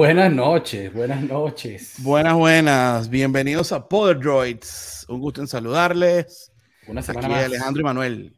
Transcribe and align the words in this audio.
Buenas 0.00 0.32
noches, 0.32 0.90
buenas 0.94 1.22
noches. 1.22 1.96
Buenas, 1.98 2.32
buenas. 2.32 3.10
Bienvenidos 3.10 3.70
a 3.70 3.86
Poder 3.86 4.18
Droids. 4.18 5.04
Un 5.10 5.20
gusto 5.20 5.42
en 5.42 5.46
saludarles. 5.46 6.50
Una 6.86 7.02
semana 7.02 7.26
Aquí 7.26 7.34
más. 7.36 7.44
Alejandro 7.44 7.80
y 7.82 7.84
Manuel. 7.84 8.34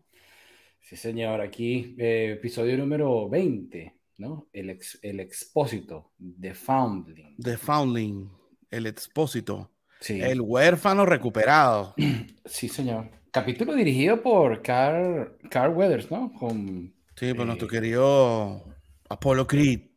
Sí, 0.80 0.96
señor, 0.96 1.40
aquí 1.40 1.94
eh, 2.00 2.32
episodio 2.36 2.76
número 2.76 3.28
20, 3.28 3.94
¿no? 4.18 4.48
El, 4.52 4.70
ex- 4.70 4.98
el 5.02 5.20
expósito 5.20 6.10
de 6.18 6.52
Foundling. 6.52 7.36
The 7.40 7.56
Foundling, 7.56 8.28
el 8.68 8.86
expósito, 8.88 9.70
Sí, 10.00 10.20
el 10.20 10.40
huérfano 10.40 11.06
recuperado. 11.06 11.94
sí, 12.44 12.68
señor. 12.68 13.08
Capítulo 13.30 13.72
dirigido 13.76 14.20
por 14.20 14.62
Carl, 14.62 15.38
Carl 15.48 15.72
Weathers, 15.76 16.10
¿no? 16.10 16.32
Con, 16.32 16.92
Sí, 17.14 17.32
por 17.34 17.46
nuestro 17.46 17.68
Eh. 17.68 17.70
querido 17.70 18.64
Apollo 19.08 19.46
Creed. 19.46 19.91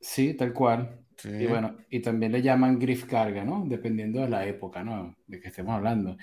Sí, 0.00 0.34
tal 0.34 0.52
cual. 0.52 0.98
Sí. 1.16 1.28
Y 1.28 1.46
bueno, 1.46 1.76
y 1.90 2.00
también 2.00 2.32
le 2.32 2.40
llaman 2.42 2.78
Griff 2.78 3.04
Carga, 3.04 3.44
¿no? 3.44 3.64
Dependiendo 3.66 4.20
de 4.20 4.28
la 4.28 4.46
época, 4.46 4.82
¿no? 4.82 5.16
De 5.26 5.40
que 5.40 5.48
estemos 5.48 5.74
hablando. 5.74 6.16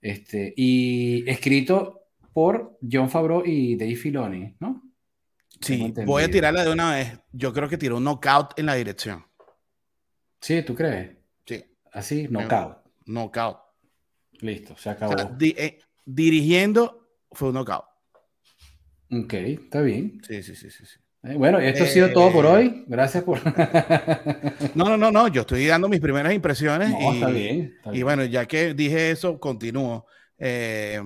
Este, 0.00 0.52
y 0.56 1.28
escrito 1.30 2.00
por 2.32 2.78
John 2.90 3.08
Favreau 3.08 3.44
y 3.46 3.76
Dave 3.76 3.94
Filoni, 3.94 4.56
¿no? 4.58 4.82
Sí, 5.60 5.94
voy 6.04 6.24
a 6.24 6.30
tirarla 6.30 6.64
de 6.64 6.72
una 6.72 6.92
vez. 6.96 7.20
Yo 7.30 7.52
creo 7.52 7.68
que 7.68 7.78
tiró 7.78 7.98
un 7.98 8.04
knockout 8.04 8.58
en 8.58 8.66
la 8.66 8.74
dirección. 8.74 9.24
Sí, 10.40 10.62
¿tú 10.64 10.74
crees? 10.74 11.16
Sí, 11.46 11.64
Así, 11.92 12.26
knockout. 12.28 12.78
knockout. 13.06 13.58
Listo, 14.40 14.76
se 14.76 14.88
O 14.88 14.92
acabó. 14.92 15.16
sea, 15.16 15.26
di- 15.26 15.54
eh, 15.56 15.78
dirigiendo 16.04 17.10
fue 17.30 17.48
un 17.50 17.54
knockout. 17.54 17.84
Ok, 19.12 19.34
está 19.34 19.82
bien. 19.82 20.20
Sí, 20.26 20.42
sí, 20.42 20.56
sí, 20.56 20.68
sí. 20.68 20.84
sí. 20.84 20.98
Eh, 21.24 21.34
bueno, 21.36 21.60
esto 21.60 21.84
ha 21.84 21.86
sido 21.86 22.12
todo 22.12 22.32
por 22.32 22.44
Eh, 22.44 22.48
hoy. 22.48 22.84
Gracias 22.88 23.22
por. 23.22 23.38
No, 24.74 24.86
no, 24.86 24.96
no, 24.96 25.12
no. 25.12 25.28
Yo 25.28 25.42
estoy 25.42 25.66
dando 25.66 25.88
mis 25.88 26.00
primeras 26.00 26.32
impresiones. 26.32 26.90
No, 26.90 27.12
y, 27.12 27.14
está 27.14 27.28
bien. 27.28 27.74
está 27.76 27.94
Y 27.94 28.02
bueno, 28.02 28.24
ya 28.24 28.46
que 28.46 28.74
dije 28.74 29.10
eso, 29.12 29.38
continúo. 29.38 30.06
Eh, 30.38 31.00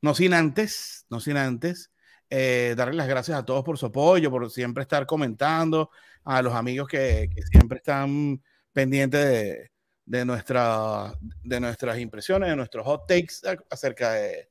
no 0.00 0.14
sin 0.14 0.34
antes, 0.34 1.06
no 1.08 1.20
sin 1.20 1.36
antes, 1.36 1.92
darle 2.28 2.94
las 2.94 3.06
gracias 3.06 3.38
a 3.38 3.44
todos 3.44 3.62
por 3.62 3.78
su 3.78 3.86
apoyo, 3.86 4.30
por 4.30 4.50
siempre 4.50 4.82
estar 4.82 5.06
comentando, 5.06 5.90
a 6.24 6.42
los 6.42 6.52
amigos 6.54 6.88
que, 6.88 7.30
que 7.32 7.42
siempre 7.42 7.78
están 7.78 8.42
pendientes 8.72 9.24
de, 9.24 9.70
de, 10.04 10.24
nuestra, 10.24 11.12
de 11.44 11.60
nuestras 11.60 12.00
impresiones, 12.00 12.48
de 12.48 12.56
nuestros 12.56 12.84
hot 12.84 13.06
takes 13.06 13.34
acerca 13.70 14.12
de, 14.12 14.48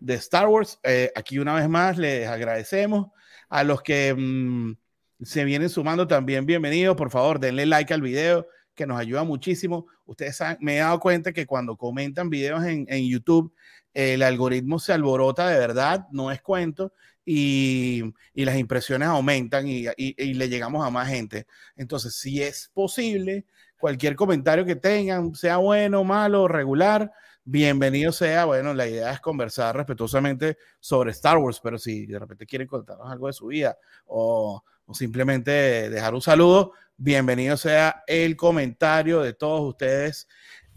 de 0.00 0.14
Star 0.14 0.46
Wars. 0.48 0.78
Aquí 1.14 1.38
una 1.38 1.54
vez 1.54 1.68
más 1.68 1.98
les 1.98 2.26
agradecemos. 2.26 3.08
A 3.48 3.64
los 3.64 3.82
que 3.82 4.14
mm, 4.14 4.76
se 5.22 5.44
vienen 5.44 5.68
sumando 5.68 6.06
también, 6.06 6.46
bienvenidos. 6.46 6.96
Por 6.96 7.10
favor, 7.10 7.38
denle 7.40 7.66
like 7.66 7.92
al 7.92 8.02
video 8.02 8.46
que 8.74 8.86
nos 8.86 8.98
ayuda 8.98 9.24
muchísimo. 9.24 9.86
Ustedes 10.06 10.38
me 10.60 10.76
he 10.76 10.78
dado 10.78 10.98
cuenta 11.00 11.32
que 11.32 11.46
cuando 11.46 11.76
comentan 11.76 12.30
videos 12.30 12.64
en, 12.64 13.08
YouTube, 13.08 13.54
el 13.92 14.22
algoritmo 14.22 14.78
se 14.78 14.92
alborota 14.92 15.48
de 15.48 15.58
verdad, 15.58 16.06
no 16.10 16.32
es 16.32 16.42
cuento, 16.42 16.92
y, 17.24 18.02
las 18.34 18.56
impresiones 18.56 19.08
aumentan 19.08 19.66
y- 19.68 19.86
y 19.96 20.34
le 20.34 20.48
llegamos 20.48 20.84
a 20.84 20.90
más 20.90 21.08
gente. 21.08 21.46
Entonces, 21.76 22.16
si 22.16 22.42
es 22.42 22.70
posible, 22.74 23.46
cualquier 23.78 24.16
comentario 24.16 24.64
que 24.64 24.76
tengan, 24.76 25.34
sea 25.34 25.58
bueno, 25.58 26.04
malo, 26.04 26.48
regular, 26.48 27.12
bienvenido 27.44 28.10
sea. 28.10 28.46
Bueno, 28.46 28.72
la 28.74 28.86
idea 28.86 29.12
es 29.12 29.20
conversar 29.20 29.76
respetuosamente 29.76 30.56
sobre 30.80 31.10
Star 31.10 31.38
Wars, 31.38 31.60
pero 31.62 31.78
si 31.78 32.06
de 32.06 32.18
repente 32.18 32.46
quieren 32.46 32.66
contarnos 32.66 33.10
algo 33.10 33.26
de 33.26 33.32
su 33.32 33.46
vida 33.46 33.76
o, 34.06 34.62
simplemente 34.92 35.88
dejar 35.90 36.14
un 36.14 36.20
saludo, 36.20 36.72
bienvenido 36.96 37.56
sea 37.56 38.02
el 38.06 38.36
comentario 38.36 39.20
de 39.20 39.32
todos 39.32 39.62
ustedes, 39.62 40.28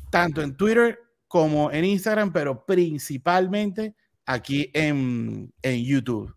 tanto 0.10 0.42
en 0.42 0.56
Twitter 0.56 1.00
como 1.28 1.72
en 1.72 1.84
Instagram, 1.84 2.32
pero 2.32 2.66
principalmente 2.66 3.96
aquí 4.26 4.72
en, 4.74 5.54
en 5.62 5.84
YouTube. 5.84 6.34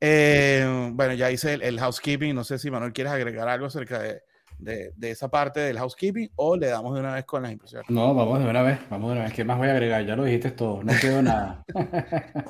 Eh, 0.00 0.90
bueno, 0.92 1.14
ya 1.14 1.30
hice 1.30 1.54
el, 1.54 1.62
el 1.62 1.78
housekeeping. 1.78 2.34
No 2.34 2.44
sé 2.44 2.58
si 2.58 2.70
Manuel 2.70 2.92
quieres 2.92 3.12
agregar 3.12 3.48
algo 3.48 3.66
acerca 3.66 4.00
de, 4.00 4.22
de- 4.60 4.92
de 4.96 5.10
esa 5.10 5.28
parte 5.30 5.60
del 5.60 5.78
housekeeping 5.78 6.30
o 6.36 6.56
le 6.56 6.66
damos 6.68 6.94
de 6.94 7.00
una 7.00 7.14
vez 7.14 7.24
con 7.24 7.42
las 7.42 7.52
impresiones. 7.52 7.88
No, 7.90 8.14
vamos 8.14 8.38
de 8.38 8.46
una 8.48 8.62
vez. 8.62 8.78
Vamos 8.90 9.10
de 9.10 9.16
una 9.16 9.24
vez. 9.24 9.32
¿Qué 9.34 9.44
más 9.44 9.58
voy 9.58 9.68
a 9.68 9.72
agregar? 9.72 10.04
Ya 10.06 10.16
lo 10.16 10.24
dijiste 10.24 10.50
todo. 10.52 10.82
No 10.82 10.92
quedó 11.00 11.22
nada. 11.22 11.64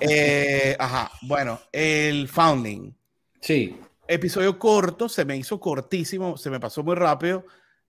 Eh, 0.00 0.76
ajá, 0.78 1.10
bueno, 1.22 1.58
el 1.72 2.28
Founding. 2.28 2.92
Sí, 3.40 3.76
episodio 4.06 4.58
corto, 4.58 5.08
se 5.08 5.24
me 5.24 5.36
hizo 5.36 5.58
cortísimo, 5.60 6.36
se 6.36 6.50
me 6.50 6.60
pasó 6.60 6.82
muy 6.82 6.94
rápido 6.94 7.44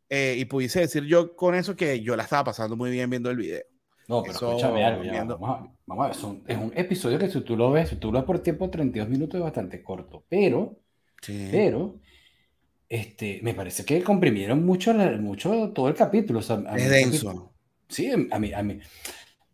eh, 0.09 0.35
y 0.37 0.45
pudiese 0.45 0.79
decir 0.81 1.03
yo 1.05 1.35
con 1.35 1.55
eso 1.55 1.75
que 1.75 2.01
yo 2.01 2.15
la 2.15 2.23
estaba 2.23 2.45
pasando 2.45 2.75
muy 2.77 2.91
bien 2.91 3.09
viendo 3.09 3.29
el 3.29 3.37
video. 3.37 3.63
No, 4.07 4.21
pero 4.23 4.35
Eso, 4.35 4.47
escúchame 4.49 4.83
algo. 4.83 5.03
ya, 5.03 5.23
Vamos 5.23 5.49
a, 5.49 5.73
vamos 5.85 6.05
a 6.05 6.07
ver. 6.09 6.15
son- 6.17 6.43
es 6.47 6.57
un 6.57 6.71
episodio 6.75 7.17
que 7.17 7.29
si 7.29 7.41
tú 7.41 7.55
lo 7.55 7.71
ves, 7.71 7.89
si 7.89 7.95
tú 7.95 8.11
lo 8.11 8.19
ves 8.19 8.25
por 8.25 8.39
tiempo, 8.39 8.69
32 8.69 9.09
minutos 9.09 9.35
es 9.37 9.43
bastante 9.43 9.81
corto. 9.81 10.23
Pero, 10.27 10.77
Sí. 11.21 11.47
pero, 11.51 11.95
este, 12.91 13.39
me 13.43 13.53
parece 13.55 13.85
que 13.85 14.03
comprimieron 14.03 14.65
mucho, 14.65 14.93
mucho 14.93 15.71
todo 15.73 15.87
el 15.89 15.95
capítulo. 15.95 16.39
O 16.39 16.43
sea, 16.43 16.57
a 16.67 16.77
Es 16.77 16.89
denso. 16.89 17.53
Sí, 17.89 18.09
a 18.31 18.39
mí, 18.39 18.53
a 18.53 18.63
mí. 18.63 18.79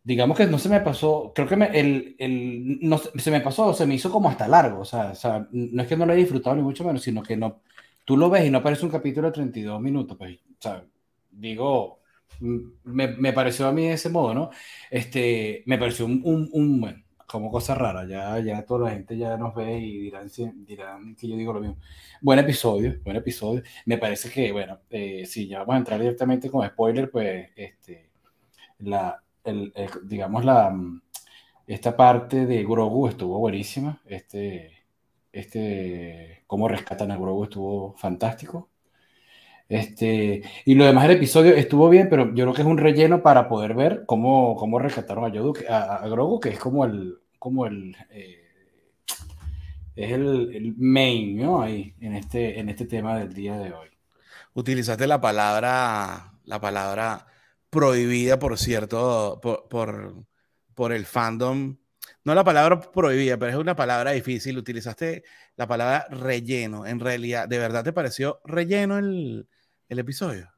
Digamos 0.03 0.37
que 0.37 0.45
no 0.47 0.59
se 0.59 0.69
me 0.69 0.81
pasó, 0.81 1.33
creo 1.35 1.47
que 1.47 1.57
me, 1.57 1.67
el, 1.79 2.15
el- 2.19 2.79
no, 2.81 2.97
se 2.99 3.31
me 3.31 3.41
pasó, 3.41 3.73
se 3.73 3.85
me 3.85 3.95
hizo 3.95 4.11
como 4.11 4.29
hasta 4.29 4.47
largo. 4.47 4.81
O 4.81 4.85
sea, 4.85 5.11
o 5.11 5.15
sea, 5.15 5.47
no 5.51 5.81
es 5.83 5.87
que 5.89 5.97
no 5.97 6.05
lo 6.05 6.13
haya 6.13 6.21
disfrutado 6.21 6.55
ni 6.55 6.61
mucho 6.63 6.83
menos, 6.85 7.03
sino 7.03 7.23
que 7.23 7.37
no, 7.37 7.61
tú 8.05 8.17
lo 8.17 8.29
ves 8.29 8.45
y 8.47 8.51
no 8.51 8.63
parece 8.63 8.85
un 8.85 8.91
capítulo 8.91 9.27
de 9.27 9.33
32 9.33 9.81
minutos. 9.81 10.17
Pues, 10.17 10.37
o 10.39 10.61
sea, 10.61 10.85
digo, 11.31 11.99
me, 12.39 13.07
me 13.09 13.33
pareció 13.33 13.67
a 13.67 13.71
mí 13.73 13.87
de 13.87 13.93
ese 13.93 14.09
modo, 14.09 14.33
¿no? 14.33 14.49
Este, 14.91 15.63
me 15.67 15.77
pareció 15.77 16.05
un, 16.05 16.21
un, 16.23 16.49
un, 16.53 17.05
como 17.27 17.51
cosa 17.51 17.75
rara. 17.75 18.05
Ya, 18.07 18.39
ya 18.39 18.65
toda 18.65 18.85
la 18.89 18.91
gente 18.95 19.17
ya 19.17 19.37
nos 19.37 19.53
ve 19.55 19.79
y 19.79 19.99
dirán, 19.99 20.29
dirán 20.65 21.15
que 21.15 21.27
yo 21.29 21.37
digo 21.37 21.53
lo 21.53 21.59
mismo. 21.61 21.77
Buen 22.21 22.39
episodio, 22.39 22.99
buen 23.03 23.17
episodio. 23.17 23.63
Me 23.85 23.97
parece 23.97 24.29
que, 24.31 24.51
bueno, 24.51 24.79
eh, 24.89 25.25
si 25.25 25.47
ya 25.47 25.59
vamos 25.59 25.75
a 25.75 25.77
entrar 25.79 25.99
directamente 25.99 26.49
con 26.49 26.67
spoiler, 26.67 27.11
pues, 27.11 27.49
este, 27.55 28.09
la, 28.79 29.21
el- 29.43 29.73
digamos, 30.05 30.45
la, 30.45 30.69
mm, 30.71 31.01
esta 31.67 31.95
parte 31.97 32.45
de 32.45 32.63
Grogu 32.63 33.07
estuvo 33.09 33.39
buenísima. 33.39 34.01
Este, 34.05 34.85
este, 35.31 36.43
cómo 36.47 36.67
rescatan 36.67 37.11
a 37.11 37.17
Grogu 37.17 37.45
estuvo 37.45 37.95
fantástico. 37.97 38.69
Este, 39.69 40.43
y 40.65 40.75
lo 40.75 40.85
demás 40.85 41.07
del 41.07 41.17
episodio 41.17 41.53
estuvo 41.55 41.89
bien, 41.89 42.07
pero 42.09 42.33
yo 42.33 42.45
creo 42.45 42.53
que 42.53 42.61
es 42.61 42.67
un 42.67 42.77
relleno 42.77 43.21
para 43.21 43.49
poder 43.49 43.73
ver 43.73 44.03
cómo, 44.05 44.55
cómo 44.55 44.79
rescataron 44.79 45.25
a, 45.25 45.29
Yodu, 45.29 45.53
a 45.69 46.07
Grogu, 46.07 46.39
que 46.39 46.49
es 46.49 46.59
como 46.59 46.85
el, 46.85 47.17
como 47.37 47.65
el, 47.65 47.95
eh, 48.11 48.47
es 49.95 50.11
el, 50.11 50.55
el 50.55 50.75
main, 50.77 51.37
¿no? 51.37 51.61
Ahí, 51.61 51.95
en 51.99 52.15
este, 52.15 52.59
en 52.59 52.69
este 52.69 52.85
tema 52.85 53.17
del 53.17 53.33
día 53.33 53.57
de 53.57 53.73
hoy. 53.73 53.89
Utilizaste 54.53 55.07
la 55.07 55.19
palabra, 55.19 56.33
la 56.45 56.61
palabra 56.61 57.27
prohibida, 57.69 58.39
por 58.39 58.57
cierto, 58.57 59.39
por, 59.41 59.67
por, 59.67 60.25
por 60.75 60.93
el 60.93 61.05
fandom. 61.05 61.77
No 62.23 62.35
la 62.35 62.43
palabra 62.43 62.79
prohibida, 62.79 63.37
pero 63.37 63.51
es 63.51 63.57
una 63.57 63.75
palabra 63.75 64.11
difícil. 64.11 64.57
Utilizaste 64.57 65.23
la 65.55 65.67
palabra 65.67 66.07
relleno. 66.09 66.85
En 66.85 66.99
realidad, 66.99 67.47
¿de 67.47 67.57
verdad 67.57 67.83
te 67.83 67.93
pareció 67.93 68.39
relleno 68.45 68.97
el, 68.97 69.47
el 69.89 69.99
episodio? 69.99 70.49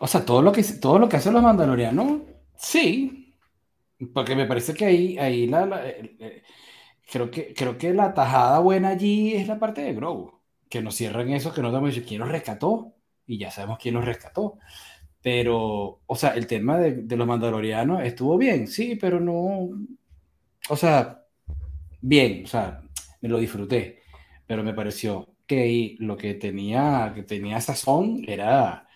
O 0.00 0.06
sea, 0.06 0.24
todo 0.24 0.42
lo 0.42 0.52
que, 0.52 0.62
todo 0.62 0.98
lo 0.98 1.08
que 1.08 1.16
hacen 1.16 1.34
los 1.34 1.42
mandalorianos, 1.42 2.22
sí, 2.56 3.36
porque 4.14 4.34
me 4.34 4.46
parece 4.46 4.72
que 4.74 4.86
ahí, 4.86 5.18
ahí 5.18 5.46
la, 5.46 5.86
eh, 5.86 6.16
eh, 6.18 6.42
creo 7.10 7.30
que, 7.30 7.52
creo 7.54 7.76
que 7.76 7.92
la 7.92 8.14
tajada 8.14 8.58
buena 8.60 8.90
allí 8.90 9.34
es 9.34 9.46
la 9.46 9.58
parte 9.58 9.82
de 9.82 9.94
Grogu, 9.94 10.40
que 10.68 10.82
nos 10.82 10.94
cierran 10.94 11.30
eso, 11.30 11.52
que 11.52 11.62
nos 11.62 11.72
damos 11.72 11.98
quién 12.06 12.20
nos 12.20 12.30
rescató, 12.30 12.94
y 13.26 13.38
ya 13.38 13.50
sabemos 13.50 13.78
quién 13.78 13.94
nos 13.94 14.04
rescató. 14.04 14.58
Pero, 15.22 16.00
o 16.06 16.16
sea, 16.16 16.30
el 16.30 16.46
tema 16.46 16.78
de, 16.78 17.02
de 17.02 17.16
los 17.16 17.26
mandalorianos 17.26 18.02
estuvo 18.02 18.38
bien, 18.38 18.66
sí, 18.68 18.96
pero 18.96 19.20
no, 19.20 19.68
o 20.70 20.76
sea, 20.76 21.24
bien, 22.00 22.44
o 22.44 22.48
sea, 22.48 22.82
me 23.20 23.28
lo 23.28 23.38
disfruté, 23.38 24.02
pero 24.46 24.64
me 24.64 24.74
pareció 24.74 25.29
que 25.50 25.96
lo 25.98 26.16
que 26.16 26.34
tenía, 26.34 27.10
que 27.12 27.24
tenía 27.24 27.60
sazón 27.60 28.22
era, 28.28 28.86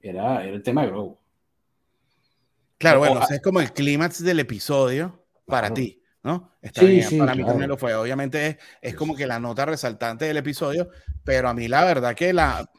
era, 0.00 0.44
era 0.44 0.54
el 0.54 0.62
tema 0.62 0.82
de 0.82 0.88
Grogu. 0.88 1.18
Claro, 2.78 3.00
bueno, 3.00 3.18
o- 3.18 3.22
ese 3.24 3.34
es 3.36 3.42
como 3.42 3.60
el 3.60 3.72
clímax 3.72 4.22
del 4.22 4.38
episodio 4.38 5.26
para 5.44 5.62
Claro. 5.62 5.74
ti, 5.74 6.00
¿no? 6.22 6.52
Está 6.62 6.82
Sí, 6.82 6.86
bien, 6.86 7.08
sí, 7.08 7.18
para 7.18 7.32
mí 7.32 7.38
claro. 7.38 7.48
también 7.50 7.68
lo 7.70 7.76
fue. 7.76 7.96
Obviamente 7.96 8.46
es, 8.46 8.56
es 8.80 8.94
como 8.94 9.16
que 9.16 9.26
la 9.26 9.40
nota 9.40 9.64
resaltante 9.66 10.26
del 10.26 10.36
episodio, 10.36 10.88
pero 11.24 11.48
a 11.48 11.54
mí 11.54 11.66
la 11.66 11.84
verdad 11.84 12.14
que 12.14 12.32
la... 12.32 12.70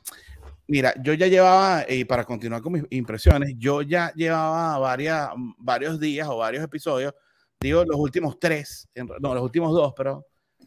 Mira, 0.68 0.94
yo 1.02 1.14
ya 1.14 1.28
llevaba, 1.28 1.84
y 1.90 2.06
para 2.06 2.24
continuar 2.24 2.62
con 2.62 2.72
mis 2.72 2.84
impresiones, 2.92 3.56
yo 3.58 3.82
ya 3.82 4.14
llevaba 4.16 4.78
varias, 4.78 5.30
varios 5.58 6.00
días 6.00 6.26
o 6.30 6.38
varios 6.38 6.64
episodios, 6.64 7.14
digo 7.60 7.84
los 7.84 7.98
últimos 8.00 8.40
tres, 8.40 8.88
no, 9.20 9.34
los 9.34 9.44
últimos 9.44 9.74
dos, 9.74 9.94
pero 9.98 10.26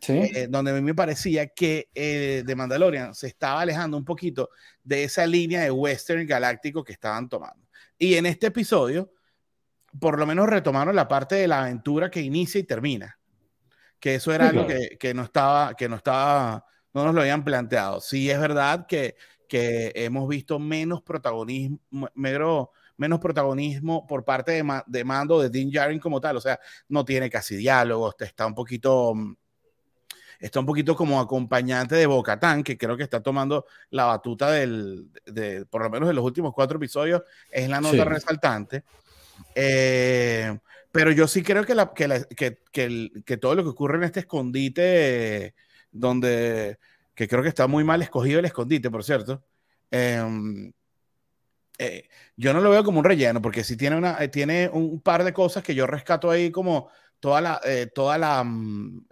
eh, 0.08 0.48
donde 0.48 0.72
a 0.72 0.74
mí 0.74 0.80
me 0.80 0.94
parecía 0.94 1.46
que 1.48 1.88
eh, 1.94 2.42
de 2.44 2.56
Mandalorian 2.56 3.14
se 3.14 3.28
estaba 3.28 3.60
alejando 3.60 3.96
un 3.96 4.04
poquito 4.04 4.50
de 4.82 5.04
esa 5.04 5.26
línea 5.26 5.62
de 5.62 5.70
western 5.70 6.26
galáctico 6.26 6.82
que 6.82 6.92
estaban 6.92 7.28
tomando. 7.28 7.68
Y 7.98 8.14
en 8.14 8.26
este 8.26 8.48
episodio, 8.48 9.12
por 10.00 10.18
lo 10.18 10.26
menos 10.26 10.48
retomaron 10.48 10.96
la 10.96 11.06
parte 11.06 11.36
de 11.36 11.46
la 11.46 11.62
aventura 11.62 12.10
que 12.10 12.20
inicia 12.20 12.58
y 12.58 12.64
termina. 12.64 13.18
Que 14.00 14.16
eso 14.16 14.32
era 14.32 14.48
algo 14.48 14.66
que, 14.66 14.96
que, 14.98 15.14
no 15.14 15.22
estaba, 15.22 15.74
que 15.74 15.88
no 15.88 15.96
estaba, 15.96 16.66
no 16.92 17.04
nos 17.04 17.14
lo 17.14 17.20
habían 17.20 17.44
planteado. 17.44 18.00
Sí 18.00 18.28
es 18.28 18.40
verdad 18.40 18.86
que, 18.86 19.14
que 19.48 19.92
hemos 19.94 20.28
visto 20.28 20.58
menos 20.58 21.02
protagonismo, 21.02 22.08
menos 22.14 23.20
protagonismo 23.20 24.04
por 24.04 24.24
parte 24.24 24.50
de, 24.52 24.82
de 24.86 25.04
mando 25.04 25.40
de 25.40 25.50
Dean 25.50 25.70
Jarin 25.70 26.00
como 26.00 26.20
tal. 26.20 26.38
O 26.38 26.40
sea, 26.40 26.58
no 26.88 27.04
tiene 27.04 27.30
casi 27.30 27.54
diálogos, 27.54 28.16
está 28.18 28.46
un 28.46 28.54
poquito 28.56 29.14
mm, 29.14 29.36
está 30.42 30.58
un 30.58 30.66
poquito 30.66 30.96
como 30.96 31.20
acompañante 31.20 31.94
de 31.94 32.06
Bocatán, 32.06 32.64
que 32.64 32.76
creo 32.76 32.96
que 32.96 33.04
está 33.04 33.22
tomando 33.22 33.64
la 33.90 34.06
batuta 34.06 34.50
del, 34.50 35.08
de, 35.24 35.64
por 35.66 35.82
lo 35.84 35.90
menos 35.90 36.08
de 36.08 36.14
los 36.14 36.24
últimos 36.24 36.52
cuatro 36.52 36.78
episodios, 36.78 37.22
es 37.50 37.68
la 37.68 37.80
nota 37.80 38.04
resaltante. 38.04 38.82
Eh, 39.54 40.58
pero 40.90 41.12
yo 41.12 41.28
sí 41.28 41.44
creo 41.44 41.64
que, 41.64 41.76
la, 41.76 41.94
que, 41.94 42.26
que, 42.36 42.58
que, 43.24 43.36
todo 43.36 43.54
lo 43.54 43.62
que 43.62 43.68
ocurre 43.68 43.98
en 43.98 44.04
este 44.04 44.20
escondite, 44.20 45.54
donde, 45.92 46.78
que 47.14 47.28
creo 47.28 47.42
que 47.42 47.48
está 47.48 47.68
muy 47.68 47.84
mal 47.84 48.02
escogido 48.02 48.40
el 48.40 48.44
escondite, 48.44 48.90
por 48.90 49.04
cierto, 49.04 49.44
em, 49.92 50.72
eh, 51.78 52.08
yo 52.36 52.52
no 52.52 52.60
lo 52.60 52.70
veo 52.70 52.82
como 52.82 52.98
un 52.98 53.04
relleno, 53.04 53.40
porque 53.40 53.62
sí 53.62 53.76
tiene, 53.76 53.94
una, 53.94 54.18
tiene 54.28 54.68
un 54.72 55.00
par 55.00 55.22
de 55.22 55.32
cosas 55.32 55.62
que 55.62 55.76
yo 55.76 55.86
rescato 55.86 56.30
ahí 56.30 56.50
como 56.50 56.90
toda 57.20 57.40
la, 57.40 57.60
eh, 57.64 57.86
toda 57.94 58.18
la, 58.18 58.42
mm, 58.42 59.06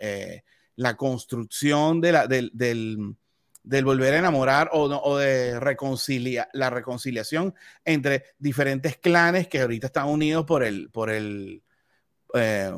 la 0.81 0.97
construcción 0.97 2.01
de 2.01 2.13
la, 2.13 2.27
del, 2.27 2.51
del, 2.55 3.85
volver 3.85 4.15
a 4.15 4.19
enamorar 4.19 4.71
o, 4.73 4.85
o 4.85 5.19
de 5.19 5.61
reconcilia, 5.61 6.49
la 6.55 6.71
reconciliación 6.71 7.55
entre 7.85 8.25
diferentes 8.39 8.97
clanes 8.97 9.47
que 9.47 9.61
ahorita 9.61 9.89
están 9.89 10.09
unidos 10.09 10.47
por 10.47 10.65
el, 10.65 10.89
por 10.89 11.11
el, 11.11 11.63
eh, 12.33 12.73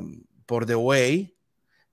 por 0.46 0.66
The 0.66 0.74
Way 0.74 1.36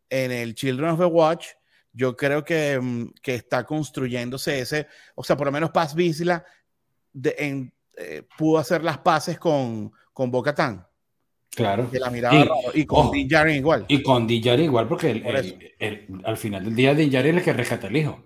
en 0.09 0.31
el 0.31 0.56
Children 0.56 0.89
of 0.89 1.00
the 1.00 1.06
Watch. 1.06 1.50
Yo 1.94 2.17
creo 2.17 2.44
que, 2.44 2.79
mm, 2.81 3.13
que 3.21 3.35
está 3.35 3.63
construyéndose 3.63 4.62
ese, 4.62 4.88
o 5.13 5.23
sea, 5.23 5.38
por 5.38 5.45
lo 5.45 5.51
menos 5.51 5.69
Paz 5.69 5.94
Vizla 5.94 6.44
de, 7.13 7.71
eh, 7.97 8.23
pudo 8.35 8.57
hacer 8.57 8.83
las 8.83 8.97
paces 8.97 9.38
con, 9.38 9.91
con 10.12 10.31
Boca 10.31 10.55
Claro. 11.56 11.90
la 11.92 12.10
mirada 12.10 12.48
y, 12.74 12.86
con 12.86 13.12
Din 13.12 13.30
igual. 13.50 13.86
Y 13.88 14.04
con 14.04 14.28
Din 14.28 14.60
igual, 14.62 14.88
porque 14.88 15.24
al 16.24 16.38
final 16.38 16.63
del 16.63 16.75
día 16.75 16.94
Din 16.94 17.13
es 17.13 17.25
el 17.25 17.44
que 17.44 17.54
rescata 17.54 17.88
al 17.88 17.98
hijo. 17.98 18.25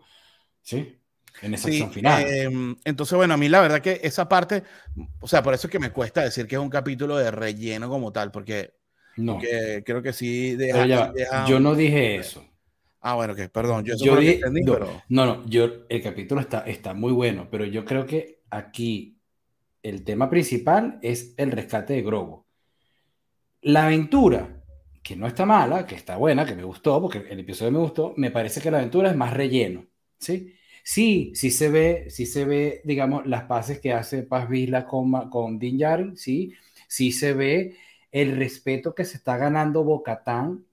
Sí. 0.62 1.00
En 1.42 1.54
esa 1.54 1.68
acción 1.68 1.92
final. 1.92 2.26
Em, 2.28 2.76
entonces, 2.86 3.16
bueno, 3.18 3.34
a 3.34 3.38
mí 3.38 3.50
la 3.50 3.62
verdad 3.62 3.82
que 3.82 4.00
esa 4.04 4.30
parte, 4.30 4.64
o 5.20 5.28
sea, 5.28 5.42
por 5.42 5.54
eso 5.54 5.68
es 5.68 5.72
que 5.72 5.80
me 5.80 5.92
cuesta 5.92 6.22
decir 6.22 6.48
que 6.48 6.56
es 6.56 6.62
un 6.62 6.70
capítulo 6.70 7.18
de 7.18 7.32
relleno 7.32 7.90
como 7.90 8.12
tal, 8.12 8.32
porque 8.32 8.74
no. 9.18 9.40
creo 9.40 10.02
que 10.02 10.14
sí 10.14 10.58
yo 11.48 11.60
no 11.60 11.76
dije 11.76 12.16
eso. 12.16 12.46
Ah, 13.02 13.16
bueno, 13.16 13.36
que 13.36 13.50
perdón, 13.50 13.84
yo, 13.84 13.96
yo 13.98 14.16
no, 15.10 15.26
no, 15.26 15.46
yo 15.46 15.86
el 15.90 16.02
capítulo 16.02 16.40
está, 16.40 16.60
está 16.60 16.94
muy 16.94 17.12
bueno, 17.12 17.50
pero 17.52 17.66
yo 17.66 17.84
creo 17.84 18.06
que 18.06 18.44
aquí 18.50 19.20
el 19.82 20.06
tema 20.06 20.30
principal 20.30 21.00
es 21.02 21.34
el 21.36 21.52
rescate 21.52 21.94
de 21.94 22.02
Grogu. 22.02 22.43
La 23.64 23.86
aventura, 23.86 24.64
que 25.02 25.16
no 25.16 25.28
está 25.28 25.46
mala, 25.46 25.86
que 25.86 25.96
está 25.96 26.18
buena, 26.18 26.46
que 26.46 26.56
me 26.56 26.64
gustó, 26.64 27.02
porque 27.02 27.20
el 27.30 27.40
episodio 27.40 27.72
me 27.72 27.80
gustó, 27.80 28.14
me 28.18 28.32
parece 28.32 28.62
que 28.62 28.72
la 28.72 28.78
aventura 28.80 29.10
es 29.10 29.16
más 29.16 29.34
relleno, 29.34 29.86
¿sí? 30.20 30.54
Sí, 30.84 31.32
sí 31.36 31.50
se 31.50 31.70
ve, 31.70 32.10
sí 32.10 32.26
se 32.26 32.46
ve, 32.46 32.82
digamos, 32.84 33.26
las 33.26 33.44
paces 33.46 33.80
que 33.80 33.94
hace 33.94 34.24
Paz 34.24 34.50
Vizla 34.50 34.86
con, 34.86 35.30
con 35.30 35.60
Din 35.60 35.78
Djarin, 35.78 36.18
sí, 36.18 36.54
sí 36.88 37.12
se 37.14 37.34
ve 37.34 37.78
el 38.12 38.36
respeto 38.38 38.94
que 38.94 39.06
se 39.06 39.18
está 39.18 39.38
ganando 39.38 39.84
Bocatán 39.84 40.66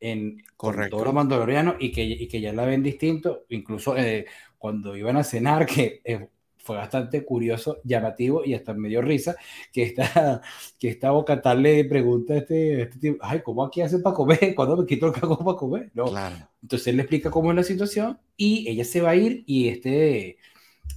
en 0.00 0.42
Correcto. 0.56 0.96
todos 0.96 1.06
los 1.06 1.14
mandalorianos 1.14 1.76
y 1.80 1.92
que, 1.92 2.04
y 2.04 2.28
que 2.28 2.40
ya 2.40 2.52
la 2.52 2.64
ven 2.64 2.82
distinto, 2.82 3.44
incluso 3.50 3.96
eh, 3.96 4.26
cuando 4.58 4.96
iban 4.96 5.16
a 5.16 5.24
cenar, 5.24 5.66
que 5.66 6.00
eh, 6.04 6.28
fue 6.64 6.76
bastante 6.76 7.24
curioso, 7.24 7.78
llamativo 7.84 8.42
y 8.44 8.54
hasta 8.54 8.72
me 8.72 8.88
dio 8.88 9.02
risa 9.02 9.36
que 9.70 9.82
esta, 9.82 10.40
que 10.78 10.88
esta 10.88 11.10
Bocatán 11.10 11.62
le 11.62 11.84
pregunta 11.84 12.34
a 12.34 12.38
este, 12.38 12.82
este 12.82 12.98
tipo, 12.98 13.18
ay, 13.20 13.42
¿cómo 13.42 13.64
aquí 13.64 13.82
hacen 13.82 14.02
para 14.02 14.16
comer? 14.16 14.54
¿Cuándo 14.56 14.78
me 14.78 14.86
quito 14.86 15.06
el 15.06 15.12
cago 15.12 15.38
para 15.38 15.58
comer? 15.58 15.90
No. 15.94 16.06
Entonces 16.62 16.88
él 16.88 16.96
le 16.96 17.02
explica 17.02 17.30
cómo 17.30 17.50
es 17.50 17.56
la 17.56 17.62
situación 17.62 18.18
y 18.36 18.68
ella 18.68 18.84
se 18.84 19.02
va 19.02 19.10
a 19.10 19.16
ir 19.16 19.44
y 19.46 19.68
este, 19.68 20.38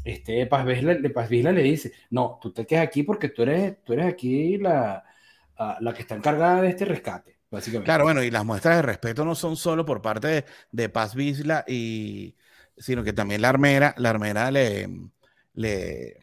este 0.05 0.45
Paz 0.47 0.65
Vizla, 0.65 1.51
le 1.51 1.63
dice, 1.63 1.91
no, 2.09 2.39
tú 2.41 2.53
te 2.53 2.65
quedas 2.65 2.85
aquí 2.87 3.03
porque 3.03 3.29
tú 3.29 3.43
eres, 3.43 3.83
tú 3.83 3.93
eres 3.93 4.05
aquí 4.05 4.57
la, 4.57 5.03
la 5.81 5.93
que 5.93 6.01
está 6.01 6.15
encargada 6.15 6.61
de 6.61 6.69
este 6.69 6.85
rescate. 6.85 7.35
Básicamente. 7.49 7.85
Claro, 7.85 8.03
bueno, 8.03 8.23
y 8.23 8.29
las 8.29 8.43
muestras 8.43 8.75
de 8.75 8.81
respeto 8.81 9.23
no 9.23 9.33
son 9.33 9.55
solo 9.55 9.85
por 9.85 10.01
parte 10.01 10.27
de, 10.27 10.45
de 10.71 10.89
Paz 10.89 11.15
Vizla 11.15 11.63
y 11.65 12.35
sino 12.77 13.03
que 13.03 13.13
también 13.13 13.41
la 13.41 13.49
armera, 13.49 13.95
la 13.97 14.09
armera 14.09 14.51
le, 14.51 14.87
le, 15.57 16.17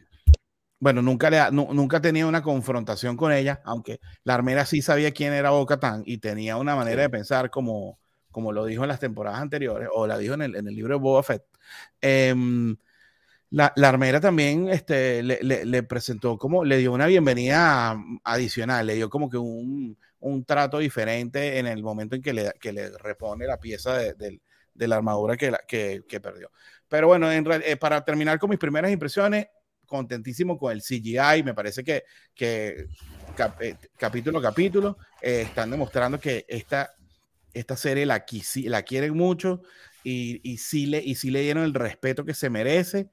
bueno, 0.79 1.01
nunca, 1.01 1.29
le, 1.29 1.39
nunca 1.51 2.01
tenía 2.01 2.25
una 2.27 2.41
confrontación 2.41 3.17
con 3.17 3.31
ella, 3.33 3.61
aunque 3.65 3.99
la 4.23 4.35
armera 4.35 4.65
sí 4.65 4.81
sabía 4.81 5.11
quién 5.11 5.33
era 5.33 5.51
Boca 5.51 5.79
y 6.05 6.19
tenía 6.19 6.57
una 6.57 6.75
manera 6.75 7.01
de 7.03 7.09
pensar 7.09 7.49
como, 7.49 7.99
como 8.31 8.51
lo 8.51 8.65
dijo 8.65 8.83
en 8.83 8.89
las 8.89 8.99
temporadas 8.99 9.41
anteriores, 9.41 9.89
o 9.93 10.07
la 10.07 10.17
dijo 10.17 10.35
en 10.35 10.43
el, 10.43 10.55
en 10.55 10.67
el 10.67 10.75
libro 10.75 10.95
de 10.95 11.01
Boba 11.01 11.23
Fett. 11.23 11.43
Em, 12.01 12.75
la, 13.51 13.73
la, 13.75 13.89
armera 13.89 14.19
también 14.21 14.69
este, 14.69 15.23
le, 15.23 15.39
le, 15.43 15.83
presentó 15.83 16.37
como, 16.37 16.65
le 16.65 16.77
dio 16.77 16.93
una 16.93 17.07
bienvenida 17.07 17.97
adicional, 18.23 18.87
le 18.87 18.95
dio 18.95 19.09
como 19.09 19.29
que 19.29 19.37
un, 19.37 19.97
un 20.19 20.45
trato 20.45 20.79
diferente 20.79 21.59
en 21.59 21.67
el 21.67 21.83
momento 21.83 22.15
en 22.15 22.21
que 22.21 22.33
le, 22.33 22.53
que 22.59 22.73
le 22.73 22.89
repone 22.97 23.47
la 23.47 23.59
pieza 23.59 23.97
de, 23.97 24.13
de, 24.13 24.41
de 24.73 24.87
la 24.87 24.97
armadura 24.97 25.37
que, 25.37 25.53
que, 25.67 26.03
que 26.07 26.19
perdió. 26.19 26.51
Pero 26.87 27.07
bueno, 27.07 27.31
eh, 27.31 27.77
para 27.77 28.03
terminar 28.03 28.39
con 28.39 28.49
mis 28.49 28.59
primeras 28.59 28.91
impresiones, 28.91 29.47
contentísimo 29.85 30.57
con 30.57 30.71
el 30.71 30.81
CGI. 30.81 31.43
Me 31.43 31.53
parece 31.53 31.83
que, 31.83 32.03
que 32.33 32.87
eh, 33.59 33.75
capítulo 33.97 34.39
a 34.39 34.41
capítulo 34.41 34.97
eh, 35.21 35.41
están 35.41 35.71
demostrando 35.71 36.19
que 36.19 36.45
esta, 36.47 36.91
esta 37.53 37.75
serie 37.75 38.05
la, 38.05 38.25
la 38.65 38.81
quieren 38.83 39.15
mucho 39.15 39.61
y, 40.03 40.41
y, 40.43 40.57
sí 40.57 40.85
le, 40.87 41.01
y 41.03 41.15
sí 41.15 41.31
le 41.31 41.41
dieron 41.41 41.63
el 41.63 41.73
respeto 41.73 42.25
que 42.25 42.33
se 42.33 42.49
merece, 42.49 43.09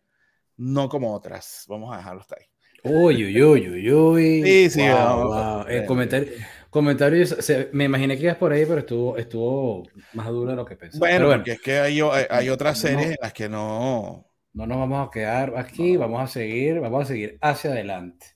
no 0.57 0.89
como 0.89 1.15
otras. 1.15 1.65
Vamos 1.69 1.95
a 1.95 1.99
dejarlo 1.99 2.21
hasta 2.21 2.37
ahí. 2.39 2.47
Uy, 2.85 3.25
uy, 3.25 3.43
uy, 3.43 3.69
uy, 3.69 3.93
uy. 3.93 4.43
Sí, 4.43 4.71
sí. 4.71 4.83
El 4.83 5.87
comentario, 5.87 6.33
comentario 6.73 7.27
me 7.73 7.85
imaginé 7.85 8.17
que 8.17 8.25
ibas 8.25 8.37
por 8.37 8.51
ahí, 8.51 8.65
pero 8.65 8.79
estuvo, 8.79 9.19
estuvo 9.19 9.83
más 10.15 10.27
duro 10.29 10.53
de 10.53 10.57
lo 10.57 10.65
que 10.65 10.75
pensé. 10.75 10.99
Bueno, 10.99 11.29
porque 11.29 11.53
es 11.53 11.61
que 11.61 11.79
hay, 11.79 12.01
hay 12.01 12.49
otras 12.49 12.79
series 12.79 13.11
en 13.11 13.17
las 13.21 13.35
que 13.35 13.47
no. 13.47 14.27
No 14.55 14.67
nos 14.67 14.79
vamos 14.79 15.07
a 15.07 15.11
quedar 15.11 15.53
aquí, 15.59 15.99
vamos 15.99 16.23
a 16.23 16.27
seguir, 16.27 16.81
vamos 16.81 17.05
a 17.05 17.07
seguir 17.07 17.37
hacia 17.43 17.73
adelante. 17.73 18.27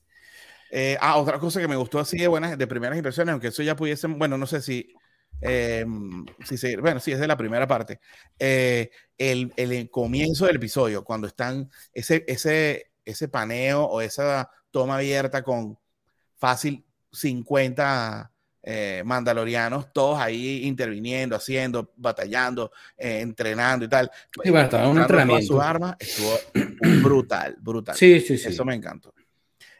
Eh, 0.69 0.97
ah, 1.01 1.17
otra 1.17 1.39
cosa 1.39 1.59
que 1.59 1.67
me 1.67 1.75
gustó 1.75 1.99
así 1.99 2.19
de 2.19 2.27
buenas, 2.27 2.55
de 2.55 2.67
primeras 2.67 2.95
impresiones, 2.95 3.31
aunque 3.31 3.47
eso 3.47 3.63
ya 3.63 3.75
pudiese, 3.75 4.05
bueno, 4.05 4.37
no 4.37 4.45
sé 4.45 4.61
si, 4.61 4.93
eh, 5.41 5.85
si 6.43 6.75
bueno, 6.75 6.99
sí, 6.99 7.13
es 7.13 7.19
de 7.19 7.27
la 7.27 7.37
primera 7.37 7.67
parte. 7.67 7.99
Eh, 8.37 8.91
el, 9.17 9.51
el, 9.57 9.89
comienzo 9.89 10.45
del 10.45 10.57
episodio, 10.57 11.03
cuando 11.03 11.25
están 11.25 11.71
ese, 11.91 12.23
ese, 12.27 12.91
ese 13.03 13.27
paneo 13.29 13.83
o 13.83 14.01
esa 14.01 14.51
toma 14.69 14.97
abierta 14.97 15.41
con 15.41 15.79
fácil 16.37 16.86
50 17.11 18.31
eh, 18.69 19.01
mandalorianos, 19.05 19.93
todos 19.93 20.19
ahí 20.19 20.65
interviniendo, 20.65 21.37
haciendo, 21.37 21.93
batallando, 21.95 22.69
eh, 22.97 23.21
entrenando 23.21 23.85
y 23.85 23.87
tal. 23.87 24.11
Sí, 24.43 24.49
bueno, 24.49 24.65
estaba 24.65 24.89
un 24.89 24.99
entrenamiento. 24.99 25.53
Su 25.53 25.61
arma 25.61 25.95
estuvo 25.97 26.37
brutal, 27.01 27.55
brutal. 27.61 27.95
Sí, 27.95 28.19
sí, 28.19 28.37
sí. 28.37 28.49
Eso 28.49 28.65
me 28.65 28.75
encantó. 28.75 29.13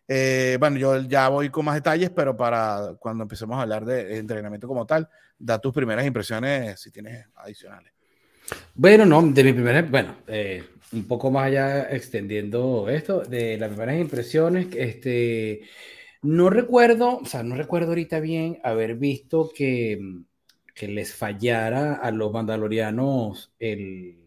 Eh, 0.08 0.56
bueno, 0.58 0.78
yo 0.78 1.02
ya 1.02 1.28
voy 1.28 1.50
con 1.50 1.66
más 1.66 1.76
detalles, 1.76 2.12
pero 2.12 2.38
para 2.38 2.96
cuando 2.98 3.24
empecemos 3.24 3.58
a 3.58 3.64
hablar 3.64 3.84
de 3.84 4.20
entrenamiento 4.20 4.70
como 4.70 4.86
tal, 4.86 5.10
da 5.38 5.60
tus 5.60 5.74
primeras 5.74 6.06
impresiones 6.06 6.80
si 6.80 6.90
tienes 6.90 7.26
adicionales. 7.36 7.92
Bueno, 8.74 9.06
no, 9.06 9.22
de 9.22 9.44
mi 9.44 9.52
primera, 9.52 9.82
bueno, 9.82 10.16
un 10.94 11.04
poco 11.06 11.30
más 11.30 11.48
allá 11.48 11.90
extendiendo 11.92 12.88
esto, 12.88 13.20
de 13.20 13.58
las 13.58 13.68
primeras 13.68 14.00
impresiones, 14.00 14.68
este, 14.74 15.64
no 16.22 16.50
recuerdo, 16.50 17.20
o 17.20 17.26
sea, 17.26 17.44
no 17.44 17.56
recuerdo 17.56 17.90
ahorita 17.90 18.20
bien 18.20 18.60
haber 18.64 18.96
visto 18.96 19.52
que, 19.56 20.00
que 20.74 20.88
les 20.88 21.14
fallara 21.14 21.96
a 21.96 22.12
los 22.12 22.32
mandalorianos 22.32 23.54
el, 23.60 24.18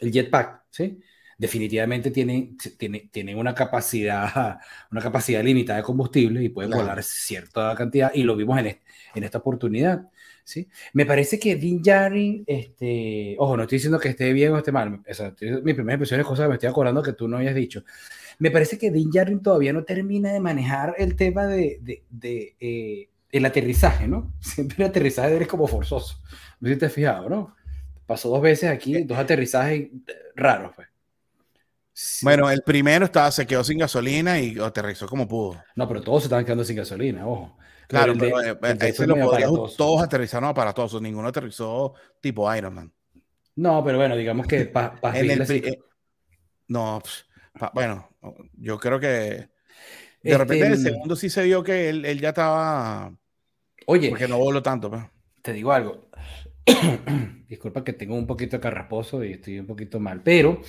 el 0.00 0.12
jetpack, 0.12 0.64
¿sí? 0.70 1.00
Definitivamente 1.38 2.10
tienen, 2.10 2.56
tienen, 2.78 3.10
tienen 3.10 3.38
una 3.38 3.54
capacidad, 3.54 4.58
una 4.90 5.00
capacidad 5.02 5.42
limitada 5.44 5.78
de 5.78 5.82
combustible 5.84 6.42
y 6.42 6.48
pueden 6.48 6.70
volar 6.70 7.02
cierta 7.02 7.74
cantidad, 7.74 8.10
y 8.14 8.22
lo 8.22 8.36
vimos 8.36 8.58
en, 8.58 8.78
en 9.14 9.24
esta 9.24 9.38
oportunidad. 9.38 10.08
¿sí? 10.44 10.68
Me 10.92 11.04
parece 11.04 11.38
que 11.38 11.56
Dean 11.56 11.82
Jarin, 11.82 12.44
este, 12.46 13.36
ojo, 13.38 13.56
no 13.56 13.64
estoy 13.64 13.76
diciendo 13.76 13.98
que 13.98 14.08
esté 14.10 14.32
bien 14.32 14.52
o 14.52 14.58
esté 14.58 14.72
mal, 14.72 15.02
o 15.08 15.14
sea, 15.14 15.34
mi 15.62 15.74
primera 15.74 15.94
impresión 15.94 16.20
es 16.20 16.26
cosa 16.26 16.44
que 16.44 16.48
me 16.48 16.54
estoy 16.54 16.68
acordando 16.70 17.02
que 17.02 17.12
tú 17.12 17.28
no 17.28 17.36
habías 17.36 17.54
dicho. 17.54 17.84
Me 18.38 18.50
parece 18.50 18.78
que 18.78 18.90
Dean 18.90 19.10
Jarin 19.10 19.42
todavía 19.42 19.72
no 19.72 19.84
termina 19.84 20.32
de 20.32 20.40
manejar 20.40 20.94
el 20.98 21.16
tema 21.16 21.46
de, 21.46 21.78
de, 21.80 22.02
de 22.10 22.56
eh, 22.60 23.08
el 23.30 23.44
aterrizaje, 23.44 24.08
¿no? 24.08 24.32
Siempre 24.40 24.84
el 24.84 24.90
aterrizaje 24.90 25.36
es 25.40 25.48
como 25.48 25.66
forzoso. 25.66 26.20
No 26.60 26.68
sé 26.68 26.74
si 26.74 26.80
te 26.80 26.86
has 26.86 26.92
fijado, 26.92 27.28
¿no? 27.28 27.56
Pasó 28.06 28.28
dos 28.28 28.40
veces 28.40 28.70
aquí, 28.70 29.02
dos 29.02 29.18
aterrizajes 29.18 29.88
raros, 30.34 30.72
pues. 30.76 30.88
Bueno, 32.20 32.50
el 32.50 32.62
primero 32.62 33.06
estaba, 33.06 33.30
se 33.30 33.46
quedó 33.46 33.64
sin 33.64 33.78
gasolina 33.78 34.38
y 34.38 34.58
aterrizó 34.58 35.06
como 35.08 35.26
pudo. 35.26 35.62
No, 35.74 35.88
pero 35.88 36.02
todos 36.02 36.22
se 36.22 36.26
estaban 36.26 36.44
quedando 36.44 36.62
sin 36.62 36.76
gasolina, 36.76 37.26
ojo. 37.26 37.56
Claro, 37.88 38.14
pero, 38.18 38.40
eh, 38.42 38.94
lo 39.06 39.68
todos 39.68 40.02
aterrizaron 40.02 40.48
aparatosos, 40.50 41.00
ninguno 41.00 41.28
aterrizó 41.28 41.94
tipo 42.20 42.54
Iron 42.54 42.74
Man. 42.74 42.92
No, 43.54 43.82
pero 43.82 43.96
bueno, 43.96 44.16
digamos 44.16 44.46
que 44.46 44.72
eh, 44.72 45.78
No, 46.68 47.00
bueno, 47.72 48.08
yo 48.56 48.78
creo 48.78 49.00
que 49.00 49.06
de 50.26 50.32
este, 50.32 50.38
repente 50.38 50.66
en 50.66 50.72
el 50.72 50.78
segundo 50.78 51.16
sí 51.16 51.30
se 51.30 51.44
vio 51.44 51.62
que 51.62 51.88
él, 51.88 52.20
ya 52.20 52.30
estaba. 52.30 53.14
Oye, 53.86 54.08
porque 54.08 54.26
no 54.26 54.38
voló 54.38 54.62
tanto. 54.62 54.90
Pues. 54.90 55.02
Te 55.42 55.52
digo 55.52 55.72
algo. 55.72 56.08
Disculpa 57.48 57.84
que 57.84 57.92
tengo 57.92 58.16
un 58.16 58.26
poquito 58.26 58.56
de 58.56 58.60
carraposo 58.60 59.24
y 59.24 59.34
estoy 59.34 59.60
un 59.60 59.66
poquito 59.66 60.00
mal, 60.00 60.22
pero 60.24 60.60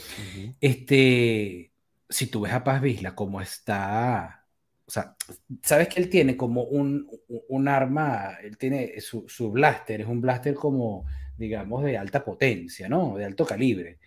este, 0.61 1.71
si 2.07 2.27
tú 2.27 2.41
ves 2.41 2.53
a 2.53 2.63
Paz 2.63 2.81
Visla 2.81 3.15
como 3.15 3.41
está, 3.41 4.45
o 4.85 4.91
sea, 4.91 5.15
sabes 5.63 5.87
que 5.87 5.99
él 5.99 6.09
tiene 6.09 6.37
como 6.37 6.65
un, 6.65 7.09
un 7.49 7.67
arma, 7.67 8.37
él 8.43 8.59
tiene 8.59 9.01
su, 9.01 9.27
su, 9.27 9.51
blaster, 9.51 10.01
es 10.01 10.07
un 10.07 10.21
blaster 10.21 10.53
como, 10.53 11.05
digamos, 11.35 11.83
de 11.83 11.97
alta 11.97 12.23
potencia, 12.23 12.87
¿no? 12.87 13.17
De 13.17 13.25
alto 13.25 13.43
calibre, 13.43 13.97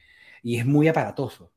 y 0.44 0.58
es 0.58 0.66
muy 0.66 0.86
aparatoso. 0.86 1.52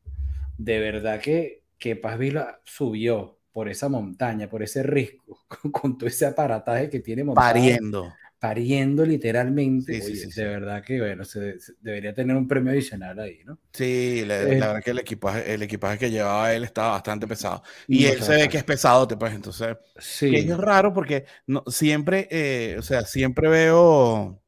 De 0.64 0.80
verdad 0.80 1.20
que, 1.20 1.64
que 1.78 1.96
Paz 1.96 2.18
Visla 2.18 2.60
subió 2.64 3.40
por 3.52 3.70
esa 3.70 3.90
montaña, 3.90 4.50
por 4.50 4.64
ese 4.64 4.84
risco, 4.84 5.46
con, 5.72 5.98
todo 5.98 6.08
ese 6.08 6.26
aparataje 6.26 6.90
que 6.90 7.00
tiene 7.00 7.24
montado. 7.24 7.48
Pariendo 7.48 8.14
pariendo 8.44 9.06
literalmente. 9.06 10.02
de 10.02 10.44
verdad 10.46 10.84
que, 10.84 11.00
bueno, 11.00 11.24
se, 11.24 11.56
debería 11.80 12.14
tener 12.14 12.36
un 12.36 12.46
premio 12.46 12.74
adicional 12.74 13.18
ahí, 13.18 13.40
¿no? 13.46 13.58
Sí, 13.72 14.26
la, 14.26 14.42
eh, 14.42 14.46
verdad 14.46 14.84
que 14.84 14.92
el 14.92 15.00
equipaje, 15.00 15.54
el 15.54 15.64
equipaje 15.64 15.98
que 15.98 16.12
llevaba 16.12 16.54
él 16.54 16.66
estaba 16.66 16.90
bastante 16.90 17.26
pesado. 17.26 17.64
Y 17.88 18.04
él 18.04 18.22
se 18.22 18.36
ve 18.36 18.50
que 18.50 18.58
es 18.58 18.66
pesado, 18.66 19.08
pues, 19.08 19.34
entonces. 19.34 19.78
Sí. 19.98 20.36
es 20.36 20.58
raro 20.58 20.94
porque 20.94 21.24
no, 21.48 21.64
siempre, 21.68 22.28
eh, 22.30 22.76
o 22.78 22.82
sea, 22.82 23.06
siempre 23.06 23.48
veo, 23.48 23.80
o 23.80 24.42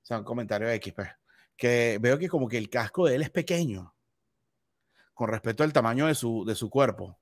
sea, 0.00 0.16
un 0.16 0.24
comentario 0.24 0.68
de 0.68 0.76
X, 0.76 0.94
pues, 0.94 1.08
que 1.58 1.98
veo 2.00 2.18
que 2.18 2.28
como 2.30 2.48
que 2.48 2.56
el 2.56 2.70
casco 2.70 3.06
de 3.06 3.16
él 3.16 3.22
es 3.22 3.28
pequeño 3.28 3.95
con 5.16 5.30
respecto 5.30 5.64
al 5.64 5.72
tamaño 5.72 6.06
de 6.06 6.14
su, 6.14 6.44
de 6.44 6.54
su 6.54 6.70
cuerpo. 6.70 7.18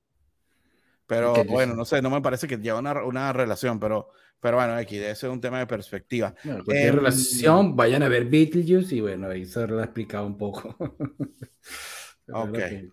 Pero 1.07 1.45
bueno, 1.45 1.75
no 1.75 1.85
sé, 1.85 2.03
no 2.03 2.11
me 2.11 2.21
parece 2.21 2.49
que 2.49 2.59
lleva 2.59 2.81
una, 2.81 3.05
una 3.05 3.33
relación, 3.33 3.79
pero 3.79 4.11
pero 4.45 4.59
bueno, 4.59 4.75
aquí 4.75 4.99
ese 4.99 5.27
es 5.27 5.33
un 5.33 5.41
tema 5.41 5.59
de 5.59 5.67
perspectiva. 5.67 6.35
Bueno, 6.45 6.65
cualquier 6.65 6.89
em, 6.89 6.97
relación, 6.97 7.77
vayan 7.77 8.03
a 8.03 8.09
ver 8.09 8.27
Beetlejuice 8.27 8.97
y 8.97 9.01
bueno, 9.01 9.31
ahí 9.31 9.47
se 9.47 9.67
lo 9.67 9.81
ha 9.81 9.85
explicado 9.85 10.27
un 10.27 10.37
poco. 10.37 10.77
ok. 12.31 12.59
Eh, 12.59 12.91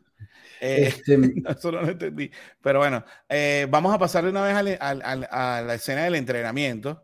este... 0.61 1.19
Eso 1.49 1.73
no 1.73 1.81
lo 1.81 1.89
entendí. 1.89 2.31
Pero 2.61 2.79
bueno, 2.79 3.03
eh, 3.27 3.67
vamos 3.69 3.93
a 3.93 3.99
pasar 3.99 4.23
de 4.23 4.29
una 4.29 4.43
vez 4.43 4.79
a, 4.79 4.91
a, 4.91 5.61
la 5.61 5.73
escena 5.73 6.05
del 6.05 6.15
entrenamiento. 6.15 7.03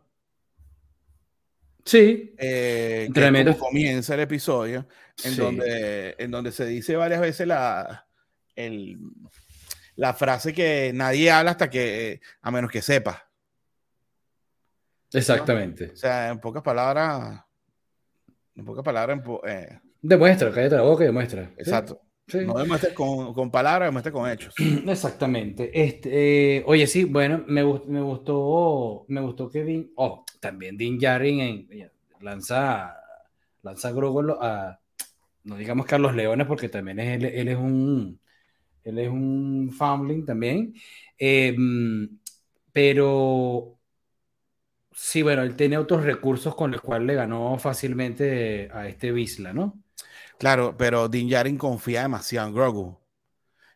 Sí. 1.84 2.34
Eh, 2.38 3.04
entrenamiento. 3.08 3.58
comienza 3.58 4.14
el 4.14 4.20
episodio, 4.20 4.86
en, 5.24 5.36
donde, 5.36 6.14
en 6.18 6.30
donde 6.30 6.52
se 6.52 6.66
dice 6.66 6.96
varias 6.96 7.20
veces 7.20 7.46
la, 7.46 8.06
el, 8.54 8.98
la 9.96 10.14
frase 10.14 10.52
que 10.52 10.92
nadie 10.94 11.30
habla 11.30 11.52
hasta 11.52 11.68
que, 11.68 12.20
a 12.40 12.50
menos 12.50 12.70
que 12.70 12.82
sepa. 12.82 13.28
Exactamente. 15.12 15.90
O 15.92 15.96
sea, 15.96 16.28
en 16.28 16.38
pocas 16.38 16.62
palabras, 16.62 17.40
en 18.54 18.64
pocas 18.64 18.84
palabras, 18.84 19.20
eh, 19.46 19.80
demuestra, 20.00 20.52
cállate 20.52 20.76
la 20.76 20.82
boca 20.82 21.04
y 21.04 21.06
demuestra. 21.06 21.50
Exacto. 21.56 22.00
No 22.32 22.58
demuestres 22.58 22.92
con, 22.92 23.32
con, 23.32 23.50
palabras, 23.50 23.88
demuestres 23.88 24.12
con 24.12 24.30
hechos. 24.30 24.54
Exactamente. 24.86 25.70
Este, 25.72 26.58
eh, 26.58 26.64
oye, 26.66 26.86
sí, 26.86 27.04
bueno, 27.04 27.42
me, 27.46 27.64
me 27.64 28.02
gustó, 28.02 29.06
me 29.08 29.20
gustó 29.20 29.48
que 29.48 29.64
Dean, 29.64 29.90
oh, 29.96 30.24
también 30.38 30.76
Dean 30.76 31.00
Jarin 31.00 31.40
en, 31.40 31.90
lanza, 32.20 32.94
lanza 33.62 33.92
Grogu 33.92 34.32
a, 34.40 34.78
no 35.48 35.56
digamos 35.56 35.86
que 35.86 35.94
a 35.94 35.98
los 35.98 36.14
leones, 36.14 36.46
porque 36.46 36.68
también 36.68 37.00
es, 37.00 37.16
él, 37.16 37.24
él 37.24 37.48
es 37.48 37.56
un, 37.56 38.20
él 38.84 38.98
es 38.98 39.08
un 39.08 39.72
foundling 39.76 40.24
también, 40.24 40.74
eh, 41.18 41.56
pero 42.72 43.78
Sí, 45.00 45.22
bueno, 45.22 45.42
él 45.42 45.54
tiene 45.54 45.78
otros 45.78 46.02
recursos 46.02 46.56
con 46.56 46.72
los 46.72 46.80
cuales 46.80 47.06
le 47.06 47.14
ganó 47.14 47.56
fácilmente 47.56 48.68
a 48.72 48.88
este 48.88 49.12
Visla, 49.12 49.52
¿no? 49.52 49.80
Claro, 50.38 50.74
pero 50.76 51.08
Din 51.08 51.28
Djarin 51.28 51.56
confía 51.56 52.02
demasiado 52.02 52.48
en 52.48 52.54
Grogu. 52.54 52.98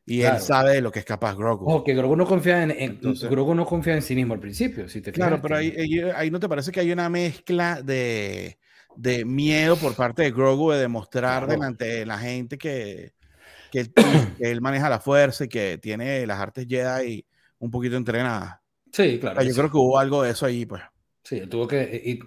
Y 0.05 0.23
él 0.23 0.41
sabe 0.41 0.73
de 0.73 0.81
lo 0.81 0.91
que 0.91 0.99
es 0.99 1.05
capaz 1.05 1.37
Grogu. 1.37 1.71
Ojo, 1.71 1.85
que 1.85 1.95
Grogu 1.95 2.17
no 2.17 2.27
confía 2.27 2.65
en, 2.65 3.01
Grogu 3.01 3.55
no 3.55 3.65
confía 3.65 3.95
en 3.95 4.03
sí 4.03 4.17
mismo 4.17 4.35
al 4.35 4.41
principio, 4.41 4.89
si 4.89 5.01
te 5.01 5.13
Claro, 5.13 5.41
pero 5.41 5.57
ahí, 5.57 5.73
ahí, 6.17 6.31
no 6.33 6.41
te 6.41 6.49
parece 6.49 6.73
que 6.73 6.81
hay 6.81 6.91
una 6.91 7.09
mezcla 7.09 7.81
de, 7.81 8.59
de 8.97 9.25
miedo 9.25 9.77
por 9.77 9.95
parte 9.95 10.23
de 10.23 10.31
Grogu 10.31 10.73
de 10.73 10.81
demostrar 10.81 11.47
delante 11.47 11.85
de 11.85 12.07
la 12.07 12.19
gente 12.19 12.59
que, 12.59 13.13
que, 13.71 13.81
él, 13.81 13.93
que, 14.39 14.51
él, 14.51 14.61
maneja 14.61 14.89
la 14.89 15.01
fuerza 15.01 15.45
y 15.45 15.49
que 15.49 15.79
tiene 15.79 16.27
las 16.27 16.41
artes 16.41 16.67
Jedi 16.69 17.25
un 17.59 17.71
poquito 17.71 17.97
entrenadas. 17.97 18.59
Sí, 18.93 19.19
claro. 19.19 19.43
yo 19.43 19.55
creo 19.55 19.71
que 19.71 19.77
hubo 19.77 19.99
algo 19.99 20.23
de 20.23 20.31
eso 20.31 20.47
ahí, 20.47 20.67
pues. 20.67 20.83
Sí, 21.25 21.41
tuvo 21.47 21.67
que. 21.67 22.03
Y, 22.05 22.21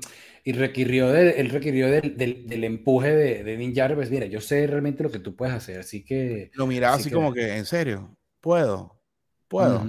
y 0.47 0.53
requirió, 0.53 1.09
de, 1.09 1.31
él 1.31 1.49
requirió 1.49 1.89
del, 1.89 2.15
del, 2.15 2.47
del 2.47 2.63
empuje 2.63 3.15
de, 3.15 3.43
de 3.43 3.57
Din 3.57 3.73
pues 3.95 4.11
mira, 4.11 4.27
yo 4.27 4.39
sé 4.41 4.67
realmente 4.67 5.03
lo 5.03 5.11
que 5.11 5.19
tú 5.19 5.35
puedes 5.35 5.55
hacer, 5.55 5.79
así 5.79 6.03
que. 6.03 6.51
Lo 6.53 6.67
miraba 6.67 6.95
así, 6.95 7.09
como 7.09 7.33
que, 7.33 7.57
en 7.57 7.65
serio, 7.65 8.15
puedo, 8.41 9.01
puedo. 9.47 9.85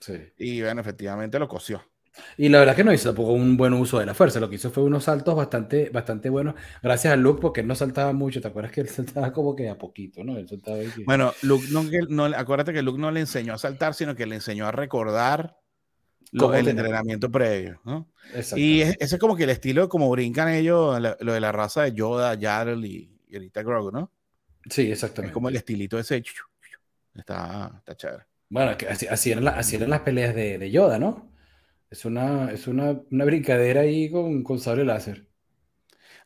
sí. 0.00 0.14
Y 0.38 0.60
bueno, 0.60 0.80
efectivamente 0.80 1.38
lo 1.38 1.48
cosió. 1.48 1.82
Y 2.36 2.48
la 2.48 2.58
verdad 2.58 2.76
que 2.76 2.84
no 2.84 2.92
hizo 2.92 3.08
tampoco 3.08 3.32
un 3.32 3.56
buen 3.56 3.72
uso 3.72 3.98
de 3.98 4.06
la 4.06 4.14
fuerza, 4.14 4.40
lo 4.40 4.48
que 4.48 4.56
hizo 4.56 4.70
fue 4.70 4.82
unos 4.82 5.04
saltos 5.04 5.34
bastante, 5.34 5.90
bastante 5.90 6.28
buenos, 6.28 6.54
gracias 6.82 7.12
a 7.12 7.16
Luke, 7.16 7.40
porque 7.40 7.62
él 7.62 7.66
no 7.66 7.74
saltaba 7.74 8.12
mucho, 8.12 8.40
¿te 8.40 8.48
acuerdas 8.48 8.72
que 8.72 8.82
él 8.82 8.88
saltaba 8.90 9.32
como 9.32 9.56
que 9.56 9.68
a 9.68 9.78
poquito, 9.78 10.22
¿no? 10.22 10.36
Él 10.36 10.48
saltaba 10.48 10.78
Bueno, 11.04 11.32
Luke 11.42 11.66
no, 11.70 11.84
no, 12.08 12.24
acuérdate 12.36 12.72
que 12.72 12.82
Luke 12.82 13.00
no 13.00 13.10
le 13.10 13.20
enseñó 13.20 13.54
a 13.54 13.58
saltar, 13.58 13.94
sino 13.94 14.14
que 14.14 14.26
le 14.26 14.36
enseñó 14.36 14.66
a 14.66 14.72
recordar 14.72 15.56
lo, 16.32 16.54
el 16.54 16.68
entrenamiento 16.68 17.30
previo, 17.30 17.80
¿no? 17.84 18.08
Y 18.56 18.80
ese 18.80 18.96
es 19.00 19.18
como 19.18 19.36
que 19.36 19.44
el 19.44 19.50
estilo, 19.50 19.88
como 19.88 20.10
brincan 20.10 20.48
ellos, 20.48 21.00
lo 21.20 21.32
de 21.32 21.40
la 21.40 21.52
raza 21.52 21.82
de 21.82 21.92
Yoda, 21.92 22.34
Yaddle 22.34 22.86
y, 22.86 23.20
y 23.28 23.36
ahorita 23.36 23.62
Grogu, 23.62 23.90
¿no? 23.90 24.10
Sí, 24.68 24.90
exactamente. 24.90 25.30
Es 25.30 25.34
como 25.34 25.48
el 25.48 25.56
estilito 25.56 25.98
ese. 25.98 26.22
Está, 27.14 27.72
está 27.78 27.96
chévere. 27.96 28.24
Bueno, 28.48 28.76
así, 28.88 29.06
así, 29.06 29.32
eran, 29.32 29.48
así, 29.48 29.76
eran, 29.76 29.90
las 29.90 30.00
peleas 30.00 30.34
de, 30.34 30.58
de, 30.58 30.70
Yoda, 30.70 30.98
¿no? 30.98 31.31
Es 31.92 32.04
una, 32.04 32.50
es 32.50 32.66
una, 32.66 33.00
una 33.10 33.24
brincadera 33.24 33.82
ahí 33.82 34.10
con, 34.10 34.42
con 34.42 34.58
sable 34.58 34.84
láser. 34.84 35.28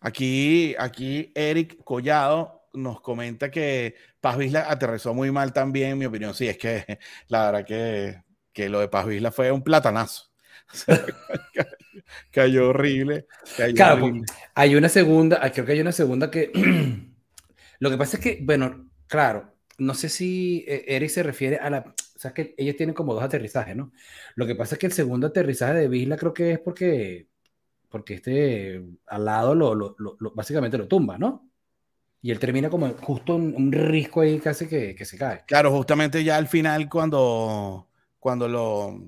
Aquí, 0.00 0.74
aquí 0.78 1.32
Eric 1.34 1.82
Collado 1.82 2.68
nos 2.72 3.00
comenta 3.00 3.50
que 3.50 3.96
Paz 4.20 4.38
Vizla 4.38 4.70
aterrizó 4.70 5.12
muy 5.12 5.30
mal 5.30 5.52
también, 5.52 5.90
en 5.90 5.98
mi 5.98 6.06
opinión. 6.06 6.34
Sí, 6.34 6.48
es 6.48 6.56
que 6.56 6.98
la 7.28 7.50
verdad 7.50 7.66
que 7.66 8.26
que 8.56 8.70
lo 8.70 8.80
de 8.80 8.88
Paz 8.88 9.06
Vizla 9.06 9.30
fue 9.30 9.52
un 9.52 9.62
platanazo. 9.62 10.30
cayó 12.30 12.70
horrible. 12.70 13.26
claro, 13.74 14.10
hay 14.54 14.74
una 14.76 14.88
segunda, 14.88 15.40
ah, 15.42 15.52
creo 15.52 15.66
que 15.66 15.72
hay 15.72 15.80
una 15.80 15.92
segunda 15.92 16.30
que. 16.30 16.50
lo 17.80 17.90
que 17.90 17.98
pasa 17.98 18.16
es 18.16 18.22
que, 18.22 18.38
bueno, 18.42 18.88
claro, 19.08 19.52
no 19.76 19.92
sé 19.92 20.08
si 20.08 20.64
eh, 20.66 20.84
Eric 20.88 21.10
se 21.10 21.22
refiere 21.22 21.56
a 21.56 21.68
la. 21.68 21.94
O 22.16 22.18
sea, 22.18 22.32
que 22.32 22.54
ellos 22.56 22.76
tienen 22.76 22.94
como 22.94 23.14
dos 23.14 23.22
aterrizajes, 23.22 23.76
¿no? 23.76 23.92
Lo 24.34 24.46
que 24.46 24.54
pasa 24.54 24.74
es 24.74 24.78
que 24.78 24.86
el 24.86 24.92
segundo 24.92 25.26
aterrizaje 25.26 25.74
de 25.74 25.88
Vizla 25.88 26.16
creo 26.16 26.32
que 26.34 26.52
es 26.52 26.58
porque. 26.58 27.28
Porque 27.88 28.14
este 28.14 28.82
al 29.06 29.24
lado 29.24 29.54
lo, 29.54 29.74
lo, 29.74 29.96
básicamente 30.34 30.76
lo 30.76 30.88
tumba, 30.88 31.18
¿no? 31.18 31.48
Y 32.20 32.30
él 32.32 32.38
termina 32.38 32.68
como 32.68 32.88
justo 32.94 33.36
un, 33.36 33.54
un 33.56 33.70
risco 33.70 34.22
ahí 34.22 34.40
casi 34.40 34.66
que, 34.66 34.94
que 34.94 35.04
se 35.04 35.16
cae. 35.16 35.44
Claro, 35.46 35.70
justamente 35.70 36.24
ya 36.24 36.36
al 36.36 36.48
final 36.48 36.88
cuando 36.88 37.86
cuando 38.26 38.48
lo... 38.48 39.00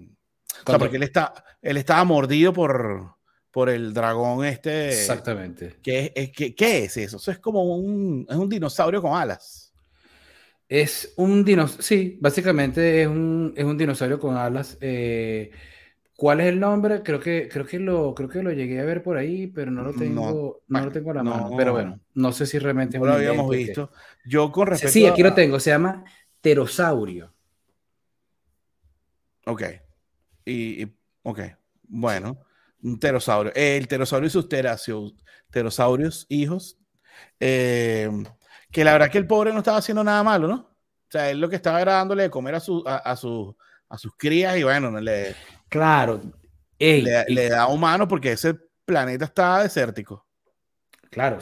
porque 0.65 0.97
él, 0.97 1.03
está, 1.03 1.35
él 1.61 1.77
estaba 1.77 2.05
mordido 2.05 2.53
por, 2.53 3.17
por 3.51 3.69
el 3.69 3.93
dragón 3.93 4.45
este. 4.45 4.91
Exactamente. 4.91 5.81
¿Qué 5.83 6.13
es, 6.15 6.31
¿qué 6.31 6.85
es 6.85 6.97
eso? 6.97 7.17
Eso 7.17 7.33
es 7.33 7.41
como 7.41 7.65
un, 7.65 8.25
es 8.31 8.37
un 8.37 8.49
dinosaurio 8.49 9.03
con 9.03 9.17
alas. 9.17 9.58
Es 10.69 11.15
un 11.17 11.45
dinosaurio, 11.45 11.83
sí, 11.83 12.19
básicamente 12.21 13.03
es 13.03 13.09
un, 13.09 13.55
es 13.57 13.65
un 13.65 13.79
dinosaurio 13.79 14.19
con 14.19 14.37
alas. 14.37 14.77
Eh, 14.81 15.51
¿Cuál 16.15 16.41
es 16.41 16.49
el 16.49 16.61
nombre? 16.61 17.03
Creo 17.03 17.21
que, 17.21 17.49
creo 17.49 17.65
que 17.65 17.79
lo, 17.79 18.15
creo 18.15 18.29
que 18.29 18.43
lo 18.43 18.53
llegué 18.53 18.81
a 18.81 18.85
ver 18.85 19.03
por 19.03 19.17
ahí, 19.17 19.47
pero 19.47 19.71
no 19.71 19.83
lo 19.83 19.95
tengo, 19.95 20.63
no, 20.67 20.85
lo 20.85 20.91
tengo 20.91 21.13
a 21.13 21.15
la 21.15 21.23
mano. 21.23 21.53
Pero 21.57 21.73
bueno, 21.73 22.01
no 22.15 22.33
sé 22.33 22.45
si 22.45 22.59
realmente 22.59 22.99
no 22.99 23.07
lo 23.07 23.13
habíamos 23.13 23.49
visto. 23.49 23.93
Yo 24.27 24.51
con 24.51 24.67
respecto 24.67 24.93
Sí, 24.93 25.07
aquí 25.07 25.23
lo 25.23 25.33
tengo, 25.33 25.61
se 25.61 25.71
llama 25.71 26.05
pterosaurio. 26.41 27.33
Ok. 29.47 29.63
Y, 30.45 30.87
ok. 31.23 31.41
Bueno, 31.85 32.45
un 32.83 32.99
pterosaurio. 32.99 33.53
El 33.55 33.87
pterosaurio 33.87 34.27
y 34.27 34.31
sus 34.31 34.49
pterosaurios, 35.51 36.27
hijos. 36.29 36.79
Eh, 37.41 38.11
que 38.71 38.85
la 38.85 38.93
verdad 38.93 39.11
que 39.11 39.19
el 39.19 39.27
pobre 39.27 39.53
no 39.53 39.59
estaba 39.59 39.79
haciendo 39.79 40.05
nada 40.05 40.23
malo, 40.23 40.49
¿no? 40.49 40.55
O 40.57 41.11
sea, 41.11 41.31
él 41.31 41.41
lo 41.41 41.49
que 41.49 41.57
estaba 41.57 41.81
era 41.81 41.95
dándole 41.95 42.25
de 42.25 42.31
comer 42.31 42.55
a, 42.55 42.61
su, 42.61 42.83
a, 42.87 42.97
a, 42.97 43.13
a 43.13 43.99
sus 43.99 44.17
crías 44.17 44.57
y 44.59 44.63
bueno, 44.63 44.91
no 44.91 45.01
le 45.01 45.35
Claro. 45.69 46.21
le, 46.79 47.49
da 47.49 47.67
humano 47.69 48.07
porque 48.09 48.33
ese 48.33 48.55
planeta 48.85 49.25
está 49.27 49.63
desértico. 49.63 50.27
Claro, 51.11 51.39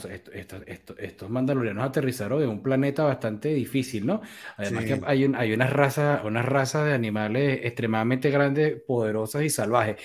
estos 0.96 1.28
mandalorianos 1.28 1.84
aterrizaron 1.84 2.40
en 2.40 2.48
un 2.48 2.62
planeta 2.62 3.02
bastante 3.02 3.48
difícil, 3.48 4.06
¿no? 4.06 4.20
Además 4.56 4.84
que 4.84 5.00
hay, 5.04 5.24
hay 5.34 5.52
unas 5.52 5.72
razas 5.72 6.24
una 6.24 6.42
raza 6.42 6.84
de 6.84 6.94
animales 6.94 7.60
extremadamente 7.64 8.30
grandes, 8.30 8.80
poderosas 8.86 9.42
y 9.42 9.50
salvajes. 9.50 9.96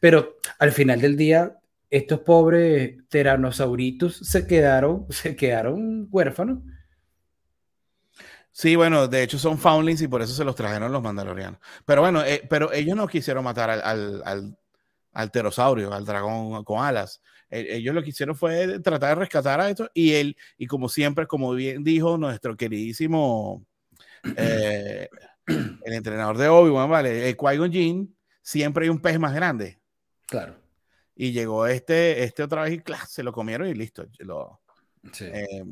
Pero 0.00 0.36
al 0.58 0.72
final 0.72 1.00
del 1.00 1.16
día, 1.16 1.58
estos 1.90 2.20
pobres 2.20 2.96
teranosauritos 3.08 4.16
se 4.18 4.46
quedaron, 4.46 5.06
se 5.10 5.36
quedaron 5.36 6.08
huérfanos. 6.10 6.58
Sí, 8.50 8.74
bueno, 8.74 9.06
de 9.06 9.22
hecho 9.22 9.38
son 9.38 9.58
foundlings 9.58 10.00
y 10.00 10.08
por 10.08 10.22
eso 10.22 10.32
se 10.32 10.44
los 10.44 10.56
trajeron 10.56 10.90
los 10.90 11.02
mandalorianos. 11.02 11.60
Pero 11.84 12.00
bueno, 12.00 12.24
eh, 12.24 12.42
pero 12.48 12.72
ellos 12.72 12.96
no 12.96 13.06
quisieron 13.06 13.44
matar 13.44 13.68
al, 13.68 14.22
al, 14.24 14.56
al, 15.12 15.30
pterosaurio, 15.30 15.92
al 15.92 16.06
dragón 16.06 16.64
con 16.64 16.82
alas. 16.82 17.20
E, 17.50 17.76
ellos 17.76 17.94
lo 17.94 18.02
que 18.02 18.10
hicieron 18.10 18.34
fue 18.34 18.78
tratar 18.80 19.10
de 19.10 19.14
rescatar 19.16 19.60
a 19.60 19.68
esto 19.68 19.90
y 19.92 20.14
él, 20.14 20.38
y 20.56 20.66
como 20.66 20.88
siempre, 20.88 21.26
como 21.26 21.52
bien 21.52 21.84
dijo 21.84 22.16
nuestro 22.16 22.56
queridísimo 22.56 23.62
eh, 24.36 25.10
el 25.46 25.92
entrenador 25.92 26.38
de 26.38 26.48
Obi-Wan, 26.48 26.88
¿vale? 26.88 27.28
El 27.28 27.36
Qui-Gon 27.36 27.70
Jinn, 27.70 28.16
siempre 28.40 28.84
hay 28.84 28.88
un 28.88 29.00
pez 29.00 29.18
más 29.18 29.34
grande. 29.34 29.78
Claro. 30.26 30.65
Y 31.16 31.32
llegó 31.32 31.66
este, 31.66 32.22
este 32.22 32.42
otra 32.42 32.62
vez 32.62 32.74
y 32.74 32.82
se 33.08 33.22
lo 33.22 33.32
comieron 33.32 33.66
y 33.66 33.74
listo. 33.74 34.06
Lo, 34.18 34.60
sí. 35.12 35.24
eh, 35.24 35.64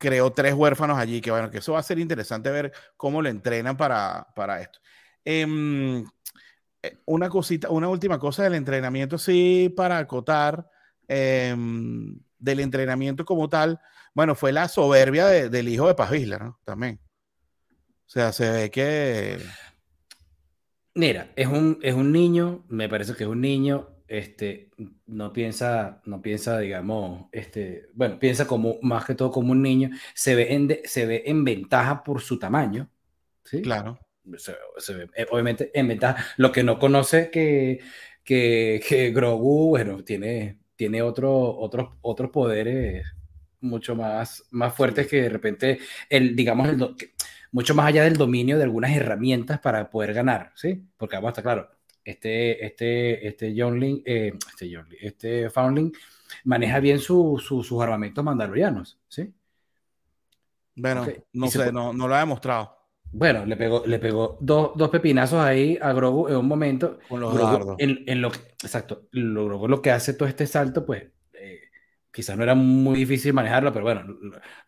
creó 0.00 0.32
tres 0.32 0.54
huérfanos 0.54 0.96
allí, 0.96 1.20
que 1.20 1.30
bueno, 1.30 1.50
que 1.50 1.58
eso 1.58 1.74
va 1.74 1.80
a 1.80 1.82
ser 1.82 1.98
interesante 1.98 2.50
ver 2.50 2.72
cómo 2.96 3.20
lo 3.20 3.28
entrenan 3.28 3.76
para, 3.76 4.28
para 4.34 4.62
esto. 4.62 4.80
Em, 5.24 6.04
eh, 6.82 6.98
una 7.04 7.28
cosita, 7.28 7.68
una 7.68 7.88
última 7.88 8.18
cosa 8.18 8.44
del 8.44 8.54
entrenamiento, 8.54 9.18
sí, 9.18 9.72
para 9.76 9.98
acotar 9.98 10.70
em, 11.06 12.18
del 12.38 12.60
entrenamiento 12.60 13.24
como 13.26 13.48
tal, 13.48 13.78
bueno, 14.14 14.34
fue 14.34 14.52
la 14.52 14.68
soberbia 14.68 15.26
del 15.26 15.68
hijo 15.68 15.86
de 15.86 15.94
Paz 15.94 16.10
¿no? 16.12 16.58
También. 16.64 16.98
O 18.06 18.10
sea, 18.10 18.32
se 18.32 18.50
ve 18.50 18.70
que... 18.70 19.38
Mira, 20.94 21.32
es 21.36 21.46
un, 21.46 21.78
es 21.82 21.94
un 21.94 22.12
niño, 22.12 22.64
me 22.68 22.88
parece 22.88 23.14
que 23.14 23.24
es 23.24 23.30
un 23.30 23.40
niño 23.40 24.00
este, 24.10 24.70
no 25.06 25.32
piensa, 25.32 26.02
no 26.04 26.20
piensa, 26.20 26.58
digamos, 26.58 27.26
este, 27.30 27.86
bueno, 27.94 28.18
piensa 28.18 28.44
como 28.44 28.76
más 28.82 29.04
que 29.04 29.14
todo 29.14 29.30
como 29.30 29.52
un 29.52 29.62
niño, 29.62 29.90
se 30.14 30.34
ve 30.34 30.52
en, 30.52 30.80
se 30.84 31.06
ve 31.06 31.22
en 31.26 31.44
ventaja 31.44 32.02
por 32.02 32.20
su 32.20 32.36
tamaño, 32.36 32.90
¿sí? 33.44 33.62
Claro. 33.62 34.00
Se, 34.36 34.94
ve, 34.94 35.08
eh, 35.14 35.26
obviamente 35.30 35.70
en 35.74 35.86
ventaja. 35.86 36.24
Lo 36.38 36.50
que 36.50 36.64
no 36.64 36.80
conoce 36.80 37.30
que, 37.30 37.78
que, 38.24 38.82
que 38.86 39.12
Grogu, 39.12 39.68
bueno, 39.68 40.02
tiene, 40.02 40.58
tiene 40.74 41.02
otro, 41.02 41.56
otros, 41.56 41.90
otros 42.02 42.30
poderes 42.30 43.06
mucho 43.60 43.94
más, 43.94 44.42
más 44.50 44.74
fuertes 44.74 45.06
que 45.06 45.22
de 45.22 45.28
repente, 45.28 45.78
el, 46.08 46.34
digamos, 46.34 46.68
el, 46.68 46.96
mucho 47.52 47.74
más 47.74 47.86
allá 47.86 48.04
del 48.04 48.16
dominio 48.16 48.56
de 48.56 48.64
algunas 48.64 48.92
herramientas 48.92 49.60
para 49.60 49.90
poder 49.90 50.14
ganar, 50.14 50.52
¿sí? 50.54 50.82
Porque 50.96 51.16
vamos 51.16 51.28
a 51.28 51.30
estar 51.30 51.44
claro, 51.44 51.70
este, 52.04 52.64
este, 52.64 53.26
este 53.26 53.54
John 53.56 53.78
Link, 53.78 54.02
eh, 54.06 54.32
este, 54.48 54.74
John 54.74 54.86
este 55.00 55.50
Foundling 55.50 55.92
maneja 56.44 56.80
bien 56.80 56.98
sus 56.98 57.72
armamentos 57.80 58.24
mandalorianos, 58.24 58.98
¿sí? 59.08 59.32
Bueno, 60.76 61.06
no 61.32 61.48
sé, 61.48 61.72
no, 61.72 61.92
no, 61.92 62.08
lo 62.08 62.14
ha 62.14 62.20
demostrado. 62.20 62.76
Bueno, 63.12 63.44
le 63.44 63.56
pegó, 63.56 63.84
le 63.84 63.98
pegó 63.98 64.38
dos, 64.40 64.70
dos, 64.76 64.88
pepinazos 64.88 65.40
ahí 65.40 65.76
a 65.82 65.92
Grogu 65.92 66.28
en 66.28 66.36
un 66.36 66.46
momento. 66.46 67.00
Con 67.08 67.20
los 67.20 67.36
dardos. 67.36 67.76
En, 67.78 68.22
lo 68.22 68.28
exacto, 68.28 69.08
lo, 69.10 69.66
lo 69.66 69.82
que 69.82 69.90
hace 69.90 70.14
todo 70.14 70.28
este 70.28 70.46
salto, 70.46 70.86
pues 70.86 71.04
eh, 71.34 71.60
quizás 72.10 72.36
no 72.36 72.44
era 72.44 72.54
muy 72.54 73.00
difícil 73.00 73.34
manejarlo, 73.34 73.72
pero 73.72 73.84
bueno, 73.84 74.04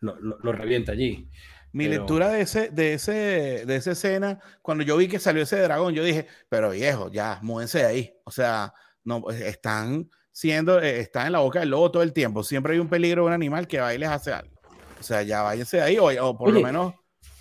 lo, 0.01 0.19
lo 0.19 0.51
revienta 0.51 0.91
allí. 0.91 1.29
Mi 1.73 1.87
lectura 1.87 2.29
de, 2.29 2.41
ese, 2.41 2.69
de, 2.69 2.93
ese, 2.93 3.65
de 3.65 3.75
esa 3.75 3.91
escena, 3.91 4.39
cuando 4.61 4.83
yo 4.83 4.95
vi 4.95 5.07
que 5.07 5.17
salió 5.17 5.41
ese 5.41 5.59
dragón, 5.59 5.95
yo 5.95 6.03
dije, 6.03 6.27
pero 6.47 6.69
viejo, 6.69 7.11
ya, 7.11 7.39
múdense 7.41 7.79
de 7.79 7.85
ahí. 7.85 8.13
O 8.25 8.31
sea, 8.31 8.73
no, 9.03 9.21
pues, 9.21 9.41
están 9.41 10.07
siendo, 10.31 10.79
eh, 10.79 10.99
están 10.99 11.25
en 11.25 11.31
la 11.31 11.39
boca 11.39 11.61
del 11.61 11.69
lobo 11.69 11.89
todo 11.89 12.03
el 12.03 12.13
tiempo. 12.13 12.43
Siempre 12.43 12.73
hay 12.73 12.79
un 12.79 12.89
peligro 12.89 13.23
de 13.23 13.27
un 13.29 13.33
animal 13.33 13.67
que 13.67 13.79
va 13.79 13.91
y 13.93 13.97
les 13.97 14.09
hace 14.09 14.31
algo. 14.31 14.55
O 14.99 15.03
sea, 15.03 15.23
ya 15.23 15.41
váyanse 15.41 15.77
de 15.77 15.83
ahí, 15.83 15.97
o, 15.97 16.37
por 16.37 16.51
lo 16.51 16.61
menos, 16.61 16.93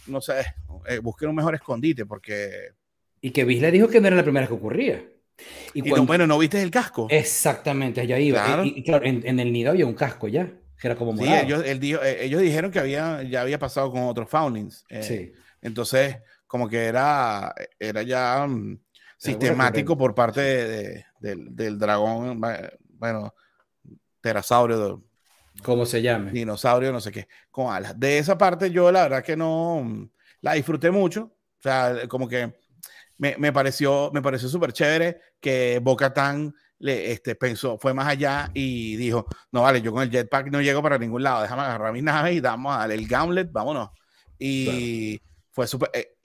no 0.06 0.22
sé, 0.22 0.40
eh, 0.88 0.98
busquen 0.98 1.28
un 1.28 1.36
mejor 1.36 1.54
escondite, 1.54 2.06
porque... 2.06 2.70
Y 3.20 3.32
que 3.32 3.44
le 3.44 3.70
dijo 3.70 3.86
que 3.88 4.00
no 4.00 4.06
era 4.06 4.16
la 4.16 4.24
primera 4.24 4.46
que 4.46 4.54
ocurría. 4.54 5.04
Y, 5.74 5.82
bueno, 5.90 6.26
¿no 6.26 6.38
viste 6.38 6.60
el 6.62 6.70
casco? 6.70 7.06
Exactamente, 7.10 8.00
allá 8.00 8.18
iba. 8.18 8.64
Y, 8.64 8.82
claro, 8.82 9.04
en, 9.04 9.22
en, 9.26 9.38
el 9.40 9.52
nido 9.52 9.70
había 9.70 9.86
un 9.86 9.94
casco 9.94 10.26
ya 10.28 10.50
era 10.88 10.96
como 10.96 11.16
Sí, 11.16 11.32
ellos, 11.32 11.62
eh, 11.64 12.18
ellos 12.24 12.42
dijeron 12.42 12.70
que 12.70 12.78
había, 12.78 13.22
ya 13.22 13.42
había 13.42 13.58
pasado 13.58 13.90
con 13.90 14.02
otros 14.04 14.28
foundings. 14.28 14.84
Eh, 14.88 15.02
sí. 15.02 15.32
Entonces, 15.60 16.18
como 16.46 16.68
que 16.68 16.84
era, 16.84 17.54
era 17.78 18.02
ya 18.02 18.46
mm, 18.46 18.78
sistemático 19.16 19.96
por 19.96 20.14
parte 20.14 20.40
de, 20.40 21.04
del, 21.20 21.78
dragón, 21.78 22.40
bueno, 22.98 23.34
terasaurio. 24.20 25.04
¿Cómo 25.62 25.86
se 25.86 26.02
llama? 26.02 26.30
Dinosaurio, 26.30 26.92
no 26.92 27.00
sé 27.00 27.12
qué, 27.12 27.28
con 27.50 27.72
alas. 27.72 27.98
De 27.98 28.18
esa 28.18 28.36
parte 28.36 28.70
yo 28.70 28.90
la 28.90 29.02
verdad 29.02 29.22
que 29.22 29.36
no 29.36 29.82
mm, 29.84 30.10
la 30.40 30.54
disfruté 30.54 30.90
mucho. 30.90 31.32
O 31.58 31.62
sea, 31.62 32.08
como 32.08 32.28
que 32.28 32.52
me, 33.18 33.36
me 33.38 33.52
pareció, 33.52 34.10
me 34.12 34.20
pareció 34.20 34.48
súper 34.48 34.72
chévere 34.72 35.20
que 35.40 35.78
Boca 35.80 36.12
Tan 36.12 36.52
le, 36.82 37.12
este, 37.12 37.36
pensó, 37.36 37.78
fue 37.78 37.94
más 37.94 38.08
allá 38.08 38.50
y 38.54 38.96
dijo, 38.96 39.24
no 39.52 39.62
vale, 39.62 39.80
yo 39.80 39.92
con 39.92 40.02
el 40.02 40.10
jetpack 40.10 40.50
no 40.50 40.60
llego 40.60 40.82
para 40.82 40.98
ningún 40.98 41.22
lado, 41.22 41.42
déjame 41.42 41.62
agarrar 41.62 41.92
mi 41.92 42.02
nave 42.02 42.32
y 42.32 42.40
damos 42.40 42.76
al 42.76 42.90
el 42.90 43.06
gauntlet, 43.06 43.52
vámonos. 43.52 43.90
Y 44.36 45.20
fue 45.52 45.68
súper, 45.68 45.90
e, 45.92 46.16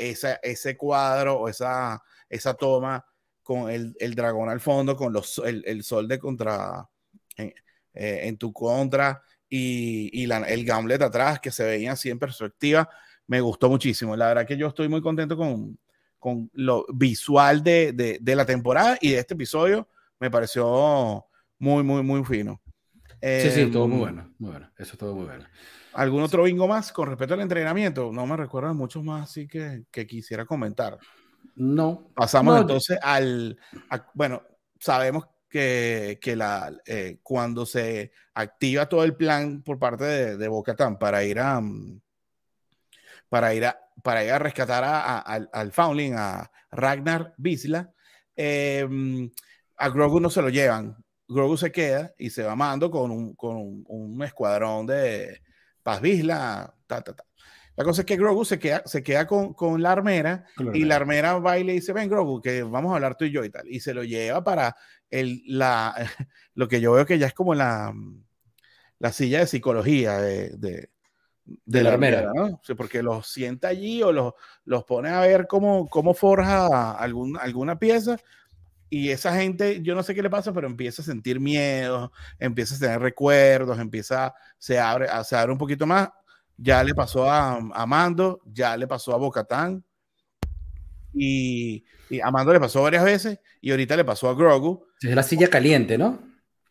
ese 0.41 0.75
cuadro 0.75 1.35
o 1.41 1.47
esa, 1.47 2.01
esa 2.27 2.55
toma 2.55 3.05
con 3.43 3.69
el, 3.69 3.95
el 3.99 4.15
dragón 4.15 4.49
al 4.49 4.59
fondo, 4.59 4.95
con 4.95 5.13
los, 5.13 5.37
el, 5.45 5.63
el 5.67 5.83
sol 5.83 6.07
de 6.07 6.17
contra, 6.17 6.89
en, 7.35 7.53
eh, 7.93 8.21
en 8.23 8.37
tu 8.37 8.51
contra 8.51 9.21
y, 9.47 10.23
y 10.23 10.25
la, 10.25 10.39
el 10.39 10.65
gauntlet 10.65 11.03
atrás 11.03 11.39
que 11.39 11.51
se 11.51 11.65
veía 11.65 11.91
así 11.91 12.09
en 12.09 12.17
perspectiva, 12.17 12.89
me 13.27 13.41
gustó 13.41 13.69
muchísimo. 13.69 14.15
La 14.15 14.29
verdad 14.29 14.47
que 14.47 14.57
yo 14.57 14.69
estoy 14.69 14.89
muy 14.89 15.03
contento 15.03 15.37
con, 15.37 15.77
con 16.17 16.49
lo 16.53 16.83
visual 16.91 17.61
de, 17.63 17.93
de, 17.93 18.17
de 18.19 18.35
la 18.35 18.45
temporada 18.47 18.97
y 18.99 19.11
de 19.11 19.19
este 19.19 19.35
episodio 19.35 19.87
me 20.19 20.31
pareció 20.31 21.25
muy, 21.59 21.83
muy, 21.83 22.03
muy 22.03 22.23
fino. 22.23 22.61
sí, 23.21 23.51
sí, 23.51 23.71
todo 23.71 23.87
muy 23.87 23.95
em, 23.95 24.01
bueno, 24.01 24.35
muy 24.39 24.51
bueno, 24.51 24.71
eso 24.77 24.97
todo 24.97 25.15
muy 25.15 25.25
bueno. 25.25 25.45
¿Algún 25.93 26.21
otro 26.21 26.43
bingo 26.43 26.67
más 26.67 26.91
con 26.91 27.07
respecto 27.09 27.33
al 27.33 27.41
entrenamiento? 27.41 28.11
No 28.11 28.25
me 28.27 28.37
recuerdo 28.37 28.73
muchos 28.73 29.03
más, 29.03 29.29
así 29.29 29.47
que, 29.47 29.85
que 29.89 30.05
quisiera 30.05 30.45
comentar. 30.45 30.97
No. 31.55 32.11
Pasamos 32.13 32.61
entonces 32.61 32.99
al, 33.01 33.57
bueno, 34.13 34.43
sabemos 34.79 35.25
que, 35.49 36.19
que 36.21 36.35
la, 36.35 36.71
eh, 36.85 37.19
cuando 37.23 37.65
se 37.65 38.11
activa 38.35 38.87
todo 38.87 39.03
el 39.03 39.15
plan 39.15 39.63
por 39.63 39.79
parte 39.79 40.03
de, 40.03 40.37
de 40.37 40.47
Bocatán 40.47 40.99
para 40.99 41.23
ir 41.23 41.39
a, 41.39 41.59
mm, 41.59 41.99
para 43.29 43.55
ir 43.55 43.65
a, 43.65 43.79
para 44.03 44.23
ir 44.23 44.31
a 44.31 44.39
rescatar 44.39 44.83
a, 44.83 45.19
al, 45.19 45.49
al 45.51 45.71
Foundling, 45.71 46.13
a 46.15 46.51
Ragnar 46.69 47.33
Bisla, 47.37 47.91
eh, 48.35 48.87
a 49.77 49.89
Grogu 49.89 50.19
no 50.19 50.29
se 50.29 50.41
lo 50.41 50.49
llevan. 50.49 50.95
Grogu 51.27 51.57
se 51.57 51.71
queda 51.71 52.13
y 52.17 52.29
se 52.29 52.43
va 52.43 52.55
mando 52.55 52.89
con 52.89 53.11
un, 53.11 53.35
con 53.35 53.83
un, 53.85 54.23
escuadrón 54.23 54.87
de 54.87 55.41
Paz 55.83 56.01
Vizla. 56.01 56.73
La 57.75 57.83
cosa 57.83 58.01
es 58.01 58.05
que 58.05 58.15
Grogu 58.15 58.45
se 58.45 58.57
queda, 58.57 58.81
se 58.85 59.03
queda 59.03 59.27
con, 59.27 59.53
con 59.53 59.81
la 59.81 59.91
armera 59.91 60.45
y 60.73 60.85
la 60.85 60.95
armera 60.95 61.37
va 61.37 61.59
y 61.59 61.63
le 61.63 61.73
dice, 61.73 61.93
ven 61.93 62.09
Grogu, 62.09 62.41
que 62.41 62.63
vamos 62.63 62.91
a 62.91 62.95
hablar 62.95 63.15
tú 63.17 63.25
y 63.25 63.31
yo 63.31 63.43
y 63.43 63.49
tal. 63.49 63.67
Y 63.67 63.81
se 63.81 63.93
lo 63.93 64.03
lleva 64.03 64.43
para 64.43 64.75
el, 65.09 65.43
la, 65.45 65.93
lo 66.55 66.67
que 66.67 66.81
yo 66.81 66.93
veo 66.93 67.05
que 67.05 67.19
ya 67.19 67.27
es 67.27 67.33
como 67.33 67.53
la, 67.53 67.93
la 68.99 69.11
silla 69.11 69.39
de 69.39 69.47
psicología 69.47 70.17
de, 70.19 70.49
de, 70.57 70.89
de 71.65 71.83
la, 71.83 71.91
armera, 71.91 72.31
¿no? 72.33 72.61
porque 72.75 73.03
los 73.03 73.27
sienta 73.27 73.67
allí 73.67 74.01
o 74.01 74.11
los, 74.11 74.33
los 74.63 74.85
pone 74.85 75.09
a 75.09 75.19
ver 75.21 75.45
cómo, 75.45 75.87
cómo 75.87 76.13
forja 76.13 76.93
algún, 76.93 77.37
alguna 77.37 77.77
pieza 77.77 78.17
y 78.89 79.09
esa 79.09 79.35
gente, 79.35 79.81
yo 79.81 79.95
no 79.95 80.03
sé 80.03 80.15
qué 80.15 80.21
le 80.21 80.29
pasa, 80.29 80.53
pero 80.53 80.67
empieza 80.67 81.01
a 81.01 81.05
sentir 81.05 81.39
miedo, 81.39 82.11
empieza 82.39 82.75
a 82.75 82.79
tener 82.79 83.01
recuerdos, 83.01 83.79
empieza, 83.79 84.33
se 84.57 84.79
abre, 84.79 85.07
se 85.25 85.35
abre 85.35 85.51
un 85.51 85.57
poquito 85.57 85.85
más. 85.85 86.09
Ya 86.55 86.83
le 86.83 86.95
pasó 86.95 87.29
a, 87.29 87.57
a 87.57 87.85
Mando, 87.85 88.41
ya 88.45 88.75
le 88.77 88.87
pasó 88.87 89.13
a 89.13 89.17
Bocatán, 89.17 89.83
y, 91.13 91.83
y 92.09 92.19
a 92.21 92.31
Mando 92.31 92.53
le 92.53 92.59
pasó 92.59 92.81
varias 92.81 93.03
veces, 93.03 93.39
y 93.61 93.71
ahorita 93.71 93.95
le 93.95 94.05
pasó 94.05 94.29
a 94.29 94.33
Grogu. 94.33 94.85
Es 95.01 95.13
la 95.15 95.23
silla 95.23 95.49
caliente, 95.49 95.97
¿no? 95.97 96.19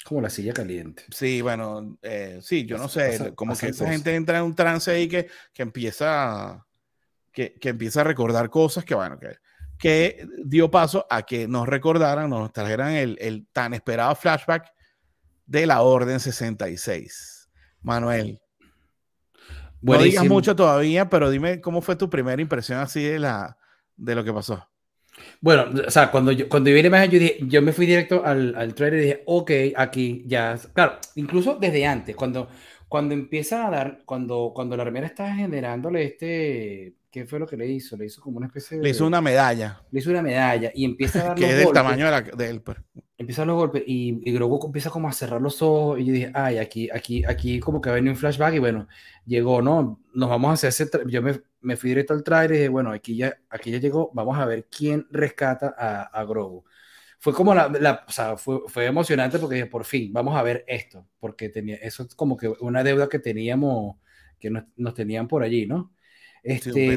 Como 0.05 0.21
la 0.21 0.31
silla 0.31 0.53
caliente. 0.53 1.05
Sí, 1.11 1.43
bueno, 1.43 1.99
eh, 2.03 2.39
sí, 2.41 2.65
yo 2.65 2.79
no 2.79 2.89
sé, 2.89 3.33
como 3.35 3.57
que 3.57 3.69
esa 3.69 3.89
gente 3.91 4.15
entra 4.15 4.39
en 4.39 4.45
un 4.45 4.55
trance 4.55 4.91
ahí 4.91 5.09
que, 5.09 5.29
que 5.53 5.63
empieza, 5.63 6.65
que, 7.33 7.55
que, 7.55 7.69
empieza 7.69 8.01
a 8.01 8.05
recordar 8.05 8.49
cosas 8.49 8.85
que, 8.85 8.95
bueno, 8.95 9.19
que, 9.19 9.37
que 9.79 10.27
dio 10.45 10.71
paso 10.71 11.07
a 11.11 11.23
que 11.23 11.47
nos 11.49 11.69
recordaran, 11.69 12.31
nos 12.31 12.53
trajeran 12.53 12.93
el, 12.93 13.17
el 13.21 13.47
tan 13.53 13.75
esperado 13.75 14.15
flashback 14.15 14.73
de 15.47 15.67
la 15.67 15.83
Orden 15.83 16.21
66. 16.21 17.49
Manuel. 17.83 18.41
Buenísimo. 19.81 19.95
No 19.97 20.03
digas 20.03 20.27
mucho 20.27 20.57
todavía, 20.57 21.09
pero 21.09 21.31
dime 21.31 21.61
cómo 21.61 21.81
fue 21.81 21.97
tu 21.97 22.11
primera 22.11 22.41
impresión 22.43 22.81
así 22.81 23.03
de, 23.03 23.19
la, 23.19 23.57
de 23.97 24.15
lo 24.15 24.25
que 24.25 24.33
pasó. 24.33 24.67
Bueno, 25.41 25.67
o 25.87 25.91
sea, 25.91 26.11
cuando 26.11 26.33
yo, 26.33 26.49
cuando 26.49 26.71
vi 26.71 26.83
la 26.83 26.89
imagen, 26.89 27.11
yo, 27.11 27.19
dije, 27.19 27.39
yo 27.43 27.63
me 27.63 27.73
fui 27.73 27.87
directo 27.87 28.23
al, 28.25 28.55
al 28.57 28.75
trailer 28.75 28.99
y 29.01 29.03
dije, 29.03 29.23
ok, 29.27 29.51
aquí 29.77 30.25
ya. 30.27 30.59
Claro, 30.75 30.99
incluso 31.15 31.57
desde 31.61 31.87
antes, 31.87 32.17
cuando, 32.17 32.49
cuando 32.89 33.15
empieza 33.15 33.67
a 33.67 33.71
dar, 33.71 34.03
cuando, 34.05 34.53
cuando 34.55 34.77
la 34.77 34.85
remera 34.85 35.07
está 35.07 35.35
generándole 35.35 36.05
este 36.05 36.95
¿Qué 37.17 37.25
fue 37.25 37.39
lo 37.39 37.47
que 37.47 37.57
le 37.57 37.67
hizo? 37.67 37.97
Le 37.97 38.05
hizo 38.05 38.21
como 38.21 38.37
una 38.37 38.47
especie 38.47 38.77
de. 38.77 38.83
Le 38.83 38.91
hizo 38.91 39.07
una 39.07 39.23
medalla. 39.23 39.81
Le 39.91 40.01
hizo 40.01 40.11
una 40.11 40.21
medalla 40.21 40.71
y 40.75 40.85
empieza 40.85 41.23
a 41.23 41.25
dar. 41.29 41.35
que 41.39 41.49
es 41.49 41.57
del 41.57 41.73
tamaño 41.73 42.05
de, 42.05 42.11
la, 42.11 42.21
de 42.21 42.51
él. 42.51 42.63
Empieza 43.17 43.41
a 43.41 43.47
dar 43.47 43.47
los 43.47 43.57
golpes 43.57 43.85
y, 43.87 44.21
y 44.23 44.33
Grogu 44.35 44.67
empieza 44.67 44.91
como 44.91 45.09
a 45.09 45.13
cerrar 45.13 45.41
los 45.41 45.63
ojos. 45.63 45.99
Y 45.99 46.05
yo 46.05 46.13
dije, 46.13 46.31
ay, 46.35 46.59
aquí, 46.59 46.91
aquí, 46.91 47.25
aquí 47.25 47.59
como 47.59 47.81
que 47.81 47.89
va 47.89 47.95
a 47.95 48.01
venir 48.01 48.11
un 48.11 48.19
flashback. 48.19 48.57
Y 48.57 48.59
bueno, 48.59 48.87
llegó, 49.25 49.63
¿no? 49.63 50.03
Nos 50.13 50.29
vamos 50.29 50.51
a 50.51 50.53
hacer 50.53 50.69
ese. 50.69 50.91
Yo 51.07 51.23
me, 51.23 51.41
me, 51.63 51.79
fui 51.79 51.89
directo 51.89 52.13
al 52.13 52.23
trailer 52.23 52.51
y 52.51 52.59
dije, 52.59 52.69
bueno, 52.69 52.93
aquí 52.93 53.17
ya, 53.17 53.35
aquí 53.49 53.71
ya 53.71 53.79
llegó. 53.79 54.11
Vamos 54.13 54.39
a 54.39 54.45
ver 54.45 54.67
quién 54.67 55.07
rescata 55.11 55.75
a, 55.79 56.03
a 56.03 56.25
Grogu. 56.25 56.67
Fue 57.19 57.33
como 57.33 57.55
la. 57.55 57.69
la 57.69 58.05
o 58.07 58.11
sea, 58.13 58.37
fue, 58.37 58.61
fue 58.69 58.87
emocionante 58.87 59.39
porque 59.39 59.57
dije, 59.57 59.67
por 59.67 59.85
fin, 59.85 60.13
vamos 60.13 60.37
a 60.37 60.43
ver 60.43 60.65
esto. 60.67 61.09
Porque 61.19 61.49
tenía. 61.49 61.77
Eso 61.77 62.05
es 62.05 62.15
como 62.15 62.37
que 62.37 62.49
una 62.61 62.83
deuda 62.85 63.09
que 63.09 63.19
teníamos. 63.19 63.97
Que 64.39 64.51
nos, 64.51 64.65
nos 64.77 64.95
tenían 64.95 65.29
por 65.29 65.43
allí, 65.43 65.67
¿no? 65.67 65.93
Este, 66.47 66.97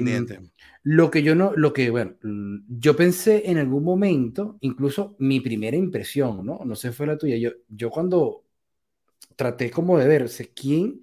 lo 0.83 1.09
que 1.09 1.23
yo 1.23 1.33
no, 1.33 1.53
lo 1.55 1.73
que, 1.73 1.89
bueno, 1.89 2.15
yo 2.67 2.95
pensé 2.95 3.49
en 3.49 3.57
algún 3.57 3.83
momento, 3.83 4.59
incluso 4.61 5.15
mi 5.17 5.39
primera 5.39 5.75
impresión, 5.75 6.45
¿no? 6.45 6.61
No 6.63 6.75
sé, 6.75 6.91
fue 6.91 7.07
la 7.07 7.17
tuya. 7.17 7.35
Yo, 7.37 7.49
yo 7.67 7.89
cuando 7.89 8.45
traté 9.35 9.71
como 9.71 9.97
de 9.97 10.07
ver, 10.07 10.29
¿quién, 10.53 11.01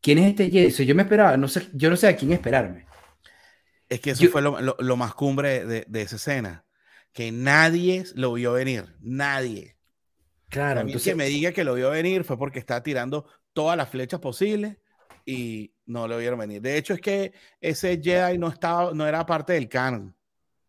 quién 0.00 0.18
es 0.18 0.30
este 0.30 0.48
Jedi? 0.48 0.86
Yo 0.86 0.94
me 0.94 1.02
esperaba, 1.02 1.36
no 1.36 1.48
sé, 1.48 1.70
yo 1.72 1.90
no 1.90 1.96
sé 1.96 2.06
a 2.06 2.14
quién 2.14 2.30
esperarme. 2.30 2.86
Es 3.88 3.98
que 4.00 4.10
eso 4.10 4.24
yo, 4.24 4.30
fue 4.30 4.42
lo, 4.42 4.60
lo, 4.60 4.76
lo, 4.78 4.96
más 4.96 5.12
cumbre 5.14 5.66
de, 5.66 5.84
de, 5.88 6.02
esa 6.02 6.16
escena, 6.16 6.64
que 7.12 7.32
nadie 7.32 8.04
lo 8.14 8.32
vio 8.32 8.52
venir, 8.52 8.96
nadie. 9.00 9.76
Claro, 10.48 10.80
a 10.80 10.84
mí 10.84 10.90
entonces, 10.92 11.12
que 11.12 11.16
me 11.16 11.26
diga 11.26 11.52
que 11.52 11.64
lo 11.64 11.74
vio 11.74 11.90
venir 11.90 12.24
fue 12.24 12.38
porque 12.38 12.58
está 12.58 12.82
tirando 12.82 13.26
todas 13.52 13.76
las 13.76 13.88
flechas 13.88 14.20
posibles 14.20 14.76
y 15.24 15.74
no 15.86 16.08
lo 16.08 16.18
vieron 16.18 16.38
venir. 16.38 16.60
De 16.60 16.76
hecho, 16.76 16.94
es 16.94 17.00
que 17.00 17.32
ese 17.60 18.00
Jedi 18.02 18.38
no, 18.38 18.48
estaba, 18.48 18.92
no 18.92 19.06
era 19.06 19.24
parte 19.24 19.54
del 19.54 19.68
canon. 19.68 20.14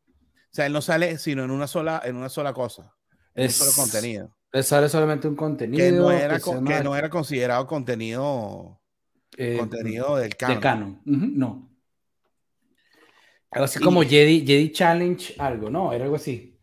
O 0.09 0.55
sea, 0.55 0.67
él 0.67 0.73
no 0.73 0.81
sale 0.81 1.17
sino 1.17 1.43
en 1.43 1.51
una 1.51 1.67
sola, 1.67 2.01
en 2.05 2.15
una 2.15 2.29
sola 2.29 2.53
cosa. 2.53 2.93
En 3.33 3.45
es, 3.45 3.59
un 3.59 3.67
solo 3.67 3.83
contenido. 3.83 4.35
Él 4.51 4.63
sale 4.63 4.87
solamente 4.87 5.27
un 5.27 5.35
contenido. 5.35 5.83
Que 5.83 5.91
no 5.91 6.11
era, 6.11 6.39
que, 6.39 6.51
que 6.65 6.83
no 6.83 6.95
era 6.95 7.09
considerado 7.09 7.65
contenido, 7.65 8.79
eh, 9.35 9.57
contenido 9.57 10.15
del 10.17 10.35
canon. 10.35 10.55
Del 10.55 10.61
canon. 10.61 11.01
Uh 11.05 11.11
-huh, 11.11 11.33
no. 11.33 11.72
Algo 13.53 13.65
así 13.65 13.79
y, 13.79 13.83
como 13.83 14.01
Jedi, 14.01 14.45
Jedi 14.45 14.71
Challenge, 14.71 15.35
algo, 15.37 15.69
¿no? 15.69 15.93
Era 15.93 16.05
algo 16.05 16.15
así. 16.15 16.59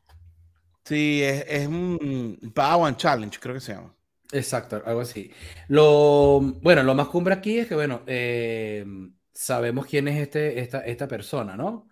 Sí, 0.85 1.22
es, 1.22 1.44
es 1.48 1.68
un 1.68 2.53
Padawan 2.55 2.96
Challenge, 2.96 3.38
creo 3.38 3.55
que 3.55 3.61
se 3.61 3.74
llama. 3.74 3.94
Exacto, 4.33 4.83
algo 4.85 5.00
así. 5.00 5.31
Lo, 5.68 6.40
bueno, 6.40 6.83
lo 6.83 6.94
más 6.94 7.09
cumbre 7.09 7.35
aquí 7.35 7.59
es 7.59 7.68
que, 7.68 7.74
bueno, 7.74 8.03
eh, 8.07 8.85
sabemos 9.33 9.87
quién 9.87 10.09
es 10.09 10.20
este, 10.20 10.61
esta, 10.61 10.81
esta 10.81 11.09
persona, 11.09 11.57
¿no? 11.57 11.88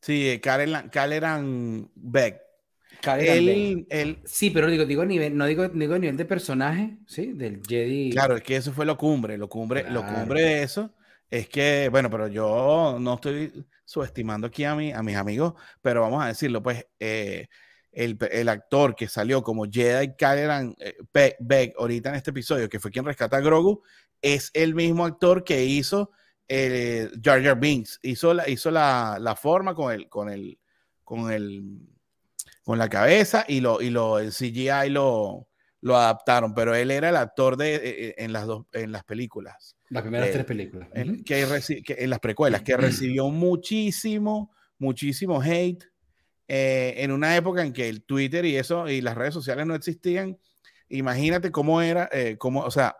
Sí, 0.00 0.40
Caleran 0.40 1.90
Beck. 1.94 2.40
Él, 3.18 3.86
él, 3.90 4.18
sí, 4.24 4.50
pero 4.50 4.68
digo, 4.68 4.84
digo 4.86 5.04
nivel, 5.04 5.36
no 5.36 5.46
digo, 5.46 5.68
digo 5.68 5.98
nivel 5.98 6.16
de 6.16 6.24
personaje, 6.24 6.98
¿sí? 7.06 7.32
Del 7.32 7.60
Jedi. 7.66 8.10
Claro, 8.10 8.36
es 8.36 8.42
que 8.42 8.56
eso 8.56 8.72
fue 8.72 8.86
lo 8.86 8.96
cumbre, 8.96 9.36
lo 9.36 9.48
cumbre, 9.48 9.82
claro. 9.82 9.94
lo 9.94 10.06
cumbre 10.06 10.42
de 10.42 10.62
eso 10.62 10.94
es 11.38 11.48
que, 11.48 11.88
bueno, 11.90 12.08
pero 12.10 12.28
yo 12.28 12.96
no 13.00 13.14
estoy 13.14 13.66
subestimando 13.84 14.46
aquí 14.46 14.62
a, 14.62 14.76
mi, 14.76 14.92
a 14.92 15.02
mis 15.02 15.16
amigos, 15.16 15.54
pero 15.82 16.00
vamos 16.00 16.22
a 16.22 16.28
decirlo, 16.28 16.62
pues, 16.62 16.86
eh, 17.00 17.48
el, 17.90 18.16
el, 18.30 18.48
actor 18.48 18.94
que 18.94 19.08
salió 19.08 19.42
como 19.42 19.64
Jedi 19.64 20.14
Caleran 20.14 20.76
eh, 20.78 20.96
Beck 21.40 21.74
ahorita 21.76 22.10
en 22.10 22.14
este 22.14 22.30
episodio, 22.30 22.68
que 22.68 22.78
fue 22.78 22.92
quien 22.92 23.04
rescata 23.04 23.36
a 23.36 23.40
Grogu, 23.40 23.82
es 24.22 24.52
el 24.54 24.76
mismo 24.76 25.04
actor 25.04 25.42
que 25.42 25.64
hizo 25.64 26.12
eh, 26.46 27.10
Jar 27.20 27.42
Jar 27.42 27.58
Binks. 27.58 27.98
Hizo 28.02 28.32
la, 28.32 28.48
hizo 28.48 28.70
la, 28.70 29.18
la 29.20 29.34
forma 29.34 29.74
con 29.74 29.92
el, 29.92 30.08
con 30.08 30.30
el, 30.30 30.60
con 31.02 31.32
el, 31.32 31.80
con 32.64 32.78
la 32.78 32.88
cabeza 32.88 33.44
y 33.48 33.60
lo, 33.60 33.82
y 33.82 33.90
lo, 33.90 34.20
el 34.20 34.30
CGI 34.30 34.90
lo, 34.90 35.48
lo 35.80 35.96
adaptaron, 35.96 36.54
pero 36.54 36.76
él 36.76 36.92
era 36.92 37.08
el 37.08 37.16
actor 37.16 37.56
de, 37.56 37.74
eh, 37.74 38.14
en 38.18 38.32
las 38.32 38.46
dos, 38.46 38.66
en 38.72 38.92
las 38.92 39.02
películas. 39.02 39.73
Las 39.90 40.02
primeras 40.02 40.28
eh, 40.28 40.32
tres 40.32 40.44
películas. 40.44 40.88
En, 40.92 41.22
que, 41.24 41.82
que, 41.84 41.96
en 41.98 42.10
las 42.10 42.20
precuelas, 42.20 42.62
que 42.62 42.76
recibió 42.76 43.28
muchísimo, 43.28 44.52
muchísimo 44.78 45.40
hate 45.40 45.84
eh, 46.48 46.94
en 46.98 47.12
una 47.12 47.36
época 47.36 47.62
en 47.62 47.72
que 47.72 47.88
el 47.88 48.02
Twitter 48.02 48.44
y 48.44 48.56
eso 48.56 48.88
y 48.88 49.00
las 49.00 49.14
redes 49.14 49.34
sociales 49.34 49.66
no 49.66 49.74
existían, 49.74 50.38
imagínate 50.88 51.50
cómo 51.50 51.80
era, 51.80 52.08
eh, 52.12 52.36
cómo, 52.38 52.60
o 52.60 52.70
sea, 52.70 52.96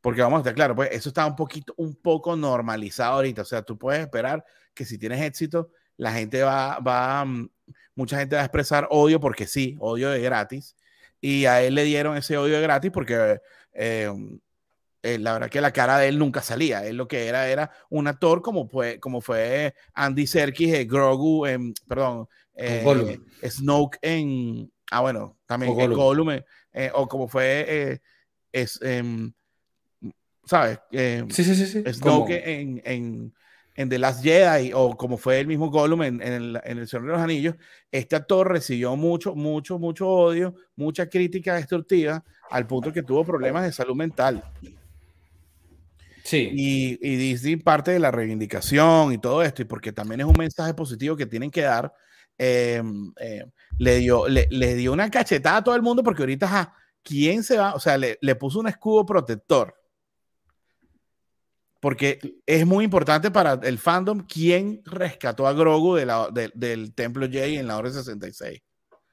porque 0.00 0.22
vamos 0.22 0.38
a 0.38 0.40
estar 0.40 0.54
claro, 0.54 0.74
pues 0.76 0.90
eso 0.92 1.08
está 1.08 1.26
un 1.26 1.36
poquito, 1.36 1.74
un 1.76 1.96
poco 1.96 2.36
normalizado 2.36 3.14
ahorita, 3.14 3.42
o 3.42 3.44
sea, 3.44 3.62
tú 3.62 3.78
puedes 3.78 4.00
esperar 4.00 4.44
que 4.74 4.84
si 4.84 4.98
tienes 4.98 5.20
éxito, 5.22 5.70
la 5.96 6.12
gente 6.12 6.42
va, 6.42 6.78
va, 6.78 7.24
mm, 7.24 7.50
mucha 7.96 8.18
gente 8.18 8.36
va 8.36 8.42
a 8.42 8.44
expresar 8.44 8.86
odio 8.90 9.18
porque 9.18 9.46
sí, 9.46 9.76
odio 9.80 10.10
de 10.10 10.20
gratis, 10.20 10.76
y 11.20 11.46
a 11.46 11.62
él 11.62 11.74
le 11.74 11.84
dieron 11.84 12.16
ese 12.16 12.36
odio 12.36 12.56
de 12.56 12.62
gratis 12.62 12.90
porque 12.92 13.40
eh, 13.72 14.12
eh, 15.02 15.18
la 15.18 15.32
verdad 15.32 15.50
que 15.50 15.60
la 15.60 15.72
cara 15.72 15.98
de 15.98 16.08
él 16.08 16.18
nunca 16.18 16.42
salía. 16.42 16.86
Él 16.86 16.96
lo 16.96 17.08
que 17.08 17.26
era 17.26 17.48
era 17.48 17.70
un 17.90 18.06
actor 18.06 18.40
como 18.40 18.68
fue, 18.68 19.00
como 19.00 19.20
fue 19.20 19.74
Andy 19.94 20.28
Serkis, 20.28 20.72
eh, 20.72 20.84
Grogu, 20.84 21.44
en, 21.46 21.74
perdón, 21.88 22.28
eh, 22.54 23.18
Snoke 23.44 23.98
en. 24.00 24.70
Ah, 24.92 25.00
bueno, 25.00 25.38
también 25.46 25.78
en 25.78 25.92
Gollum. 25.92 26.30
Eh, 26.30 26.90
o 26.94 27.08
como 27.08 27.26
fue. 27.26 28.00
Es, 28.52 28.80
em, 28.82 29.32
¿Sabes? 30.44 30.78
sí, 30.90 31.44
sí, 31.44 31.54
sí. 31.56 31.66
sí. 31.66 31.92
Snoke 31.92 32.42
en, 32.44 32.80
en, 32.84 33.34
en, 33.74 33.88
The 33.88 33.98
Last 33.98 34.22
Jedi, 34.22 34.72
o 34.72 34.96
como 34.96 35.16
fue 35.16 35.40
el 35.40 35.48
mismo 35.48 35.70
Gollum 35.70 36.02
en, 36.02 36.22
en, 36.22 36.32
el, 36.32 36.60
en 36.62 36.78
El 36.78 36.86
Señor 36.86 37.06
de 37.06 37.12
los 37.12 37.20
Anillos. 37.20 37.56
Este 37.90 38.14
actor 38.14 38.48
recibió 38.48 38.94
mucho, 38.94 39.34
mucho, 39.34 39.80
mucho 39.80 40.08
odio, 40.08 40.54
mucha 40.76 41.08
crítica 41.08 41.54
destructiva, 41.54 42.22
al 42.50 42.66
punto 42.68 42.92
que 42.92 43.02
tuvo 43.02 43.24
problemas 43.24 43.64
de 43.64 43.72
salud 43.72 43.96
mental. 43.96 44.44
Sí. 46.24 46.50
Y, 46.52 46.98
y, 47.00 47.16
Disney 47.16 47.56
parte 47.56 47.90
de 47.90 47.98
la 47.98 48.10
reivindicación 48.10 49.12
y 49.12 49.18
todo 49.18 49.42
esto, 49.42 49.62
y 49.62 49.64
porque 49.64 49.92
también 49.92 50.20
es 50.20 50.26
un 50.26 50.36
mensaje 50.38 50.72
positivo 50.74 51.16
que 51.16 51.26
tienen 51.26 51.50
que 51.50 51.62
dar, 51.62 51.92
eh, 52.38 52.82
eh, 53.18 53.44
le, 53.78 53.96
dio, 53.96 54.28
le, 54.28 54.48
le, 54.50 54.74
dio 54.74 54.92
una 54.92 55.10
cachetada 55.10 55.58
a 55.58 55.64
todo 55.64 55.74
el 55.74 55.82
mundo 55.82 56.02
porque 56.02 56.22
ahorita, 56.22 56.48
ja, 56.48 56.74
¿quién 57.02 57.42
se 57.42 57.58
va? 57.58 57.74
O 57.74 57.80
sea, 57.80 57.98
le, 57.98 58.18
le, 58.20 58.34
puso 58.34 58.60
un 58.60 58.68
escudo 58.68 59.04
protector. 59.04 59.74
Porque 61.80 62.40
es 62.46 62.64
muy 62.64 62.84
importante 62.84 63.32
para 63.32 63.54
el 63.54 63.78
fandom 63.78 64.20
quién 64.20 64.82
rescató 64.84 65.48
a 65.48 65.52
Grogu 65.52 65.96
de 65.96 66.06
la, 66.06 66.28
de, 66.32 66.52
del 66.54 66.94
Templo 66.94 67.28
Jedi 67.28 67.56
en 67.56 67.66
la 67.66 67.76
hora 67.76 67.90
66. 67.90 68.62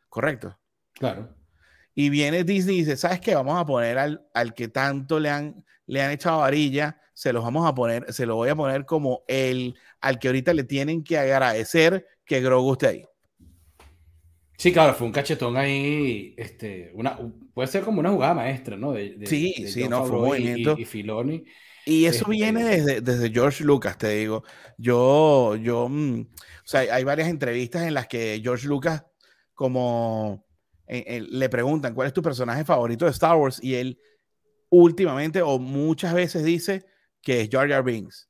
¿Correcto? 0.08 0.56
Claro. 0.94 1.36
Y 1.96 2.10
viene 2.10 2.44
Disney 2.44 2.76
y 2.76 2.80
dice, 2.80 2.96
¿sabes 2.96 3.20
qué? 3.22 3.34
Vamos 3.34 3.60
a 3.60 3.66
poner 3.66 3.98
al, 3.98 4.28
al 4.36 4.54
que 4.54 4.68
tanto 4.68 5.20
le 5.20 5.32
han, 5.32 5.66
le 5.90 6.04
han 6.04 6.12
echado 6.12 6.40
varilla, 6.40 7.02
se 7.14 7.34
los 7.34 7.44
vamos 7.44 7.68
a 7.68 7.74
poner, 7.74 8.14
se 8.14 8.26
lo 8.26 8.36
voy 8.36 8.50
a 8.50 8.56
poner 8.56 8.86
como 8.86 9.24
el 9.28 9.76
al 10.00 10.20
que 10.20 10.28
ahorita 10.28 10.54
le 10.54 10.64
tienen 10.64 11.04
que 11.04 11.18
agradecer 11.18 12.06
que 12.24 12.42
Grogu 12.42 12.74
esté 12.74 12.88
ahí. 12.88 13.06
Sí, 14.58 14.72
claro, 14.72 14.94
fue 14.94 15.08
un 15.08 15.14
cachetón 15.14 15.58
ahí, 15.58 16.36
este, 16.38 16.92
una, 16.94 17.18
puede 17.54 17.68
ser 17.68 17.84
como 17.84 18.00
una 18.00 18.12
jugada 18.12 18.36
maestra, 18.36 18.78
¿no? 18.78 18.92
De, 18.92 19.16
de, 19.16 19.26
sí, 19.26 19.56
de 19.58 19.68
sí, 19.68 19.88
no, 19.88 20.06
fue 20.06 20.18
un 20.18 20.26
movimiento. 20.26 20.76
Y, 20.78 20.82
y, 20.84 20.86
Filoni. 20.86 21.44
Y 21.86 22.06
eso 22.06 22.26
este, 22.26 22.32
viene 22.32 22.64
desde, 22.64 23.02
desde, 23.02 23.32
George 23.32 23.64
Lucas, 23.64 23.98
te 23.98 24.10
digo. 24.10 24.44
Yo, 24.78 25.56
yo, 25.56 25.90
mm, 25.90 26.22
o 26.22 26.68
sea, 26.68 26.82
hay 26.82 27.04
varias 27.04 27.30
entrevistas 27.30 27.84
en 27.84 27.96
las 27.96 28.08
que 28.08 28.40
George 28.44 28.68
Lucas 28.68 29.04
como 29.56 30.46
le 30.88 31.50
preguntan 31.50 31.94
cuál 31.94 32.08
es 32.08 32.14
tu 32.14 32.22
personaje 32.22 32.66
favorito 32.66 33.06
de 33.06 33.12
Star 33.12 33.36
Wars 33.36 33.60
y 33.62 33.76
él 33.76 34.00
últimamente 34.70 35.42
o 35.42 35.60
muchas 35.60 36.14
veces 36.14 36.44
dice 36.44 36.86
que 37.22 37.42
es 37.42 37.50
Jar 37.52 37.70
Jar 37.70 37.84
Binks. 37.84 38.30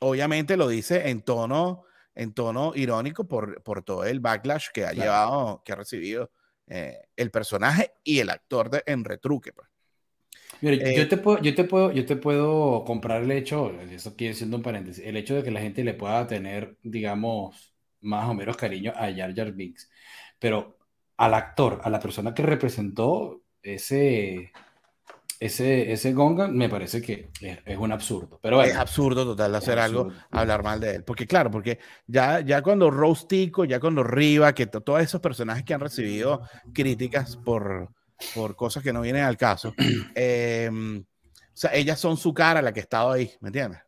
Obviamente 0.00 0.56
lo 0.56 0.68
dice 0.68 1.08
en 1.08 1.22
tono, 1.22 1.84
en 2.14 2.34
tono 2.34 2.72
irónico 2.74 3.26
por, 3.26 3.62
por 3.62 3.82
todo 3.82 4.04
el 4.04 4.20
backlash 4.20 4.68
que 4.72 4.84
ha 4.84 4.92
llevado, 4.92 5.62
que 5.64 5.72
ha 5.72 5.76
recibido 5.76 6.30
eh, 6.66 6.98
el 7.16 7.30
personaje 7.30 7.92
y 8.02 8.20
el 8.20 8.30
actor 8.30 8.70
de, 8.70 8.82
en 8.86 9.04
retruque. 9.04 9.52
Pues. 9.52 9.68
Mira, 10.60 10.76
yo, 10.76 11.02
eh, 11.02 11.06
te 11.06 11.16
puedo, 11.16 11.40
yo, 11.42 11.54
te 11.54 11.64
puedo, 11.64 11.92
yo 11.92 12.06
te 12.06 12.16
puedo 12.16 12.84
comprar 12.84 13.22
el 13.22 13.30
hecho, 13.30 13.70
eso 13.80 14.16
quiere 14.16 14.34
siendo 14.34 14.56
un 14.56 14.62
paréntesis, 14.62 15.04
el 15.04 15.16
hecho 15.16 15.34
de 15.34 15.42
que 15.42 15.50
la 15.50 15.60
gente 15.60 15.84
le 15.84 15.94
pueda 15.94 16.26
tener, 16.26 16.78
digamos, 16.82 17.74
más 18.00 18.28
o 18.28 18.34
menos 18.34 18.56
cariño 18.56 18.92
a 18.96 19.12
Jar 19.12 19.34
Jar 19.34 19.52
Binks, 19.52 19.90
pero 20.38 20.78
al 21.16 21.34
actor, 21.34 21.80
a 21.84 21.90
la 21.90 22.00
persona 22.00 22.34
que 22.34 22.42
representó 22.42 23.42
ese, 23.62 24.52
ese, 25.44 25.92
ese 25.92 26.14
Gongan, 26.14 26.56
me 26.56 26.70
parece 26.70 27.02
que 27.02 27.28
es, 27.42 27.76
un 27.76 27.92
absurdo. 27.92 28.38
Pero 28.42 28.62
es 28.62 28.74
absurdo 28.74 29.26
total 29.26 29.54
hacer 29.54 29.78
algo, 29.78 30.10
hablar 30.30 30.62
mal 30.62 30.80
de 30.80 30.96
él. 30.96 31.04
Porque 31.04 31.26
claro, 31.26 31.50
porque 31.50 31.78
ya, 32.06 32.40
ya 32.40 32.62
cuando 32.62 32.90
Rostico, 32.90 33.66
ya 33.66 33.78
cuando 33.78 34.02
Riva, 34.02 34.54
que 34.54 34.66
todos 34.66 35.02
esos 35.02 35.20
personajes 35.20 35.62
que 35.62 35.74
han 35.74 35.80
recibido 35.80 36.40
críticas 36.72 37.36
por, 37.36 37.90
por 38.34 38.56
cosas 38.56 38.82
que 38.82 38.94
no 38.94 39.02
vienen 39.02 39.24
al 39.24 39.36
caso, 39.36 39.74
em, 40.14 41.00
o 41.00 41.04
sea, 41.52 41.74
ellas 41.74 42.00
son 42.00 42.16
su 42.16 42.32
cara 42.32 42.62
la 42.62 42.72
que 42.72 42.80
ha 42.80 42.82
estado 42.82 43.12
ahí, 43.12 43.30
¿me 43.40 43.50
entiendes? 43.50 43.80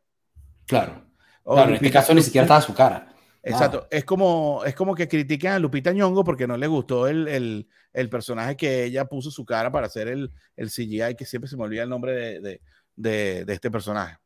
Claro. 0.67 1.07
en 1.47 1.75
este 1.75 1.91
caso 1.91 2.13
ni 2.13 2.21
siquiera 2.21 2.45
estaba 2.45 2.61
su 2.61 2.75
cara. 2.75 3.16
Exacto. 3.47 3.87
Es 3.91 4.05
como, 4.05 4.63
es 4.65 4.75
como 4.75 4.95
que 4.95 5.07
critiquen 5.07 5.53
a 5.53 5.59
Lupita 5.59 5.93
Nyong'o 5.93 6.25
porque 6.25 6.47
no 6.47 6.57
le 6.57 6.67
gustó 6.67 7.07
el, 7.07 7.29
el, 7.29 7.69
el, 7.93 8.09
personaje 8.11 8.57
que 8.57 8.85
ella 8.85 9.05
puso 9.05 9.31
su 9.31 9.45
cara 9.45 9.71
para 9.71 9.87
hacer 9.87 10.09
el, 10.09 10.33
el 10.57 10.69
CGI, 10.69 11.15
que 11.17 11.25
siempre 11.25 11.49
se 11.49 11.57
me 11.57 11.63
olvida 11.63 11.85
el 11.85 11.89
nombre 11.89 12.13
de, 12.13 12.41
de, 12.41 12.61
de, 12.97 13.45
de 13.45 13.53
este 13.53 13.71
personaje. 13.71 14.17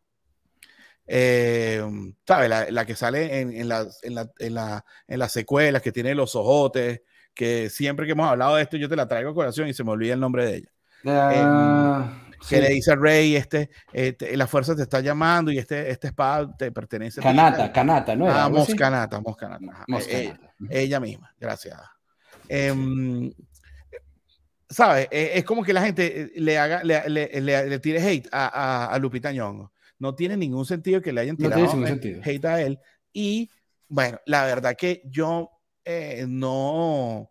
Eh, 1.06 1.82
¿Sabes? 2.26 2.48
La, 2.48 2.70
la, 2.70 2.86
que 2.86 2.94
sale 2.94 3.40
en, 3.40 3.52
en, 3.52 3.68
la, 3.68 3.86
en, 4.02 4.14
la, 4.14 4.30
en, 4.38 4.54
la, 4.54 4.84
en 5.06 5.18
las 5.18 5.32
secuelas, 5.32 5.82
que 5.82 5.92
tiene 5.92 6.14
los 6.14 6.34
ojotes, 6.34 7.02
que 7.34 7.68
siempre 7.68 8.06
que 8.06 8.12
hemos 8.12 8.30
hablado 8.30 8.56
de 8.56 8.62
esto 8.62 8.78
yo 8.78 8.88
te 8.88 8.96
la 8.96 9.06
traigo 9.06 9.30
a 9.30 9.34
colación 9.34 9.68
y 9.68 9.74
se 9.74 9.84
me 9.84 9.90
olvida 9.90 10.14
el 10.14 10.20
nombre 10.20 10.46
de 10.46 10.56
ella. 10.56 10.70
Uh, 11.04 12.29
que 12.48 12.60
le 12.60 12.68
dice 12.70 12.92
a 12.92 12.96
Rey, 12.96 13.36
este, 13.36 13.70
este, 13.92 14.36
la 14.36 14.46
fuerza 14.46 14.74
te 14.74 14.82
está 14.82 15.00
llamando 15.00 15.50
y 15.50 15.58
este, 15.58 15.90
este 15.90 16.08
espada 16.08 16.56
te 16.56 16.72
pertenece. 16.72 17.20
Canata, 17.20 17.72
Canata, 17.72 18.16
¿no? 18.16 18.28
Ah, 18.28 18.48
Moscanata, 18.48 19.20
Moscanata. 19.20 19.84
Eh, 20.08 20.32
ella, 20.68 21.00
misma, 21.00 21.34
gracias. 21.38 21.78
Eh, 22.48 23.32
¿Sabes? 24.68 25.08
Eh, 25.10 25.32
es 25.34 25.44
como 25.44 25.64
que 25.64 25.72
la 25.72 25.82
gente 25.82 26.22
eh, 26.22 26.32
le 26.36 26.58
haga, 26.58 26.82
le, 26.84 27.08
le, 27.08 27.40
le, 27.40 27.78
tire 27.78 28.00
hate 28.00 28.28
a, 28.32 28.46
a, 28.46 28.86
a, 28.86 28.98
Lupita 28.98 29.32
Nyong'o. 29.32 29.72
No 29.98 30.14
tiene 30.14 30.36
ningún 30.36 30.64
sentido 30.64 31.02
que 31.02 31.12
le 31.12 31.20
hayan 31.20 31.36
tirado 31.36 31.74
no 31.74 31.86
hate 31.86 32.44
a 32.44 32.62
él. 32.62 32.78
Y 33.12 33.50
bueno, 33.88 34.18
la 34.26 34.44
verdad 34.44 34.76
que 34.76 35.02
yo 35.04 35.50
no, 36.28 37.30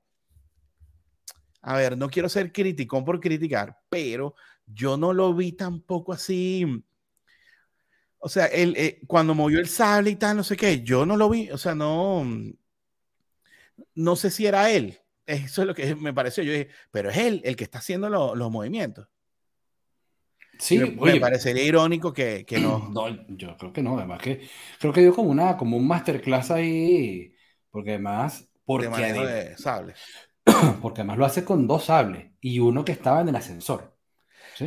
a 1.62 1.76
ver, 1.78 1.98
no 1.98 2.10
quiero 2.10 2.28
ser 2.28 2.52
criticón 2.52 3.06
por 3.06 3.20
criticar, 3.22 3.78
pero 3.90 4.36
yo 4.74 4.98
no 4.98 5.14
lo 5.14 5.34
vi 5.34 5.52
tampoco 5.52 6.14
así. 6.14 6.84
O 8.20 8.30
sea, 8.30 8.46
él, 8.48 8.74
eh, 8.78 9.00
cuando 9.08 9.34
movió 9.34 9.60
el 9.60 9.68
sable 9.68 10.12
y 10.12 10.16
tal, 10.16 10.38
no 10.38 10.44
sé 10.44 10.58
qué, 10.58 10.84
yo 10.84 11.06
no 11.06 11.16
lo 11.16 11.30
vi, 11.30 11.50
o 11.52 11.58
sea, 11.58 11.74
no, 11.74 12.26
no 13.96 14.16
sé 14.16 14.30
si 14.30 14.46
era 14.46 14.70
él. 14.72 15.00
Eso 15.26 15.62
es 15.62 15.68
lo 15.68 15.76
que 15.76 15.96
me 15.96 16.14
pareció. 16.14 16.44
Yo 16.44 16.52
dije, 16.52 16.70
pero 16.92 17.10
es 17.10 17.18
él 17.18 17.42
el 17.46 17.56
que 17.56 17.64
está 17.64 17.80
haciendo 17.80 18.10
los 18.10 18.52
movimientos. 18.52 19.08
Sí, 20.58 20.78
me, 20.78 21.20
parecería 21.22 21.64
irónico 21.64 22.12
que, 22.12 22.46
que, 22.46 22.60
no. 22.60 22.90
No, 22.94 23.08
yo 23.30 23.56
creo 23.56 23.72
que 23.72 23.82
no. 23.82 23.98
Además 23.98 24.22
que 24.22 24.50
creo 24.80 24.92
que 24.92 25.02
dio 25.02 25.16
como 25.16 25.30
una, 25.30 25.56
como 25.56 25.78
un 25.78 25.88
masterclass 25.88 26.52
ahí, 26.52 27.34
porque 27.70 27.92
además, 27.92 28.50
porque, 28.66 28.88
de 28.90 29.56
porque 30.82 31.02
además 31.02 31.18
lo 31.18 31.26
hace 31.26 31.46
con 31.46 31.68
dos 31.68 31.86
sables 31.86 32.32
y 32.42 32.60
uno 32.60 32.84
que 32.84 32.92
estaba 32.92 33.22
en 33.22 33.30
el 33.30 33.36
ascensor. 33.36 33.99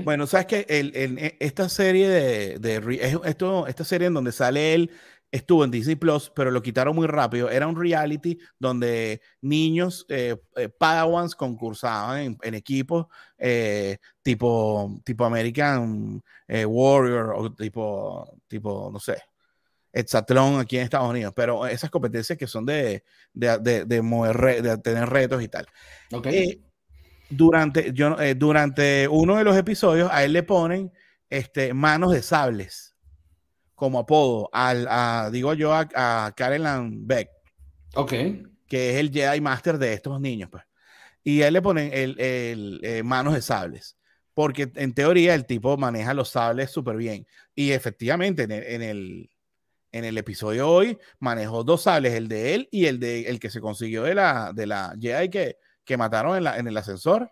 Bueno, 0.04 0.26
sabes 0.26 0.46
que 0.46 0.66
el, 0.68 0.92
e, 0.94 1.36
esta 1.40 1.68
serie 1.68 2.08
de, 2.08 2.58
de, 2.58 3.20
esto, 3.24 3.66
esta 3.66 3.84
serie 3.84 4.08
en 4.08 4.14
donde 4.14 4.32
sale 4.32 4.74
él 4.74 4.90
estuvo 5.32 5.64
en 5.64 5.70
Disney 5.70 5.96
Plus, 5.96 6.30
pero 6.34 6.50
lo 6.50 6.62
quitaron 6.62 6.94
muy 6.94 7.06
rápido. 7.06 7.50
Era 7.50 7.66
un 7.66 7.74
reality 7.74 8.38
donde 8.58 9.22
niños 9.40 10.04
eh, 10.10 10.36
eh, 10.56 10.68
Padawans 10.68 11.34
concursaban 11.34 12.36
en, 12.42 12.54
equipos 12.54 13.06
eh, 13.38 13.96
tipo, 14.22 15.00
tipo 15.04 15.24
American 15.24 16.22
Warrior 16.48 17.34
o 17.34 17.54
tipo, 17.54 18.38
tipo, 18.46 18.90
no 18.92 19.00
sé, 19.00 19.22
Exatlón 19.90 20.60
aquí 20.60 20.76
en 20.76 20.84
Estados 20.84 21.08
Unidos. 21.08 21.32
Pero 21.34 21.66
esas 21.66 21.90
competencias 21.90 22.38
que 22.38 22.46
son 22.46 22.66
de, 22.66 23.02
de, 23.32 23.86
de, 23.86 24.02
mover, 24.02 24.62
de 24.62 24.76
tener 24.78 25.08
retos 25.08 25.42
y 25.42 25.48
tal. 25.48 25.66
Okay 26.12 26.62
durante, 27.32 27.92
yo, 27.92 28.20
eh, 28.20 28.34
durante 28.34 29.08
uno 29.08 29.36
de 29.36 29.44
los 29.44 29.56
episodios 29.56 30.10
a 30.12 30.24
él 30.24 30.32
le 30.32 30.42
ponen 30.42 30.92
este, 31.28 31.74
manos 31.74 32.12
de 32.12 32.22
sables 32.22 32.92
como 33.82 33.98
apodo, 33.98 34.48
al, 34.52 34.86
a, 34.88 35.28
digo 35.32 35.54
yo, 35.54 35.72
a, 35.72 35.88
a 35.96 36.32
Karen 36.36 37.04
Beck. 37.04 37.28
Ok. 37.96 38.12
Que 38.68 38.90
es 38.90 38.96
el 38.96 39.10
Jedi 39.10 39.40
Master 39.40 39.76
de 39.76 39.92
estos 39.92 40.20
niños, 40.20 40.50
pues. 40.50 40.62
Y 41.24 41.42
a 41.42 41.48
él 41.48 41.54
le 41.54 41.62
ponen 41.62 41.90
el, 41.92 42.18
el 42.20 42.80
eh, 42.84 43.02
manos 43.02 43.34
de 43.34 43.42
sables. 43.42 43.96
Porque 44.34 44.70
en 44.76 44.94
teoría 44.94 45.34
el 45.34 45.46
tipo 45.46 45.76
maneja 45.76 46.14
los 46.14 46.28
sables 46.28 46.70
súper 46.70 46.96
bien. 46.96 47.26
Y 47.56 47.72
efectivamente, 47.72 48.44
en 48.44 48.52
el, 48.52 48.62
en 48.62 48.82
el, 48.82 49.30
en 49.90 50.04
el 50.04 50.16
episodio 50.16 50.68
hoy 50.68 50.96
manejó 51.18 51.64
dos 51.64 51.82
sables, 51.82 52.14
el 52.14 52.28
de 52.28 52.54
él 52.54 52.68
y 52.70 52.86
el 52.86 53.00
de 53.00 53.22
el 53.22 53.40
que 53.40 53.50
se 53.50 53.60
consiguió 53.60 54.04
de 54.04 54.14
la, 54.14 54.52
de 54.54 54.66
la 54.66 54.94
Jedi 55.00 55.28
que, 55.28 55.56
que 55.84 55.96
mataron 55.96 56.36
en, 56.36 56.44
la, 56.44 56.58
en 56.58 56.66
el 56.68 56.76
ascensor. 56.76 57.30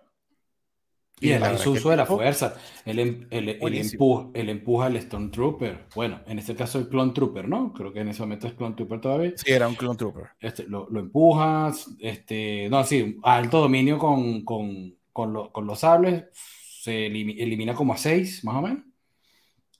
Y, 1.21 1.33
el 1.33 1.43
uso 1.67 1.91
de 1.91 1.97
la 1.97 2.07
fuerza. 2.07 2.55
Él, 2.87 2.99
em, 2.99 3.27
el, 3.31 3.49
el, 3.51 3.75
empuja, 3.75 4.31
el 4.33 4.49
empuja 4.49 4.87
al 4.87 5.01
Stormtrooper. 5.01 5.87
Bueno, 5.95 6.21
en 6.27 6.39
este 6.39 6.55
caso 6.55 6.79
el 6.79 6.89
Clone 6.89 7.13
Trooper, 7.13 7.47
¿no? 7.47 7.75
Creo 7.75 7.93
que 7.93 8.01
en 8.01 8.09
ese 8.09 8.23
momento 8.23 8.47
es 8.47 8.55
Clone 8.55 8.75
Trooper 8.75 9.01
todavía. 9.03 9.33
Sí, 9.37 9.53
era 9.53 9.69
un 9.69 9.75
Clone 9.75 9.99
Trooper. 9.99 10.31
Este, 10.41 10.65
lo, 10.65 10.89
lo 10.89 11.01
empujas, 11.01 11.91
este, 11.99 12.69
no, 12.71 12.83
sí, 12.85 13.19
alto 13.23 13.61
dominio 13.61 13.99
con, 13.99 14.45
con, 14.47 14.97
con, 15.13 15.33
lo, 15.35 15.53
con 15.53 15.67
los 15.67 15.81
sables. 15.81 16.25
Se 16.33 17.07
elimina 17.07 17.75
como 17.75 17.93
a 17.93 17.99
seis, 17.99 18.43
más 18.43 18.57
o 18.57 18.63
menos. 18.63 18.83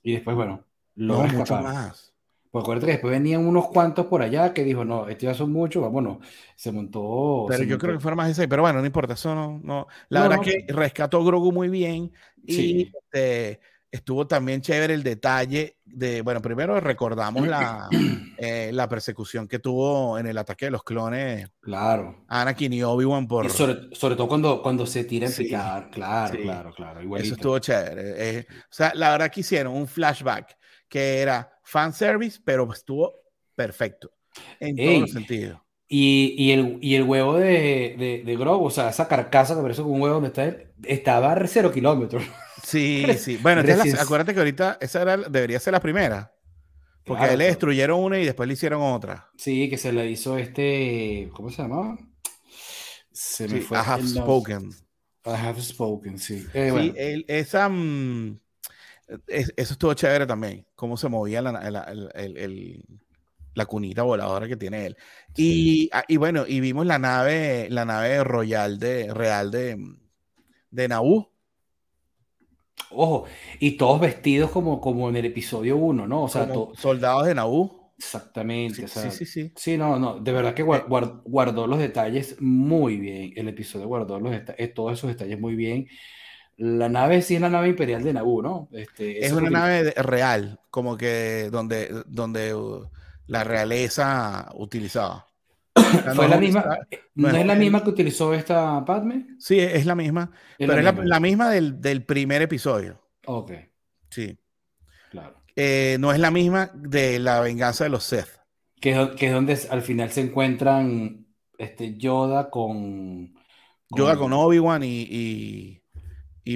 Y 0.03 0.13
después, 0.13 0.35
bueno, 0.35 0.63
lo 0.93 1.25
no, 1.25 1.33
mucho 1.33 1.55
más. 1.55 2.10
Pues 2.51 2.63
acuérdate 2.63 2.87
que 2.87 2.91
después 2.93 3.11
venían 3.11 3.47
unos 3.47 3.69
cuantos 3.69 4.07
por 4.07 4.21
allá 4.21 4.53
que 4.53 4.65
dijo, 4.65 4.83
no, 4.83 5.07
estos 5.07 5.23
ya 5.23 5.33
son 5.33 5.53
muchos, 5.53 5.89
bueno, 5.89 6.19
se 6.55 6.73
montó. 6.73 7.45
Pero 7.47 7.63
yo 7.63 7.77
creo 7.77 7.93
que 7.93 8.01
fueron 8.01 8.17
más 8.17 8.27
de 8.27 8.33
seis, 8.33 8.47
pero 8.49 8.61
bueno, 8.61 8.81
no 8.81 8.85
importa, 8.85 9.13
eso 9.13 9.33
no. 9.33 9.61
no. 9.63 9.87
La 10.09 10.23
verdad 10.23 10.41
que 10.41 10.65
rescató 10.67 11.23
Grogu 11.23 11.53
muy 11.53 11.69
bien 11.69 12.11
y 12.45 12.91
este, 12.93 13.61
estuvo 13.89 14.27
también 14.27 14.59
chévere 14.59 14.93
el 14.93 15.01
detalle 15.01 15.77
de, 15.85 16.21
bueno, 16.23 16.41
primero 16.41 16.77
recordamos 16.81 17.47
la, 17.47 17.87
eh, 18.37 18.71
la 18.73 18.89
persecución 18.89 19.47
que 19.47 19.59
tuvo 19.59 20.19
en 20.19 20.27
el 20.27 20.37
ataque 20.37 20.65
de 20.65 20.71
los 20.71 20.83
clones. 20.83 21.49
Claro. 21.61 22.25
Anakin 22.27 22.73
y 22.73 22.83
Obi-Wan 22.83 23.29
por. 23.29 23.49
sobre, 23.49 23.95
sobre, 23.95 24.17
todo 24.17 24.27
cuando, 24.27 24.61
cuando 24.61 24.85
se 24.85 25.05
tira 25.05 25.27
en 25.27 25.33
picar, 25.33 25.89
claro, 25.89 26.37
claro, 26.41 26.73
claro. 26.73 27.15
Eso 27.15 27.35
estuvo 27.35 27.59
chévere. 27.59 28.39
Eh, 28.39 28.45
o 28.49 28.73
sea, 28.73 28.91
la 28.93 29.11
verdad 29.11 29.31
que 29.31 29.39
hicieron 29.39 29.73
un 29.73 29.87
flashback 29.87 30.57
que 30.91 31.19
era 31.21 31.57
fan 31.63 31.93
service, 31.93 32.39
pero 32.43 32.71
estuvo 32.71 33.13
perfecto 33.55 34.11
en 34.59 34.75
todos 34.75 35.01
los 35.01 35.11
sentidos. 35.11 35.59
Y, 35.87 36.35
y, 36.37 36.51
el, 36.51 36.77
y 36.81 36.95
el 36.95 37.03
huevo 37.03 37.37
de, 37.37 37.95
de, 37.97 38.23
de 38.25 38.35
Grogu, 38.37 38.65
o 38.65 38.69
sea, 38.69 38.89
esa 38.89 39.07
carcasa 39.07 39.55
que 39.55 39.61
parece 39.61 39.81
con 39.81 39.91
un 39.91 40.01
huevo 40.01 40.15
donde 40.15 40.27
está 40.29 40.45
él, 40.45 40.67
estaba 40.83 41.33
a 41.33 41.47
cero 41.47 41.71
kilómetros. 41.71 42.23
Sí, 42.63 43.05
sí. 43.17 43.37
Bueno, 43.41 43.61
entonces, 43.61 43.99
acuérdate 43.99 44.33
que 44.33 44.39
ahorita 44.39 44.77
esa 44.81 45.01
era, 45.01 45.17
debería 45.17 45.59
ser 45.59 45.73
la 45.73 45.79
primera. 45.79 46.33
Porque 47.03 47.23
a 47.23 47.33
él 47.33 47.39
le 47.39 47.45
destruyeron 47.45 47.99
una 47.99 48.19
y 48.19 48.25
después 48.25 48.47
le 48.47 48.53
hicieron 48.53 48.81
otra. 48.81 49.29
Sí, 49.35 49.69
que 49.69 49.77
se 49.77 49.91
le 49.91 50.09
hizo 50.09 50.37
este. 50.37 51.29
¿Cómo 51.33 51.49
se 51.49 51.61
llamaba? 51.61 51.97
Se 53.11 53.47
me 53.47 53.61
fue. 53.61 53.77
I 53.77 53.81
have 53.85 54.07
spoken. 54.07 54.69
I 55.25 55.29
have 55.29 55.61
spoken, 55.61 56.19
sí. 56.19 56.45
Eh, 56.53 56.71
sí, 56.73 56.93
él, 56.95 57.25
esa. 57.27 57.67
Um, 57.67 58.39
eso 59.27 59.73
estuvo 59.73 59.93
chévere 59.93 60.25
también, 60.25 60.65
cómo 60.75 60.97
se 60.97 61.09
movía 61.09 61.41
la, 61.41 61.51
la, 61.69 61.93
la 63.53 63.65
cunita 63.65 64.03
voladora 64.03 64.47
que 64.47 64.57
tiene 64.57 64.87
él. 64.87 64.97
Y, 65.35 65.89
ah, 65.93 66.03
y, 66.07 66.17
bueno, 66.17 66.45
y 66.47 66.59
vimos 66.59 66.85
la 66.85 66.99
nave, 66.99 67.67
la 67.69 67.85
nave 67.85 68.23
royal 68.23 68.79
de, 68.79 69.13
real 69.13 69.51
de, 69.51 69.77
de 70.69 70.87
Naboo. 70.87 71.31
Ojo, 72.91 73.25
y 73.59 73.77
todos 73.77 74.01
vestidos 74.01 74.51
como, 74.51 74.81
como 74.81 75.09
en 75.09 75.15
el 75.17 75.25
episodio 75.25 75.77
1, 75.77 76.07
¿no? 76.07 76.23
O 76.23 76.29
sea, 76.29 76.47
soldados 76.75 77.25
de 77.25 77.35
Naboo. 77.35 77.93
Exactamente. 77.97 78.87
Sí, 78.87 79.11
sí, 79.11 79.25
sí, 79.25 79.51
sí. 79.55 79.77
no, 79.77 79.99
no, 79.99 80.19
de 80.19 80.31
verdad 80.31 80.55
que 80.55 80.63
guardó 80.63 81.67
los 81.67 81.77
detalles 81.77 82.41
muy 82.41 82.97
bien. 82.97 83.33
El 83.35 83.47
episodio 83.47 83.87
guardó 83.87 84.19
los 84.19 84.33
eh, 84.33 84.67
todos 84.69 84.93
esos 84.93 85.09
detalles 85.09 85.39
muy 85.39 85.55
bien. 85.55 85.87
La 86.57 86.89
nave 86.89 87.21
sí 87.21 87.35
es 87.35 87.41
la 87.41 87.49
nave 87.49 87.69
imperial 87.69 88.03
de 88.03 88.13
Naboo, 88.13 88.41
¿no? 88.41 88.69
Este, 88.71 89.25
es 89.25 89.31
una 89.31 89.49
nave 89.49 89.93
real, 89.97 90.59
como 90.69 90.95
que 90.95 91.49
donde, 91.51 92.03
donde 92.05 92.53
uh, 92.53 92.87
la 93.27 93.43
realeza 93.43 94.49
utilizaba. 94.55 95.27
Fue 96.15 96.27
la 96.27 96.37
misma, 96.37 96.79
eh, 96.89 96.99
¿No 97.15 97.29
es 97.29 97.45
la 97.45 97.55
misma 97.55 97.83
que 97.83 97.89
utilizó 97.89 98.33
esta 98.33 98.83
Padme? 98.85 99.27
Sí, 99.39 99.59
es 99.59 99.85
la 99.85 99.95
misma, 99.95 100.31
pero 100.57 100.77
es 100.77 100.83
la, 100.83 101.19
misma 101.19 101.49
del, 101.49 101.79
del, 101.81 102.03
primer 102.03 102.41
episodio. 102.41 103.01
Ok. 103.25 103.53
Sí. 104.09 104.37
Claro. 105.09 105.35
Eh, 105.55 105.97
no 105.99 106.11
es 106.11 106.19
la 106.19 106.31
misma 106.31 106.71
de 106.73 107.19
la 107.19 107.39
venganza 107.39 107.85
de 107.85 107.89
los 107.89 108.03
Sith. 108.03 108.27
Que, 108.79 109.11
que 109.17 109.27
es 109.27 109.33
donde 109.33 109.57
al 109.69 109.81
final 109.81 110.09
se 110.11 110.21
encuentran 110.21 111.25
este, 111.57 111.97
Yoda 111.97 112.49
con, 112.49 113.33
Yoda 113.95 114.17
con 114.17 114.33
Obi-Wan 114.33 114.83
y 114.83 115.07
y 115.09 115.80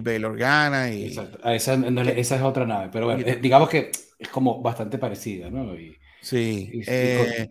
Bail 0.02 0.26
Organa. 0.26 0.92
Y... 0.92 1.08
Exacto. 1.08 1.40
Ah, 1.44 1.54
esa, 1.56 1.74
esa, 1.76 2.36
es 2.36 2.42
otra 2.42 2.66
nave, 2.66 2.90
pero 2.92 3.06
bueno, 3.06 3.24
eh, 3.26 3.40
digamos 3.42 3.70
que 3.70 3.92
es 4.18 4.30
como 4.30 4.62
bastante 4.62 4.98
parecida, 4.98 5.50
¿no? 5.50 5.76
sí, 6.22 6.82
eh, 6.88 7.50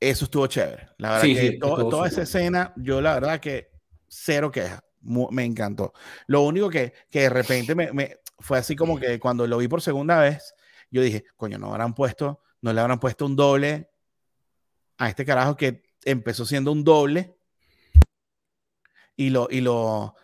eso 0.00 0.24
estuvo 0.24 0.46
chévere. 0.46 0.88
La 0.98 1.12
verdad 1.12 1.22
que 1.22 1.58
toda 1.58 2.06
esa 2.06 2.22
escena, 2.22 2.72
yo 2.76 3.00
la 3.00 3.14
verdad 3.14 3.40
que 3.40 3.70
cero 4.06 4.50
queja, 4.50 4.84
me 5.02 5.44
encantó. 5.44 5.92
Lo 6.26 6.42
único 6.42 6.70
que, 6.70 6.92
que 7.10 7.22
de 7.22 7.30
repente 7.30 7.74
me, 7.74 7.92
me, 7.92 8.16
fue 8.38 8.58
así 8.58 8.76
como 8.76 8.98
que 8.98 9.18
cuando 9.18 9.46
lo 9.46 9.58
vi 9.58 9.68
por 9.68 9.82
segunda 9.82 10.20
vez, 10.20 10.54
yo 10.90 11.02
dije, 11.02 11.24
coño, 11.36 11.58
no 11.58 11.70
habrán 11.70 11.94
puesto, 11.94 12.42
no 12.60 12.72
le 12.72 12.80
habrán 12.80 13.00
puesto 13.00 13.26
un 13.26 13.36
doble 13.36 13.90
a 14.98 15.08
este 15.08 15.24
carajo 15.24 15.56
que 15.56 15.82
empezó 16.04 16.44
siendo 16.44 16.72
un 16.72 16.84
doble 16.84 17.36
y 19.16 19.30
lo, 19.30 19.48
y 19.50 19.60
lo, 19.60 20.14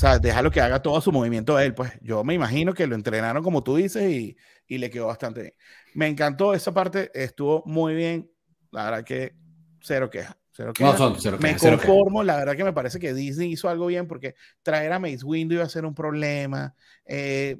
sea, 0.00 0.18
déjalo 0.18 0.50
que 0.50 0.60
haga 0.60 0.80
todo 0.80 1.00
su 1.00 1.12
movimiento 1.12 1.58
él. 1.58 1.74
Pues 1.74 1.92
yo 2.00 2.24
me 2.24 2.34
imagino 2.34 2.72
que 2.72 2.86
lo 2.86 2.94
entrenaron 2.94 3.42
como 3.42 3.62
tú 3.62 3.76
dices 3.76 4.10
y, 4.10 4.36
y 4.66 4.78
le 4.78 4.88
quedó 4.88 5.08
bastante 5.08 5.42
bien. 5.42 5.54
Me 5.94 6.08
encantó 6.08 6.54
esa 6.54 6.72
parte, 6.72 7.10
estuvo 7.14 7.62
muy 7.66 7.94
bien. 7.94 8.30
La 8.70 8.84
verdad 8.84 9.04
que 9.04 9.34
cero 9.80 10.08
queja. 10.08 10.38
Cero 10.52 10.72
queja. 10.72 10.92
No, 10.92 10.96
son 10.96 11.16
cero 11.20 11.38
me 11.40 11.56
conformo, 11.56 12.22
la 12.22 12.36
verdad 12.36 12.56
que 12.56 12.64
me 12.64 12.72
parece 12.72 12.98
que 12.98 13.12
Disney 13.12 13.52
hizo 13.52 13.68
algo 13.68 13.86
bien 13.86 14.06
porque 14.06 14.34
traer 14.62 14.92
a 14.92 14.98
Mace 14.98 15.24
Windu 15.24 15.56
iba 15.56 15.64
a 15.64 15.68
ser 15.68 15.84
un 15.84 15.94
problema. 15.94 16.74
Eh, 17.04 17.58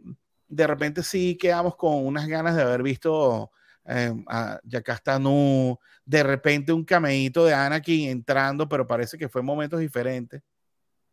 de 0.49 0.67
repente 0.67 1.03
sí 1.03 1.37
quedamos 1.37 1.77
con 1.77 2.07
unas 2.07 2.27
ganas 2.27 2.57
de 2.57 2.63
haber 2.63 2.83
visto 2.83 3.51
eh, 3.85 4.15
a 4.29 4.59
Yakastanu, 4.65 5.79
de 6.05 6.23
repente 6.23 6.73
un 6.73 6.85
cameíto 6.85 7.45
de 7.45 7.55
Anakin 7.55 8.09
entrando, 8.09 8.69
pero 8.69 8.87
parece 8.87 9.19
que 9.19 9.29
fue 9.29 9.43
en 9.43 9.47
momentos 9.47 9.79
diferentes. 9.79 10.43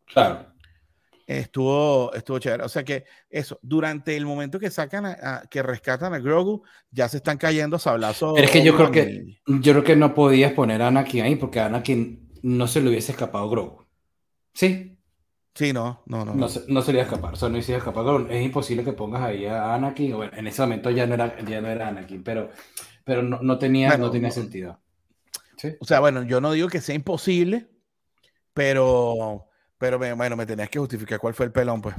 Claro 0.06 0.57
estuvo, 1.28 2.14
estuvo 2.14 2.40
chévere. 2.40 2.64
O 2.64 2.70
sea 2.70 2.84
que 2.84 3.04
eso, 3.30 3.60
durante 3.62 4.16
el 4.16 4.26
momento 4.26 4.60
que 4.60 4.72
sacan, 4.72 5.06
a, 5.06 5.44
que 5.52 5.62
rescatan 5.62 6.14
a 6.14 6.20
Grogu, 6.20 6.64
ya 6.90 7.10
se 7.10 7.18
están 7.18 7.38
cayendo 7.38 7.78
sablazos. 7.78 8.34
Pero 8.34 8.46
es 8.46 8.52
que 8.52 8.64
yo 8.64 8.76
creo 8.76 8.92
que, 8.92 9.38
yo 9.46 9.74
creo 9.74 9.84
que 9.84 9.96
no 9.96 10.16
podías 10.16 10.54
poner 10.54 10.82
a 10.82 10.88
Anakin 10.88 11.24
ahí 11.24 11.36
porque 11.36 11.60
a 11.60 11.66
Anakin 11.66 12.30
no 12.42 12.68
se 12.68 12.82
le 12.82 12.90
hubiese 12.90 13.12
escapado 13.12 13.50
Grogu. 13.50 13.86
¿Sí? 14.54 14.98
Sí, 15.54 15.74
no, 15.74 16.04
no, 16.06 16.24
no. 16.24 16.34
No, 16.36 16.48
se, 16.48 16.64
no 16.68 16.82
se 16.82 16.94
le 16.94 17.00
iba 17.00 17.08
a 17.08 17.12
escapar, 17.12 17.34
o 17.34 17.36
sea, 17.36 17.50
no 17.50 17.62
se 17.62 17.76
escapar. 17.76 18.32
Es 18.32 18.46
imposible 18.46 18.84
que 18.84 18.94
pongas 18.94 19.24
ahí 19.24 19.46
a 19.46 19.74
Anakin. 19.74 20.16
Bueno, 20.16 20.32
en 20.38 20.48
ese 20.48 20.62
momento 20.62 20.90
ya 20.92 21.06
no 21.06 21.16
era, 21.16 21.36
ya 21.44 21.60
no 21.62 21.68
era 21.68 21.90
Anakin, 21.90 22.24
pero, 22.24 22.52
pero 23.04 23.22
no, 23.22 23.40
no 23.42 23.58
tenía, 23.58 23.98
no 23.98 24.10
tenía 24.12 24.32
sentido. 24.32 24.80
¿Sí? 25.58 25.70
O 25.80 25.86
sea, 25.86 26.00
bueno, 26.00 26.24
yo 26.24 26.40
no 26.40 26.52
digo 26.52 26.70
que 26.70 26.80
sea 26.80 26.94
imposible, 26.94 27.68
pero 28.54 29.48
pero 29.78 30.00
bueno, 30.00 30.36
me 30.36 30.46
tenías 30.46 30.70
que 30.70 30.80
justificar 30.80 31.20
cuál 31.20 31.34
fue 31.34 31.46
el 31.46 31.52
pelón, 31.52 31.82
pues. 31.82 31.96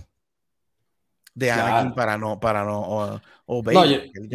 De 1.35 1.53
Anakin 1.53 1.95
para 1.95 2.19
no, 2.19 2.41
para 2.41 2.64
no, 2.64 2.81
o, 2.81 3.21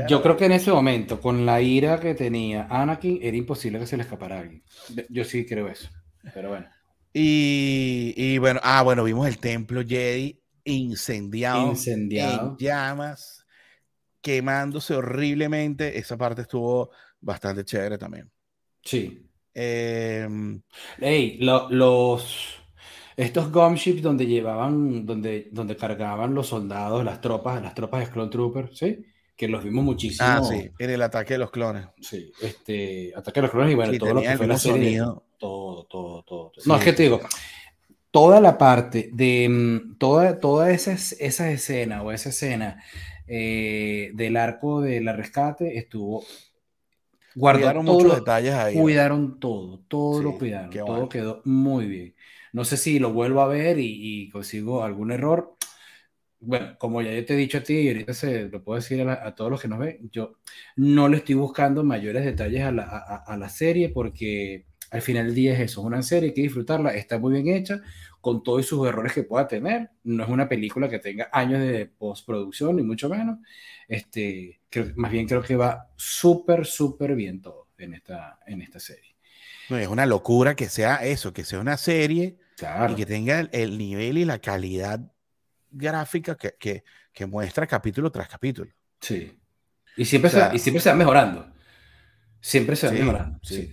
yo, 0.08 0.22
creo 0.22 0.38
que 0.38 0.46
en 0.46 0.54
ese 0.54 0.72
momento, 0.72 1.20
con 1.20 1.46
la 1.46 1.62
ira 1.62 2.00
que 2.00 2.16
tenía 2.16 2.68
Anakin, 2.70 3.20
era 3.22 3.36
imposible 3.36 3.78
que 3.78 3.86
se 3.86 3.98
le 3.98 4.04
escapara 4.04 4.38
a 4.38 4.40
alguien. 4.40 4.64
Yo 5.10 5.26
sí 5.26 5.46
creo 5.46 5.68
eso. 5.68 5.90
Pero 6.34 6.50
bueno. 6.50 6.68
Y, 7.12 8.14
y 8.16 8.38
bueno, 8.38 8.60
ah, 8.64 8.82
bueno, 8.84 9.04
vimos 9.04 9.28
el 9.28 9.38
templo 9.38 9.84
Jedi 9.86 10.42
incendiado, 10.64 11.72
incendiado. 11.72 12.52
en 12.52 12.58
llamas, 12.58 13.46
quemándose 14.22 14.96
horriblemente. 14.96 15.98
Esa 15.98 16.18
parte 16.18 16.44
estuvo 16.44 16.90
bastante 17.20 17.66
chévere 17.66 17.98
también. 17.98 18.32
Sí. 18.82 19.30
Eh, 19.54 20.28
hey, 21.00 21.38
los 21.40 22.63
estos 23.16 23.52
gunships 23.52 24.02
donde 24.02 24.26
llevaban, 24.26 25.06
donde, 25.06 25.50
donde 25.52 25.76
cargaban 25.76 26.34
los 26.34 26.48
soldados, 26.48 27.04
las 27.04 27.22
tropas, 27.22 27.62
las 27.62 27.76
tropas 27.76 28.06
de 28.06 28.12
Clone 28.12 28.32
Troopers, 28.32 28.78
¿sí? 28.78 29.06
Que 29.36 29.48
los 29.48 29.64
vimos 29.64 29.84
muchísimo. 29.84 30.28
Ah, 30.30 30.42
sí, 30.44 30.70
en 30.78 30.90
el 30.90 31.02
ataque 31.02 31.34
de 31.34 31.40
los 31.40 31.52
clones. 31.52 31.88
Sí, 32.00 32.32
este, 32.42 33.12
ataque 33.16 33.40
de 33.40 33.42
los 33.44 33.52
clones 33.52 33.72
y 33.72 33.76
bueno, 33.76 33.98
todo 33.98 34.14
lo 34.14 34.22
que 34.22 34.38
fue 34.38 34.48
la 34.48 34.58
serie. 34.58 35.00
todo, 35.38 35.86
todo, 35.86 36.24
todo. 36.24 36.52
no, 36.66 36.76
es 36.76 36.84
que 36.84 36.94
te 36.94 37.04
digo, 37.04 37.20
toda 38.12 38.40
la 38.40 38.58
parte 38.58 39.10
de, 39.12 39.50
mm, 39.50 39.98
toda, 39.98 40.40
toda 40.40 40.72
esa, 40.72 40.94
esa 40.94 41.52
escena 41.52 42.04
o 42.04 42.12
esa 42.12 42.30
escena 42.30 42.84
eh, 43.28 44.12
del 44.14 44.38
arco 44.38 44.82
de 44.82 45.02
la 45.02 45.14
rescate 45.14 45.78
estuvo 45.78 46.24
guardaron 47.36 47.86
muchos 47.86 48.16
detalles 48.16 48.54
ahí. 48.54 48.76
Cuidaron 48.76 49.40
todo, 49.40 49.80
todo 49.88 50.22
lo 50.22 50.38
cuidaron, 50.38 50.70
todo 50.72 51.10
quedó 51.10 51.42
muy 51.46 51.88
bien. 51.88 52.16
No 52.52 52.66
sé 52.66 52.78
si 52.78 53.00
lo 53.00 53.12
vuelvo 53.14 53.42
a 53.42 53.48
ver 53.48 53.78
y, 53.80 54.30
consigo 54.30 54.84
algún 54.84 55.12
error. 55.12 55.56
Bueno, 56.40 56.76
como 56.78 57.02
ya 57.02 57.10
te 57.26 57.34
he 57.34 57.38
dicho 57.38 57.60
a 57.60 57.64
ti 57.64 57.74
y 57.74 57.88
ahorita 57.88 58.14
se 58.14 58.50
lo 58.50 58.64
puedo 58.64 58.80
decir 58.80 59.08
a, 59.08 59.34
todos 59.34 59.50
los 59.50 59.62
que 59.62 59.70
nos 59.70 59.80
ven, 59.80 60.10
yo 60.12 60.36
no 60.76 61.08
le 61.08 61.18
estoy 61.18 61.36
buscando 61.36 61.84
mayores 61.84 62.26
detalles 62.26 62.64
a 62.64 62.72
la, 62.72 62.84
a 63.26 63.38
la 63.38 63.48
serie 63.48 63.90
porque 63.90 64.66
al 64.94 65.02
final 65.02 65.26
del 65.26 65.36
día 65.36 65.54
es 65.54 65.60
eso, 65.60 65.82
es 65.82 65.88
una 65.88 66.04
serie, 66.04 66.30
hay 66.30 66.36
que 66.36 66.42
disfrutarla, 66.44 66.94
está 66.94 67.18
muy 67.18 67.42
bien 67.42 67.56
hecha, 67.56 67.82
con 68.22 68.44
todos 68.44 68.66
sus 68.68 68.88
errores 68.88 69.12
que 69.12 69.24
pueda 69.24 69.48
tener. 69.48 69.90
No 70.04 70.24
es 70.24 70.30
una 70.30 70.48
película 70.48 70.88
que 70.88 71.00
tenga 71.00 71.30
años 71.34 71.62
de 71.62 71.88
postproducción, 71.88 72.76
ni 72.76 72.84
mucho 72.84 73.10
menos. 73.10 73.40
Este, 73.88 74.62
más 74.96 75.12
bien 75.12 75.28
creo 75.28 75.42
que 75.42 75.56
va 75.56 75.90
súper, 75.96 76.66
súper 76.66 77.16
bien 77.16 77.42
todo 77.42 77.68
en 77.78 77.94
esta, 77.94 78.40
en 78.46 78.62
esta 78.62 78.80
serie. 78.80 79.16
No, 79.70 79.78
es 79.78 79.88
una 79.88 80.06
locura 80.06 80.56
que 80.56 80.70
sea 80.70 80.98
eso, 80.98 81.34
que 81.34 81.44
sea 81.44 81.60
una 81.60 81.78
serie 81.78 82.38
y 82.90 82.96
que 82.96 83.06
tenga 83.06 83.40
el, 83.40 83.78
nivel 83.78 84.18
y 84.18 84.26
la 84.26 84.40
calidad 84.40 85.00
gráfica 85.72 86.36
que, 86.36 86.84
que, 87.12 87.26
muestra 87.26 87.66
capítulo 87.68 88.12
tras 88.12 88.28
capítulo. 88.28 88.72
Sí. 89.00 89.40
Y 89.96 90.06
siempre, 90.06 90.32
se, 90.32 90.50
y 90.54 90.60
siempre 90.60 90.82
se 90.82 90.90
va 90.90 90.96
mejorando. 90.96 91.52
Siempre 92.40 92.76
se 92.76 92.88
va 92.88 92.94
mejorando. 92.94 93.40
Sí, 93.42 93.72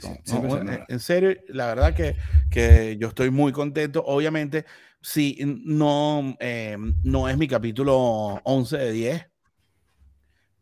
En 0.88 1.00
serio, 1.00 1.36
la 1.48 1.66
verdad 1.66 1.94
que, 1.94 2.16
que, 2.50 2.96
yo 2.98 3.08
estoy 3.08 3.30
muy 3.30 3.52
contento. 3.52 4.02
Obviamente, 4.04 4.64
sí, 5.00 5.38
no, 5.64 6.36
eh, 6.40 6.76
no 7.02 7.28
es 7.28 7.36
mi 7.36 7.48
capítulo 7.48 8.40
11 8.44 8.76
de 8.76 8.92
10, 8.92 9.29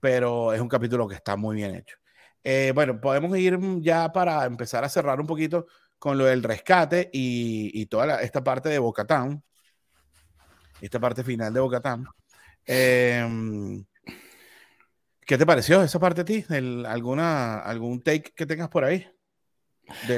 pero 0.00 0.52
es 0.52 0.61
un 0.61 0.68
capítulo 0.68 1.08
que 1.08 1.14
está 1.14 1.37
muy 1.37 1.56
bien 1.56 1.74
hecho. 1.74 1.96
Eh, 2.44 2.72
bueno, 2.74 3.00
podemos 3.00 3.37
ir 3.37 3.58
ya 3.80 4.12
para 4.12 4.44
empezar 4.46 4.84
a 4.84 4.88
cerrar 4.88 5.20
un 5.20 5.26
poquito 5.26 5.66
con 5.98 6.16
lo 6.16 6.25
del 6.25 6.42
rescate 6.42 7.10
y, 7.12 7.87
toda 7.87 8.23
esta 8.23 8.42
parte 8.42 8.68
de 8.68 8.79
Bocatán, 8.79 9.42
esta 10.81 11.00
parte 11.00 11.25
final 11.25 11.52
de 11.52 11.60
Bocatán. 11.60 12.06
Eh, 12.64 13.27
¿Qué 15.29 15.37
te 15.37 15.44
pareció 15.44 15.83
esa 15.83 15.98
parte 15.98 16.23
a 16.23 16.25
ti? 16.25 16.44
alguna, 16.87 17.58
¿Algún 17.58 18.00
take 18.00 18.33
que 18.35 18.46
tengas 18.46 18.68
por 18.68 18.85
ahí? 18.85 19.06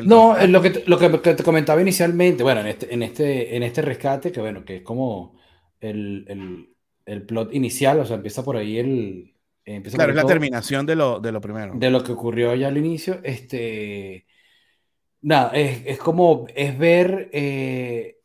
no, 0.05 0.36
lo 0.46 0.62
que, 0.62 0.84
lo 0.86 0.98
que 0.98 1.34
te 1.34 1.42
comentaba 1.42 1.80
inicialmente, 1.80 2.42
bueno, 2.42 2.61
en 2.61 2.68
este, 2.68 2.94
en 2.94 3.02
este, 3.02 3.57
en 3.57 3.62
este 3.62 3.82
rescate, 3.82 4.30
que 4.30 4.40
bueno, 4.40 4.64
que 4.64 4.76
es 4.76 4.82
como 4.82 5.36
el, 5.80 6.24
el, 6.28 6.76
el 7.07 7.22
plot 7.26 7.52
inicial, 7.55 7.98
o 7.98 8.05
sea, 8.05 8.16
empieza 8.16 8.44
por 8.44 8.57
ahí 8.57 8.78
el... 8.78 9.34
claro, 9.92 10.12
es 10.12 10.16
la 10.16 10.24
terminación 10.24 10.86
de 10.86 10.96
lo, 10.96 11.20
de 11.20 11.32
lo 11.32 11.40
primero. 11.40 11.74
De 11.74 11.90
lo 11.90 12.02
que 12.02 12.12
ocurrió 12.12 12.54
ya 12.54 12.68
al 12.68 12.78
inicio, 12.78 13.20
este 13.22 14.26
nada, 15.22 15.52
es, 15.52 15.98
como, 15.98 16.46
es 16.54 16.78
ver 16.78 17.30
eh, 17.32 18.18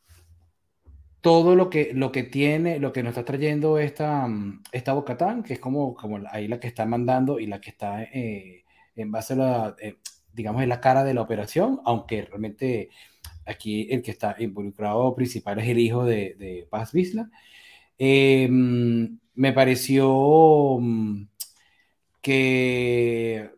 todo 1.21 1.55
lo 1.55 1.69
que, 1.69 1.91
lo 1.93 2.11
que 2.11 2.23
tiene, 2.23 2.79
lo 2.79 2.93
que 2.93 3.03
nos 3.03 3.11
está 3.11 3.25
trayendo 3.25 3.77
esta, 3.79 4.27
esta 4.71 4.93
Bocatán, 4.93 5.43
que 5.43 5.53
es 5.53 5.59
como, 5.59 5.95
como 5.95 6.19
ahí 6.29 6.47
la 6.47 6.59
que 6.59 6.67
está 6.67 6.85
mandando 6.85 7.39
y 7.39 7.47
la 7.47 7.59
que 7.61 7.71
está 7.71 8.03
eh, 8.03 8.63
en 8.95 9.11
base 9.11 9.33
a 9.33 9.37
la, 9.37 9.75
eh, 9.79 9.97
digamos, 10.33 10.63
en 10.63 10.69
la 10.69 10.81
cara 10.81 11.03
de 11.03 11.13
la 11.13 11.21
operación, 11.21 11.81
aunque 11.85 12.23
realmente 12.23 12.89
aquí 13.45 13.87
el 13.91 14.01
que 14.01 14.11
está 14.11 14.35
involucrado 14.39 15.15
principal 15.15 15.59
es 15.59 15.67
el 15.67 15.79
hijo 15.79 16.05
de, 16.05 16.35
de 16.37 16.67
Paz 16.69 16.91
Vizla. 16.93 17.29
Me 19.37 19.51
pareció 19.51 20.77
mm, 20.79 21.27
que 22.25 23.51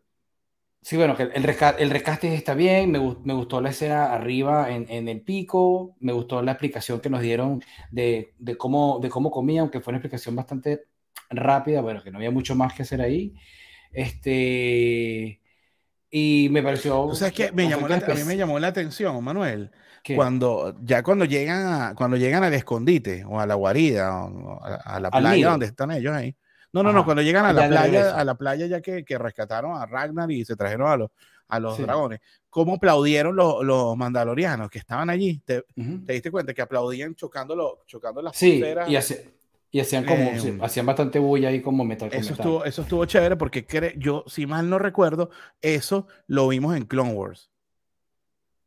Sí, 0.82 0.96
bueno, 0.96 1.18
que 1.18 1.24
el, 1.24 1.44
rescate, 1.44 1.84
el 1.84 1.94
está 2.34 2.54
bien, 2.54 2.92
me, 2.92 3.00
me, 3.00 3.34
gustó 3.34 3.60
la 3.60 3.72
escena 3.72 4.14
arriba 4.14 4.70
en, 4.72 4.86
en, 4.90 5.10
el 5.10 5.22
pico, 5.22 5.98
me 6.00 6.14
gustó 6.14 6.42
la 6.42 6.54
explicación 6.54 7.02
que 7.02 7.10
nos 7.10 7.22
dieron 7.22 7.62
de, 7.92 8.34
de, 8.40 8.58
cómo, 8.58 9.00
de 9.02 9.10
cómo 9.10 9.30
comía, 9.30 9.60
aunque 9.60 9.82
fue 9.82 9.92
una 9.92 9.98
explicación 9.98 10.36
bastante 10.38 10.86
rápida, 11.30 11.82
bueno, 11.82 12.02
que 12.02 12.10
no 12.10 12.20
había 12.20 12.32
mucho 12.32 12.56
más 12.56 12.74
que 12.74 12.84
hacer 12.84 13.02
ahí. 13.02 13.34
Este, 13.92 15.42
y 16.10 16.48
me 16.52 16.64
pareció... 16.64 17.02
O 17.02 17.16
sea, 17.16 17.28
es 17.30 17.34
que 17.34 17.52
me 17.52 17.68
llamó 17.68 17.90
la, 17.90 17.98
a 17.98 18.16
mí 18.16 18.24
me 18.26 18.38
llamó 18.38 18.58
la 18.58 18.68
atención, 18.68 19.22
Manuel, 19.22 19.72
cuando 20.16 20.78
ya 20.82 21.04
cuando 21.04 21.26
llegan, 21.26 21.68
a, 21.68 21.96
cuando 21.96 22.16
llegan 22.16 22.46
al 22.46 22.54
escondite 22.54 23.26
o 23.26 23.42
a 23.42 23.46
la 23.46 23.56
guarida 23.56 24.24
o 24.24 24.64
a, 24.64 25.00
la 25.02 25.12
playa 25.12 25.50
donde 25.50 25.66
están 25.66 25.92
ellos 25.92 26.16
ahí. 26.16 26.34
No, 26.78 26.84
no, 26.84 26.94
no, 26.94 27.06
cuando 27.06 27.22
llegan 27.22 27.46
a 27.46 27.54
la 27.54 27.68
playa, 27.68 28.16
a 28.16 28.24
la 28.24 28.36
playa 28.36 28.66
ya 28.68 28.82
que, 28.82 29.04
que, 29.04 29.18
rescataron 29.18 29.76
a 29.76 29.86
Ragnar 29.86 30.32
y 30.32 30.46
se 30.46 30.56
trajeron 30.56 30.90
a 30.90 30.98
los, 30.98 31.12
a 31.48 31.60
los 31.60 31.78
dragones, 31.78 32.20
¿cómo 32.50 32.76
aplaudieron 32.76 33.36
los, 33.36 33.64
los, 33.64 33.98
mandalorianos 33.98 34.70
que 34.70 34.80
estaban 34.80 35.10
allí? 35.10 35.42
¿Te, 35.46 35.64
¿Te, 36.06 36.14
diste 36.14 36.32
cuenta 36.32 36.54
que 36.54 36.62
aplaudían 36.62 37.16
chocando, 37.16 37.80
chocando 37.86 38.22
las 38.22 38.36
sí, 38.36 38.64
y, 38.88 38.98
y 39.70 39.80
hacían 39.80 40.06
como, 40.06 40.32
em, 40.32 40.62
hacían 40.62 40.86
bastante 40.86 41.20
bulla 41.20 41.50
ahí 41.50 41.62
como 41.62 41.84
metal. 41.84 42.10
Eso, 42.14 42.34
Estuvo, 42.34 42.66
eso 42.66 42.82
estuvo 42.84 43.06
chévere 43.06 43.36
porque 43.36 43.66
yo, 43.98 44.24
si 44.28 44.46
mal 44.46 44.70
no 44.70 44.80
recuerdo, 44.80 45.30
eso 45.62 46.08
lo 46.28 46.48
vimos 46.48 46.76
en 46.76 46.86
Clone 46.86 47.14
Wars. 47.14 47.50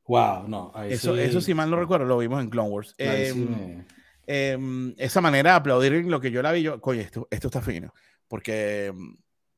Wow, 0.07 0.49
no. 0.49 0.73
eso, 0.89 1.15
sí... 1.15 1.21
eso, 1.21 1.41
si 1.41 1.55
mal 1.55 1.71
no 1.71 1.77
recuerdo, 1.77 2.05
lo 2.05 2.19
vimos 2.19 2.43
en 2.43 2.51
Clone 2.51 2.69
Wars. 2.69 2.95
Em, 4.31 4.95
esa 4.97 5.21
manera 5.21 5.51
de 5.51 5.57
aplaudir 5.57 5.93
lo 6.05 6.21
que 6.21 6.31
yo 6.31 6.41
la 6.41 6.53
vi, 6.53 6.63
yo, 6.63 6.79
oye, 6.83 7.01
esto, 7.01 7.27
esto 7.31 7.49
está 7.49 7.61
fino. 7.61 7.93
Porque, 8.29 8.93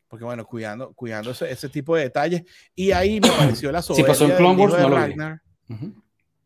porque 0.08 0.24
bueno, 0.24 0.46
cuidando, 0.46 0.94
cuidando 0.94 1.32
ese, 1.32 1.50
ese 1.50 1.68
tipo 1.68 1.94
de 1.94 2.04
detalles. 2.04 2.42
Y 2.74 2.92
ahí 2.92 3.20
me 3.20 3.28
pareció 3.38 3.70
la 3.70 3.82
soberbia. 3.82 4.14
Si 4.14 4.24
pasó 4.24 4.34
en 4.34 4.58
Wars, 4.58 4.74
no 4.78 4.88
Ragnar, 4.88 5.42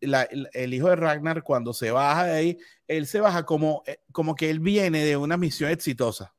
el 0.01 0.75
hijo 0.75 0.89
de 0.89 0.97
Ragnar, 0.97 1.45
cuando 1.45 1.73
se 1.73 1.93
baja 1.93 2.25
de 2.25 2.33
ahí, 2.37 2.59
él 2.89 3.07
se 3.07 3.21
baja 3.21 3.45
como, 3.45 3.85
eh, 3.87 3.99
como 4.11 4.35
que 4.35 4.51
él 4.51 4.59
viene 4.59 5.05
de 5.05 5.17
una 5.17 5.37
misión 5.37 5.71
exitosa. 5.71 6.35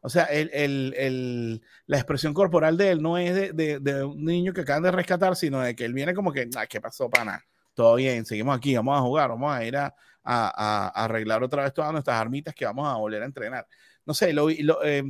O 0.00 0.08
sea, 0.08 0.24
el, 0.24 0.50
el, 0.54 0.94
el, 0.96 1.62
la 1.86 1.98
expresión 1.98 2.32
corporal 2.32 2.78
de 2.78 2.90
él 2.90 3.02
no 3.02 3.18
es 3.18 3.34
de, 3.34 3.52
de, 3.52 3.78
de, 3.78 4.04
un 4.04 4.24
niño 4.24 4.52
que 4.52 4.62
acaban 4.62 4.82
de 4.82 4.90
rescatar, 4.90 5.36
sino 5.36 5.60
de 5.60 5.74
que 5.74 5.84
él 5.84 5.92
viene 5.92 6.14
como 6.14 6.32
que, 6.32 6.48
¿qué 6.68 6.80
pasó, 6.80 7.10
pana? 7.10 7.44
Todo 7.74 7.96
bien, 7.96 8.24
seguimos 8.24 8.56
aquí, 8.56 8.74
vamos 8.76 8.96
a 8.96 9.02
jugar, 9.02 9.28
vamos 9.28 9.52
a 9.52 9.64
ir 9.64 9.76
a, 9.76 9.94
a, 10.22 10.88
a 10.94 11.04
arreglar 11.04 11.42
otra 11.42 11.64
vez 11.64 11.74
todas 11.74 11.92
nuestras 11.92 12.20
armitas 12.20 12.54
que 12.54 12.64
vamos 12.64 12.88
a 12.88 12.96
volver 12.96 13.22
a 13.22 13.26
entrenar. 13.26 13.66
No 14.06 14.14
sé, 14.14 14.32
lo, 14.32 14.48
lo 14.48 14.84
eh, 14.84 15.02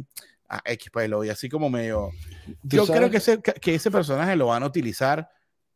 ah, 0.48 0.60
X, 0.64 0.90
pues 0.92 1.08
lo 1.08 1.20
vi 1.20 1.28
así 1.28 1.48
como 1.48 1.68
medio... 1.70 2.10
Yo 2.62 2.86
creo 2.86 3.10
que 3.10 3.18
ese, 3.18 3.40
que 3.40 3.74
ese 3.74 3.90
personaje 3.90 4.36
lo 4.36 4.46
van 4.46 4.62
a 4.62 4.66
utilizar 4.66 5.28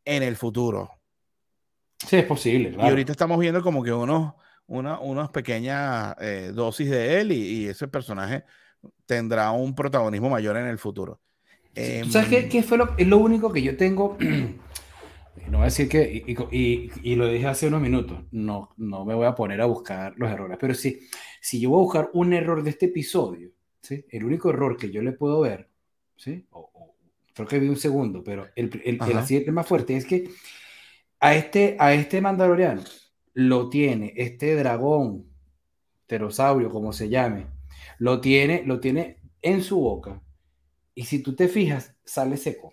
en 0.05 0.23
el 0.23 0.37
futuro. 0.37 0.91
Sí, 2.07 2.17
es 2.17 2.25
posible. 2.25 2.75
Y 2.79 2.81
ahorita 2.81 3.13
estamos 3.13 3.39
viendo 3.39 3.63
como 3.63 3.83
que 3.83 3.93
unos, 3.93 4.35
una, 4.67 5.01
unas 5.01 5.31
pequeñas 5.31 6.15
eh, 6.21 6.53
dosis 6.55 6.89
de 6.91 7.21
él 7.21 7.33
y, 7.33 7.67
ese 7.67 7.89
personaje 7.89 8.45
tendrá 9.07 9.51
un 9.51 9.75
protagonismo 9.75 10.31
mayor 10.31 10.57
en 10.57 10.67
el 10.67 10.79
futuro. 10.79 11.21
¿Sabes 12.11 12.29
qué, 12.29 12.39
em, 12.39 12.49
qué, 12.49 12.63
fue 12.63 12.79
lo, 12.79 12.95
es 12.97 13.07
lo 13.07 13.19
único 13.19 13.53
que 13.53 13.63
yo 13.63 13.77
tengo? 13.77 14.17
no 15.47 15.59
voy 15.59 15.63
a 15.63 15.65
decir 15.67 15.89
que, 15.89 16.25
y, 16.51 16.91
y, 17.03 17.15
lo 17.17 17.29
dije 17.29 17.47
hace 17.47 17.69
unos 17.69 17.81
minutos, 17.81 18.25
no, 18.31 18.75
no 18.77 19.05
me 19.05 19.15
voy 19.15 19.27
a 19.27 19.35
poner 19.35 19.61
a 19.61 19.67
buscar 19.67 20.15
los 20.17 20.31
errores, 20.31 20.59
pero 20.61 20.75
sí, 20.75 21.01
si 21.41 21.61
yo 21.61 21.71
voy 21.71 21.81
a 21.81 21.85
buscar 21.85 22.11
un 22.15 22.33
error 22.33 22.63
de 22.63 22.71
este 22.71 22.87
episodio, 22.87 23.51
¿sí? 23.81 24.05
el 24.11 24.25
único 24.25 24.51
error 24.51 24.77
que 24.77 24.91
yo 24.91 25.03
le 25.03 25.13
puedo 25.13 25.41
ver, 25.41 25.69
¿sí? 26.17 26.47
O, 26.51 26.95
creo 27.35 27.47
que 27.47 27.59
vi 27.59 27.69
un 27.69 27.77
segundo, 27.77 28.23
pero 28.25 28.49
el, 28.57 28.71
el, 28.85 28.99
el, 29.01 29.53
más 29.53 29.67
fuerte 29.67 29.97
es 29.97 30.05
que 30.05 30.29
a 31.21 31.35
este, 31.35 31.77
a 31.79 31.95
este 31.95 32.21
Mandaloriano 32.21 32.83
lo 33.35 33.69
tiene 33.69 34.13
este 34.17 34.57
dragón, 34.57 35.27
pterosaurio, 36.07 36.71
como 36.71 36.93
se 36.93 37.09
llame, 37.09 37.47
lo 37.99 38.21
tiene, 38.21 38.63
lo 38.65 38.81
tiene 38.81 39.19
en 39.43 39.63
su 39.63 39.79
boca. 39.79 40.21
Y 40.95 41.05
si 41.05 41.23
tú 41.23 41.37
te 41.37 41.47
fijas, 41.47 41.95
sale 42.05 42.37
seco. 42.37 42.73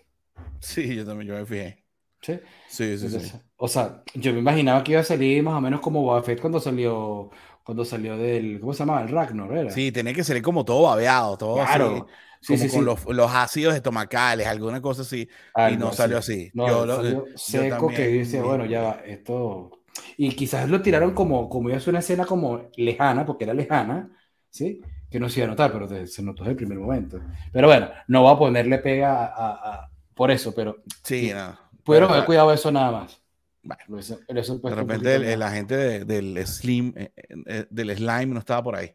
Sí, 0.60 0.96
yo 0.96 1.04
también 1.04 1.28
yo 1.28 1.34
me 1.34 1.46
fijé. 1.46 1.85
¿Sí? 2.26 2.40
Sí, 2.68 2.98
sí, 2.98 3.08
sí. 3.08 3.32
O 3.56 3.68
sea, 3.68 4.02
yo 4.14 4.32
me 4.32 4.40
imaginaba 4.40 4.82
que 4.82 4.92
iba 4.92 5.00
a 5.00 5.04
salir 5.04 5.44
más 5.44 5.54
o 5.54 5.60
menos 5.60 5.80
como 5.80 6.02
Boba 6.02 6.24
cuando 6.40 6.58
salió, 6.58 7.30
cuando 7.62 7.84
salió 7.84 8.16
del, 8.16 8.58
¿cómo 8.58 8.72
se 8.72 8.80
llama? 8.80 9.00
El 9.02 9.10
Ragnar, 9.10 9.52
¿era? 9.52 9.70
Sí, 9.70 9.92
tenía 9.92 10.12
que 10.12 10.24
salir 10.24 10.42
como 10.42 10.64
todo 10.64 10.82
babeado, 10.82 11.38
todo 11.38 11.54
claro. 11.54 12.08
como 12.44 12.68
con 12.72 12.84
Los, 12.84 13.04
los, 13.06 13.30
ácidos 13.30 13.76
estomacales, 13.76 14.48
alguna 14.48 14.82
cosa 14.82 15.02
así, 15.02 15.28
y 15.70 15.76
no 15.76 15.92
salió 15.92 16.18
así. 16.18 16.50
No, 16.52 16.66
yo 16.66 16.96
salió 16.96 17.24
seco 17.36 17.88
que 17.88 18.08
dice, 18.08 18.42
bueno, 18.42 18.66
ya 18.66 19.02
esto... 19.06 19.70
Y 20.16 20.30
quizás 20.30 20.68
lo 20.68 20.82
tiraron 20.82 21.14
como, 21.14 21.48
como 21.48 21.68
iba 21.68 21.78
a 21.78 21.80
ser 21.80 21.90
una 21.90 22.00
escena 22.00 22.26
como 22.26 22.70
lejana, 22.76 23.24
porque 23.24 23.44
era 23.44 23.54
lejana, 23.54 24.10
¿sí? 24.50 24.80
Que 25.08 25.20
no 25.20 25.28
se 25.28 25.40
iba 25.40 25.46
a 25.46 25.50
notar, 25.50 25.72
pero 25.72 25.88
se 26.06 26.22
notó 26.24 26.42
desde 26.42 26.50
el 26.50 26.56
primer 26.56 26.78
momento. 26.78 27.20
Pero 27.52 27.68
bueno, 27.68 27.88
no 28.08 28.24
va 28.24 28.32
a 28.32 28.38
ponerle 28.38 28.78
pega 28.78 29.32
a, 29.32 29.90
por 30.12 30.30
eso, 30.30 30.52
pero... 30.54 30.78
Sí, 31.04 31.30
no. 31.32 31.65
Pudieron 31.86 32.10
haber 32.10 32.24
cuidado 32.24 32.52
eso 32.52 32.72
nada 32.72 32.90
más. 32.90 33.22
Bueno, 33.62 34.02
de 34.02 34.74
repente 34.74 35.32
el, 35.32 35.42
agente 35.42 36.04
del, 36.04 36.46
slim, 36.46 36.92
eh, 36.96 37.12
eh, 37.46 37.66
del 37.70 37.96
slime 37.96 38.26
no 38.26 38.40
estaba 38.40 38.62
por 38.62 38.76
ahí. 38.76 38.92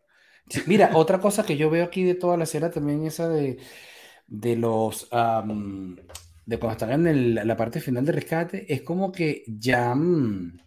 Mira, 0.68 0.92
otra 0.94 1.20
cosa 1.20 1.46
que 1.46 1.56
yo 1.56 1.70
veo 1.70 1.86
aquí 1.86 2.04
de 2.04 2.16
toda 2.16 2.36
la 2.36 2.44
escena 2.44 2.70
también 2.70 3.06
esa 3.06 3.30
de, 3.30 3.58
de 4.28 4.56
los 4.58 5.10
de 5.10 6.60
cuando 6.60 6.72
están 6.72 7.08
en 7.08 7.36
la 7.36 7.56
parte 7.56 7.80
final 7.80 8.06
de 8.06 8.12
rescate, 8.12 8.74
es 8.74 8.82
como 8.82 9.12
que 9.12 9.44
ya 9.48 9.96
mm, 9.96 10.60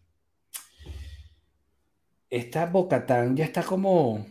esta 2.30 2.66
Bocatán 2.66 3.36
ya 3.36 3.44
está 3.44 3.62
como 3.62 4.26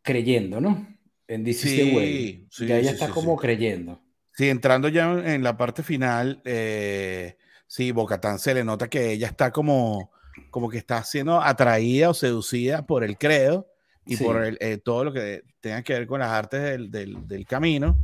creyendo, 0.00 0.60
¿no? 0.60 0.86
En 1.28 1.44
This 1.44 1.60
sí, 1.60 2.46
ya, 2.60 2.80
ya 2.80 2.92
está 2.92 3.08
como 3.10 3.36
creyendo. 3.36 4.00
Sí, 4.36 4.50
entrando 4.50 4.88
ya 4.88 5.12
en 5.12 5.42
la 5.42 5.56
parte 5.56 5.82
final, 5.82 6.42
eh, 6.44 7.38
sí, 7.66 7.90
Bocatán 7.90 8.38
se 8.38 8.52
le 8.52 8.64
nota 8.64 8.86
que 8.88 9.12
ella 9.12 9.28
está 9.28 9.50
como, 9.50 10.10
como 10.50 10.68
que 10.68 10.76
está 10.76 11.02
siendo 11.04 11.40
atraída 11.40 12.10
o 12.10 12.14
seducida 12.14 12.84
por 12.84 13.02
el 13.02 13.16
credo 13.16 13.66
y 14.04 14.18
por 14.18 14.44
eh, 14.60 14.76
todo 14.76 15.04
lo 15.04 15.12
que 15.14 15.42
tenga 15.60 15.82
que 15.82 15.94
ver 15.94 16.06
con 16.06 16.20
las 16.20 16.30
artes 16.30 16.60
del, 16.60 16.90
del, 17.26 17.46
camino. 17.46 17.96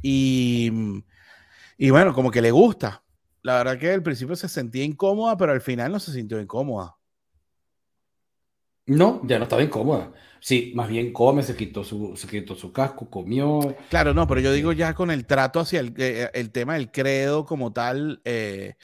Y, 0.00 0.72
y, 1.76 1.90
bueno, 1.90 2.14
como 2.14 2.30
que 2.30 2.40
le 2.40 2.50
gusta. 2.50 3.02
La 3.42 3.58
verdad 3.58 3.78
que 3.78 3.92
al 3.92 4.02
principio 4.02 4.34
se 4.36 4.48
sentía 4.48 4.84
incómoda, 4.84 5.36
pero 5.36 5.52
al 5.52 5.60
final 5.60 5.92
no 5.92 6.00
se 6.00 6.12
sintió 6.12 6.40
incómoda. 6.40 6.96
No, 8.86 9.20
ya 9.24 9.38
no 9.38 9.44
estaba 9.44 9.62
incómoda. 9.62 10.12
Sí, 10.40 10.72
más 10.74 10.88
bien 10.88 11.12
come, 11.12 11.44
se 11.44 11.54
quitó 11.54 11.84
su, 11.84 12.16
se 12.16 12.26
quitó 12.26 12.56
su 12.56 12.72
casco, 12.72 13.08
comió. 13.08 13.76
Claro, 13.90 14.12
no, 14.12 14.26
pero 14.26 14.40
yo 14.40 14.52
digo 14.52 14.72
ya 14.72 14.92
con 14.92 15.12
el 15.12 15.24
trato 15.24 15.60
hacia 15.60 15.78
el, 15.78 15.94
eh, 15.96 16.30
el 16.34 16.50
tema 16.50 16.74
del 16.74 16.90
credo 16.90 17.44
como 17.46 17.72
tal, 17.72 18.20
eh, 18.24 18.74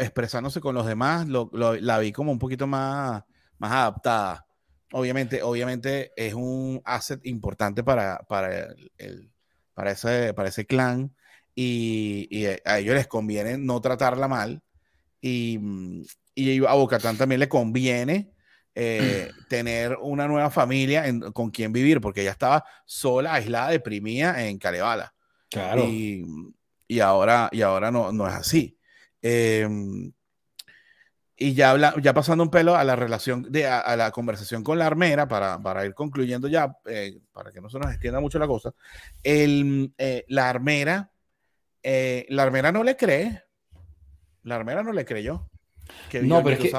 expresándose 0.00 0.60
con 0.60 0.74
los 0.74 0.86
demás, 0.86 1.28
lo, 1.28 1.50
la 1.52 1.98
vi 2.00 2.10
como 2.10 2.32
un 2.32 2.40
poquito 2.40 2.66
más, 2.66 3.22
más 3.58 3.72
adaptada. 3.72 4.46
Obviamente, 4.90 5.40
obviamente 5.42 6.10
es 6.16 6.34
un 6.34 6.80
asset 6.84 7.24
importante 7.24 7.84
para, 7.84 8.18
para, 8.28 8.74
el, 8.96 9.30
para, 9.74 9.92
ese, 9.92 10.34
para 10.34 10.48
ese 10.48 10.66
clan 10.66 11.14
y, 11.54 12.26
y, 12.30 12.46
a 12.46 12.78
ellos 12.78 12.96
les 12.96 13.06
conviene 13.06 13.56
no 13.56 13.80
tratarla 13.80 14.26
mal 14.26 14.62
y, 15.20 15.60
y 16.34 16.64
a 16.64 16.72
Bocatán 16.72 17.16
también 17.16 17.40
le 17.40 17.48
conviene 17.48 18.32
eh, 18.74 19.30
tener 19.48 19.96
una 20.00 20.26
nueva 20.26 20.50
familia 20.50 21.04
con 21.32 21.50
quien 21.50 21.72
vivir, 21.72 22.00
porque 22.00 22.22
ella 22.22 22.30
estaba 22.30 22.64
sola, 22.84 23.34
aislada, 23.34 23.70
deprimida 23.70 24.44
en 24.46 24.58
Kalevala. 24.58 25.14
Claro. 25.50 25.84
Y, 25.84 26.24
y, 26.86 27.00
ahora, 27.00 27.48
y 27.52 27.62
ahora 27.62 27.90
no, 27.90 28.12
no 28.12 28.28
es 28.28 28.34
así. 28.34 28.78
Em, 29.22 30.12
y 31.36 31.54
ya, 31.54 31.70
habla, 31.70 31.94
ya 32.02 32.12
pasando 32.12 32.42
un 32.42 32.50
pelo 32.50 32.74
a 32.74 32.84
la 32.84 32.96
relación, 32.96 33.46
de, 33.50 33.66
a, 33.66 33.96
la 33.96 34.10
conversación 34.10 34.64
con 34.64 34.78
la 34.78 34.86
armera, 34.86 35.28
para, 35.28 35.60
para 35.62 35.86
ir 35.86 35.94
concluyendo 35.94 36.48
ya, 36.48 36.76
eh, 36.86 37.20
para 37.32 37.52
que 37.52 37.60
no 37.60 37.70
se 37.70 37.78
nos 37.78 37.90
extienda 37.90 38.20
mucho 38.20 38.38
la 38.38 38.46
cosa, 38.46 38.72
el, 39.22 39.92
eh, 39.98 40.24
la 40.28 40.48
armera, 40.48 41.12
la 41.82 42.42
armera 42.42 42.72
no 42.72 42.82
le 42.82 42.96
cree, 42.96 43.44
la 44.42 44.56
armera 44.56 44.82
no 44.82 44.92
le 44.92 45.04
creyó. 45.04 45.48
Que 46.10 46.22
no, 46.22 46.42
pero 46.42 46.56
es 46.56 46.62
que, 46.62 46.70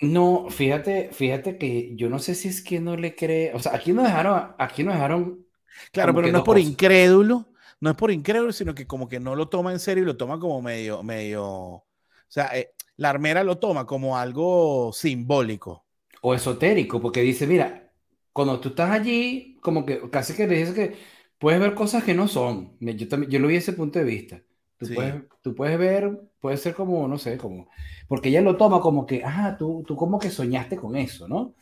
no, 0.00 0.46
fíjate, 0.48 1.10
fíjate 1.12 1.58
que 1.58 1.94
yo 1.94 2.08
no 2.08 2.18
sé 2.18 2.34
si 2.34 2.48
es 2.48 2.62
que 2.62 2.80
no 2.80 2.96
le 2.96 3.14
cree, 3.14 3.52
o 3.54 3.58
sea, 3.58 3.74
aquí 3.74 3.92
nos 3.92 4.04
dejaron, 4.04 4.52
aquí 4.58 4.82
nos 4.82 4.94
dejaron. 4.94 5.46
Claro, 5.92 6.14
pero 6.14 6.28
no 6.28 6.38
es 6.38 6.44
por 6.44 6.58
incrédulo, 6.58 7.48
no 7.80 7.90
es 7.90 7.96
por 7.96 8.10
incrédulo, 8.10 8.52
sino 8.52 8.74
que 8.74 8.86
como 8.86 9.08
que 9.08 9.20
no 9.20 9.36
lo 9.36 9.48
toma 9.48 9.72
en 9.72 9.78
serio 9.78 10.02
y 10.02 10.06
lo 10.06 10.16
toma 10.16 10.38
como 10.38 10.62
medio, 10.62 11.02
medio, 11.02 11.44
o 11.44 11.86
sea, 12.28 12.56
eh, 12.56 12.72
la 12.96 13.10
armera 13.10 13.44
lo 13.44 13.58
toma 13.58 13.86
como 13.86 14.16
algo 14.16 14.92
simbólico. 14.92 15.86
O 16.22 16.34
esotérico, 16.34 17.00
porque 17.00 17.22
dice, 17.22 17.46
mira, 17.46 17.92
cuando 18.32 18.60
tú 18.60 18.70
estás 18.70 18.90
allí, 18.90 19.58
como 19.60 19.84
que 19.84 20.10
casi 20.10 20.34
que 20.34 20.46
le 20.46 20.56
dice 20.58 20.74
que 20.74 20.96
puedes 21.38 21.60
ver 21.60 21.74
cosas 21.74 22.04
que 22.04 22.14
no 22.14 22.28
son. 22.28 22.76
Yo, 22.80 23.08
también, 23.08 23.30
yo 23.32 23.38
lo 23.38 23.48
vi 23.48 23.56
ese 23.56 23.72
punto 23.72 23.98
de 23.98 24.04
vista. 24.04 24.42
Tú, 24.80 24.94
puedes, 24.94 25.14
tú 25.42 25.54
puedes 25.54 25.78
ver, 25.78 26.22
puede 26.40 26.56
ser 26.56 26.74
como, 26.74 27.06
no 27.06 27.18
sé, 27.18 27.36
como, 27.36 27.68
porque 28.08 28.30
ella 28.30 28.40
lo 28.40 28.56
toma 28.56 28.80
como 28.80 29.04
que, 29.04 29.22
ah, 29.22 29.56
tú, 29.58 29.84
tú 29.86 29.94
como 29.94 30.18
que 30.18 30.30
soñaste 30.30 30.76
con 30.76 30.96
eso, 30.96 31.28
¿no? 31.28 31.54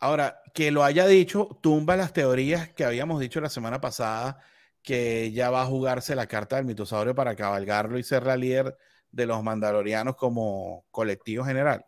Ahora, 0.00 0.40
que 0.52 0.72
lo 0.72 0.82
haya 0.82 1.06
dicho, 1.06 1.56
tumba 1.62 1.94
las 1.96 2.12
teorías 2.12 2.68
que 2.70 2.84
habíamos 2.84 3.20
dicho 3.20 3.40
la 3.40 3.48
semana 3.48 3.80
pasada, 3.80 4.40
que 4.82 5.22
ella 5.22 5.50
va 5.50 5.62
a 5.62 5.66
jugarse 5.66 6.16
la 6.16 6.26
carta 6.26 6.56
del 6.56 6.64
mitosaurio 6.64 7.14
para 7.14 7.36
cabalgarlo 7.36 7.96
y 7.96 8.02
ser 8.02 8.26
la 8.26 8.36
líder 8.36 8.76
de 9.12 9.26
los 9.26 9.40
mandalorianos 9.44 10.16
como 10.16 10.84
colectivo 10.90 11.44
general, 11.44 11.86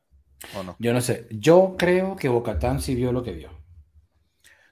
¿o 0.56 0.62
no? 0.62 0.76
Yo 0.78 0.92
no 0.92 1.00
sé, 1.00 1.26
yo 1.32 1.74
creo 1.76 2.14
que 2.14 2.28
Bocatán 2.28 2.80
sí 2.80 2.94
vio 2.94 3.10
lo 3.10 3.24
que 3.24 3.32
vio. 3.32 3.50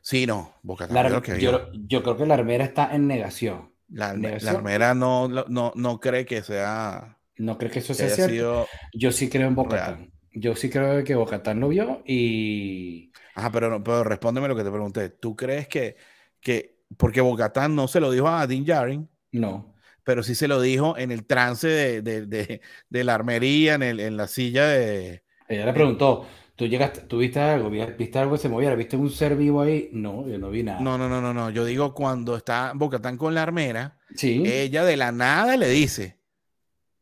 Sí, 0.01 0.27
no, 0.27 0.55
Bocatán 0.63 0.95
vio 0.95 1.17
lo 1.17 1.23
que 1.23 1.35
vio. 1.35 1.73
Yo, 1.73 2.05
creo 2.05 2.17
que 2.17 2.25
la 2.25 2.35
armera 2.35 2.65
está 2.65 2.95
en 2.95 3.09
negación. 3.09 3.73
La, 3.89 4.11
armera 4.49 4.95
no, 4.95 5.29
no, 5.29 5.73
no 5.75 6.01
cree 6.01 6.25
que 6.25 6.43
sea... 6.43 7.19
No 7.37 7.59
cree 7.59 7.71
que 7.71 7.81
eso 7.81 7.95
sea 7.95 8.09
cierto. 8.09 8.67
Yo 8.95 9.13
sí 9.13 9.29
creo 9.29 9.49
en 9.49 9.55
Bocatán. 9.55 10.11
Yo 10.33 10.57
sí 10.57 10.71
creo 10.71 11.05
que 11.05 11.15
Bocatán 11.15 11.61
lo 11.61 11.69
vio 11.69 12.03
y 12.07 13.13
Ajá, 13.37 13.53
pero, 13.53 13.85
pero 13.85 14.03
respóndeme 14.03 14.49
lo 14.49 14.57
que 14.57 14.65
te 14.65 14.71
pregunté. 14.71 15.11
¿Tú 15.11 15.37
crees 15.37 15.69
que, 15.69 15.97
que 16.41 16.79
porque 16.97 17.21
Bocatán 17.21 17.77
no 17.77 17.87
se 17.87 18.01
lo 18.01 18.11
dijo 18.11 18.29
a 18.29 18.47
Dean 18.47 18.65
Jarin? 18.65 19.09
No. 19.33 19.75
Pero 20.05 20.23
sí 20.23 20.35
se 20.35 20.49
lo 20.49 20.61
dijo 20.61 20.97
en 20.97 21.13
el 21.13 21.27
trance 21.27 21.69
de, 21.69 22.01
de, 22.01 22.27
de, 22.27 22.63
de 22.89 23.05
la 23.05 23.15
armería, 23.15 23.75
en, 23.75 23.83
el, 23.83 24.01
en, 24.01 24.17
la 24.17 24.27
silla 24.27 24.67
de. 24.69 25.23
Ella 25.49 25.67
le 25.67 25.73
preguntó: 25.75 26.27
¿tú 26.57 26.67
llegaste, 26.67 27.03
tú 27.03 27.19
viste 27.19 27.39
algo? 27.39 27.71
¿Viste 27.71 28.19
algo 28.19 28.33
que 28.33 28.39
se 28.39 28.49
moviera? 28.49 28.75
¿Viste 28.75 28.97
un 28.97 29.11
ser 29.11 29.37
vivo 29.37 29.61
ahí? 29.61 29.91
No, 29.93 30.27
yo 30.27 30.39
no 30.39 30.51
vi 30.51 30.63
nada. 30.63 30.81
No, 30.81 30.99
no, 30.99 31.09
no, 31.09 31.21
no. 31.21 31.33
no. 31.33 31.51
Yo 31.51 31.65
digo 31.65 31.95
cuando 31.95 32.37
está 32.37 32.73
Bocatán 32.75 33.17
con 33.17 33.35
la 33.35 33.43
armera, 33.43 33.99
sí. 34.15 34.43
ella 34.45 34.85
de 34.85 34.97
la 34.97 35.13
nada 35.13 35.57
le 35.57 35.69
dice: 35.69 36.19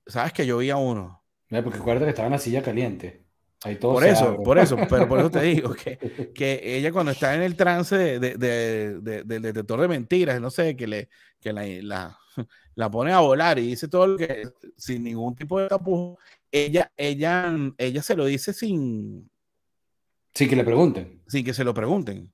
¿Sabes 0.07 0.33
que 0.33 0.47
yo 0.47 0.59
vi 0.59 0.71
a 0.71 0.77
uno? 0.77 1.25
Porque 1.49 1.79
acuérdate 1.79 2.07
que 2.07 2.11
estaba 2.11 2.27
en 2.27 2.33
la 2.33 2.39
silla 2.39 2.63
caliente 2.63 3.25
por 3.81 4.05
eso, 4.05 4.37
por 4.43 4.59
eso, 4.59 4.77
pero 4.91 5.09
por 5.09 5.19
eso 5.21 5.31
te 5.31 5.41
digo 5.43 5.73
que, 5.73 6.33
que 6.35 6.77
ella 6.77 6.93
cuando 6.93 7.13
está 7.13 7.35
en 7.35 7.43
el 7.43 7.57
trance 7.57 7.97
de, 7.97 8.19
de, 8.19 9.01
de, 9.01 9.23
del 9.25 9.43
detector 9.43 9.81
de 9.81 9.89
mentiras, 9.89 10.41
no 10.41 10.51
sé, 10.51 10.77
que, 10.77 10.87
le, 10.87 11.09
que 11.41 11.53
la, 11.53 11.65
la, 11.83 12.19
la, 12.75 12.91
pone 12.91 13.13
a 13.13 13.21
volar 13.21 13.59
y 13.59 13.69
dice 13.69 13.89
todo 13.89 14.07
lo 14.07 14.17
que 14.19 14.43
sin 14.77 15.05
ningún 15.05 15.35
tipo 15.35 15.59
de 15.59 15.69
tapujo, 15.69 16.19
ella, 16.51 16.93
ella, 16.97 17.55
ella 17.79 18.03
se 18.03 18.17
lo 18.17 18.27
dice 18.27 18.53
sin... 18.53 19.31
Sin 20.35 20.49
que 20.49 20.57
le 20.57 20.65
pregunten. 20.65 21.23
Sin 21.27 21.45
que 21.45 21.55
se 21.55 21.65
lo 21.65 21.75
pregunten. 21.75 22.33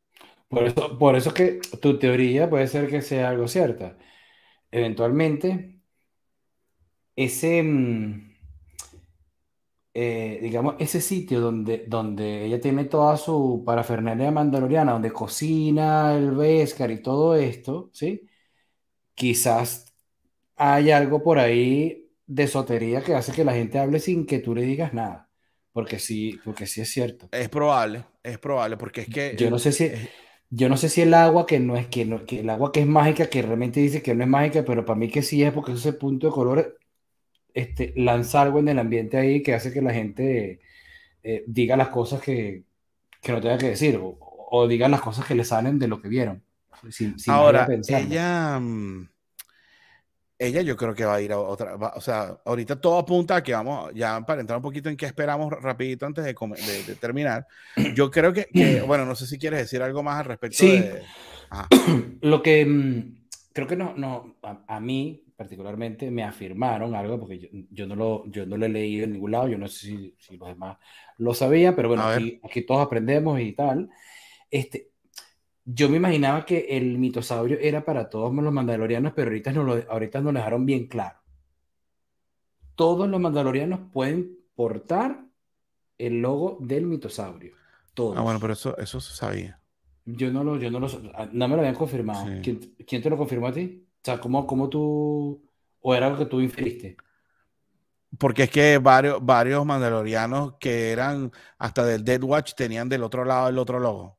Por 0.49 0.65
eso, 0.65 0.99
por 0.99 1.17
eso 1.17 1.29
es 1.31 1.35
que 1.35 1.61
tu 1.81 1.99
teoría 1.99 2.49
puede 2.51 2.67
ser 2.67 2.89
que 2.89 3.03
sea 3.03 3.29
algo 3.29 3.47
cierta. 3.49 3.97
Eventualmente, 4.71 5.81
ese... 7.17 7.63
Mm, 7.63 8.31
eh, 9.95 10.39
digamos, 10.43 10.77
ese 10.79 11.01
sitio 11.01 11.41
donde, 11.41 11.85
donde 11.89 12.45
ella 12.45 12.61
tiene 12.61 12.85
toda 12.85 13.17
su 13.17 13.63
parafernalia 13.67 14.31
mandaloriana, 14.31 14.93
donde 14.93 15.13
cocina 15.13 16.15
el 16.17 16.31
Beskar 16.33 16.91
y 16.93 17.03
todo 17.03 17.35
esto, 17.35 17.91
¿sí? 17.93 18.29
Quizás 19.15 19.95
hay 20.57 20.91
algo 20.93 21.23
por 21.23 21.39
ahí 21.39 22.11
de 22.27 22.49
sotería 22.49 23.03
que 23.03 23.15
hace 23.15 23.33
que 23.33 23.45
la 23.45 23.55
gente 23.55 23.79
hable 23.79 24.01
sin 24.01 24.27
que 24.27 24.41
tú 24.41 24.55
le 24.55 24.63
digas 24.63 24.95
nada. 24.95 25.30
Porque 25.73 25.99
sí, 25.99 26.41
porque 26.45 26.67
sí 26.67 26.81
es 26.81 26.89
cierto. 26.91 27.29
Es 27.33 27.49
probable, 27.49 28.05
es 28.23 28.39
probable, 28.39 28.77
porque 28.77 29.03
es 29.03 29.09
que... 29.09 29.37
Yo 29.37 29.51
no 29.51 29.59
sé 29.59 29.73
si... 29.73 29.91
Yo 30.53 30.69
no 30.69 30.77
sé 30.77 30.89
si 30.89 31.03
el 31.03 31.15
agua 31.15 31.47
que 31.47 31.61
no 31.61 31.77
es 31.77 31.87
que, 31.87 32.05
no, 32.05 32.27
que 32.27 32.41
el 32.41 32.51
agua 32.51 32.73
que 32.73 32.81
es 32.81 32.87
mágica, 32.87 33.31
que 33.31 33.41
realmente 33.41 33.79
dice 33.79 34.03
que 34.03 34.17
no 34.17 34.25
es 34.25 34.29
mágica, 34.29 34.65
pero 34.65 34.85
para 34.85 34.99
mí 34.99 35.09
que 35.09 35.23
sí 35.23 35.45
es 35.45 35.53
porque 35.53 35.73
ese 35.73 35.93
punto 35.93 36.27
de 36.27 36.33
color 36.33 36.77
este, 37.55 37.93
lanza 37.97 38.43
algo 38.43 38.59
en 38.59 38.69
el 38.69 38.81
ambiente 38.81 39.17
ahí 39.17 39.45
que 39.45 39.55
hace 39.55 39.73
que 39.73 39.81
la 39.81 39.93
gente 39.93 40.61
eh, 41.23 41.45
diga 41.47 41.77
las 41.77 41.89
cosas 41.89 42.21
que, 42.21 42.65
que, 43.23 43.33
no 43.33 43.41
tenga 43.41 43.59
que 43.59 43.69
decir 43.69 43.97
o, 43.97 44.19
o, 44.51 44.67
diga 44.67 44.89
las 44.89 45.01
cosas 45.01 45.25
que 45.25 45.37
le 45.37 45.45
salen 45.45 45.79
de 45.79 45.87
lo 45.87 46.01
que 46.01 46.09
vieron. 46.09 46.43
Ahora, 47.29 47.69
ella, 47.89 48.59
mm, 48.59 49.09
ella 50.41 50.63
yo 50.63 50.75
creo 50.75 50.95
que 50.95 51.05
va 51.05 51.17
a 51.17 51.21
ir 51.21 51.33
a 51.33 51.39
otra, 51.39 51.75
o 51.75 52.01
sea, 52.01 52.35
ahorita 52.47 52.81
todo 52.81 52.99
apunta 52.99 53.37
a 53.37 53.43
que 53.43 53.53
vamos, 53.53 53.93
ya 53.95 54.19
para 54.23 54.41
entrar 54.41 54.57
un 54.57 54.63
poquito 54.63 54.89
en 54.89 54.97
qué 54.97 55.05
esperamos 55.05 55.53
rapidito 55.53 56.07
antes 56.07 56.25
de, 56.25 56.33
de, 56.33 56.95
terminar, 56.97 57.47
yo 57.95 58.11
creo 58.11 58.33
que, 58.33 58.49
bueno, 58.87 59.05
no 59.05 59.15
sé 59.15 59.27
si 59.27 59.39
quieres 59.39 59.61
decir 59.61 59.83
algo 59.83 60.03
más 60.03 60.21
al 60.21 60.25
respecto 60.25 60.57
sí. 60.57 60.81
de... 60.81 61.03
Lo 62.23 62.43
que 62.43 62.65
mm, 62.65 63.27
creo 63.53 63.67
que 63.67 63.77
no, 63.77 63.93
no 63.97 64.37
a 64.67 64.81
mí 64.81 65.23
particularmente 65.37 66.11
me 66.11 66.23
afirmaron 66.23 66.95
algo, 66.95 67.21
porque 67.21 67.39
yo, 67.39 67.49
yo, 67.71 67.87
no, 67.87 67.95
lo, 67.95 68.27
yo 68.31 68.47
no 68.47 68.57
lo 68.57 68.65
he 68.65 68.69
leído 68.71 69.05
en 69.05 69.13
ningún 69.13 69.33
lado, 69.33 69.49
yo 69.49 69.59
no 69.59 69.69
sé 69.69 69.87
si, 69.87 70.15
si 70.19 70.37
los 70.39 70.49
demás 70.49 70.79
lo 71.19 71.35
sabían, 71.35 71.77
pero 71.77 71.89
bueno, 71.89 72.03
aquí, 72.03 72.41
aquí, 72.43 72.63
todos 72.63 72.87
aprendemos 72.87 73.41
y 73.41 73.53
tal. 73.53 73.91
Este, 74.51 74.90
yo 75.73 75.89
me 75.89 75.99
imaginaba 75.99 76.45
que 76.45 76.67
el 76.71 76.99
mitosaurio 76.99 77.59
era 77.61 77.85
para 77.85 78.09
todos 78.09 78.35
los 78.35 78.53
mandalorianos, 78.53 79.13
pero 79.15 79.31
ahorita, 79.31 79.53
no 79.53 79.63
lo, 79.63 79.85
ahorita 79.89 80.21
nos 80.21 80.33
lo 80.33 80.39
dejaron 80.39 80.67
bien 80.67 80.87
claro. 80.87 81.19
Todos 82.75 83.09
los 83.09 83.21
mandalorianos 83.21 83.81
pueden 83.93 84.39
portar 84.55 85.25
el 85.99 86.21
logo 86.21 86.59
del 86.61 86.87
mitosaurio. 86.87 87.55
Todos. 87.95 88.17
Ah, 88.17 88.23
bueno, 88.23 88.41
pero 88.41 88.55
eso, 88.55 88.77
eso 88.79 89.01
se 89.01 89.15
sabía. 89.15 89.61
Yo 90.07 90.33
no 90.33 90.43
lo, 90.43 90.57
yo 90.57 90.71
no 90.71 90.81
lo, 90.81 90.89
no 90.89 91.49
me 91.49 91.55
lo 91.55 91.61
habían 91.61 91.75
confirmado. 91.75 92.27
¿Quién, 92.43 92.75
¿Quién, 92.87 93.03
te 93.03 93.11
lo 93.11 93.17
confirmó 93.17 93.49
a 93.49 93.53
ti? 93.53 93.87
O 93.97 94.01
sea, 94.03 94.19
¿cómo, 94.19 94.47
cómo 94.47 94.69
tú, 94.69 95.43
o 95.81 95.95
era 95.95 96.07
algo 96.07 96.19
que 96.19 96.27
tú 96.27 96.41
inferiste? 96.41 96.97
Porque 98.19 98.45
es 98.45 98.51
que 98.51 98.79
varios, 98.79 99.25
varios 99.25 99.65
mandalorianos 99.65 100.55
que 100.59 100.91
eran 100.91 101.31
hasta 101.59 101.85
del 101.85 102.03
Dead 102.03 102.23
Watch 102.23 102.55
tenían 102.55 102.89
del 102.89 103.05
otro 103.05 103.25
lado 103.25 103.49
el 103.49 103.59
otro 103.59 103.79
logo. 103.79 104.19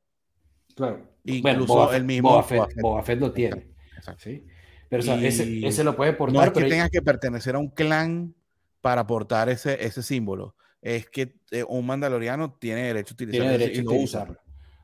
Claro. 0.75 1.10
Incluso 1.23 1.93
el 1.93 2.03
mismo. 2.03 2.43
Boba 2.81 3.03
Fett, 3.03 3.19
lo 3.19 3.31
tiene. 3.31 3.67
Exacto. 3.97 4.21
¿sí? 4.23 4.45
Pero 4.89 5.01
o 5.01 5.05
sea, 5.05 5.21
ese, 5.21 5.65
ese, 5.65 5.83
lo 5.83 5.95
puede 5.95 6.13
portar. 6.13 6.35
No 6.35 6.43
es 6.43 6.51
que 6.51 6.69
tengas 6.69 6.89
que 6.89 7.01
pertenecer 7.01 7.55
a 7.55 7.59
un 7.59 7.69
clan 7.69 8.35
para 8.81 9.07
portar 9.07 9.49
ese, 9.49 9.85
ese 9.85 10.03
símbolo. 10.03 10.55
Es 10.81 11.09
que 11.09 11.35
eh, 11.51 11.63
un 11.67 11.85
mandaloriano 11.85 12.53
tiene 12.53 12.83
derecho 12.83 13.13
a 13.13 13.15
utilizarlo. 13.15 13.49
Tiene 13.49 13.57
derecho 13.57 13.81
a 13.81 13.93
utilizarlo. 13.93 14.37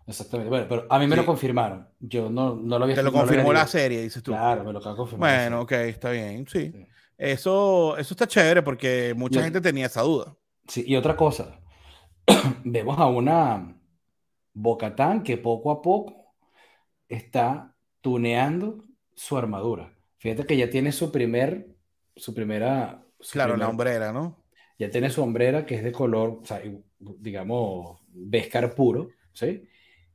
Exactamente. 0.07 0.49
Bueno, 0.49 0.65
pero 0.69 0.87
a 0.89 0.99
mí 0.99 1.07
me 1.07 1.15
lo 1.17 1.25
confirmaron. 1.25 1.87
Yo 1.99 2.29
no, 2.29 2.55
no 2.55 2.79
lo 2.79 2.85
había 2.85 2.95
Te 2.95 3.03
lo 3.03 3.11
confirmó 3.11 3.51
la 3.51 3.67
serie, 3.67 4.01
dices 4.01 4.23
tú. 4.23 4.31
Claro, 4.31 4.63
me 4.63 4.71
lo 4.71 4.81
confirmado. 4.81 5.17
Bueno, 5.17 5.61
ok, 5.61 5.71
está 5.73 6.11
bien, 6.11 6.47
sí. 6.47 6.71
Eso, 7.17 7.97
eso 7.97 8.13
está 8.13 8.27
chévere 8.27 8.61
porque 8.61 9.13
mucha 9.15 9.43
gente 9.43 9.59
tenía 9.59 9.87
esa 9.87 10.03
duda. 10.03 10.35
Sí, 10.67 10.83
y 10.87 10.95
otra 10.95 11.17
cosa. 11.17 11.59
Vemos 12.63 12.97
a 12.97 13.07
una 13.07 13.75
Bocatán 14.53 15.23
que 15.23 15.37
poco 15.37 15.71
a 15.71 15.81
poco 15.81 16.26
está 17.09 17.75
tuneando 18.01 18.83
su 19.15 19.37
armadura. 19.37 19.93
Fíjate 20.17 20.45
que 20.45 20.57
ya 20.57 20.69
tiene 20.69 20.91
su 20.91 21.11
primer, 21.11 21.75
su 22.15 22.33
primera. 22.33 23.03
claro, 23.31 23.57
la 23.57 23.69
hombrera, 23.69 24.11
¿no? 24.11 24.43
Ya 24.79 24.89
tiene 24.89 25.09
su 25.09 25.23
hombrera 25.23 25.65
que 25.65 25.75
es 25.75 25.83
de 25.83 25.91
color, 25.91 26.39
o 26.41 26.45
sea, 26.45 26.61
digamos, 26.99 27.99
Vescar 28.09 28.73
puro, 28.73 29.09
¿sí? 29.33 29.67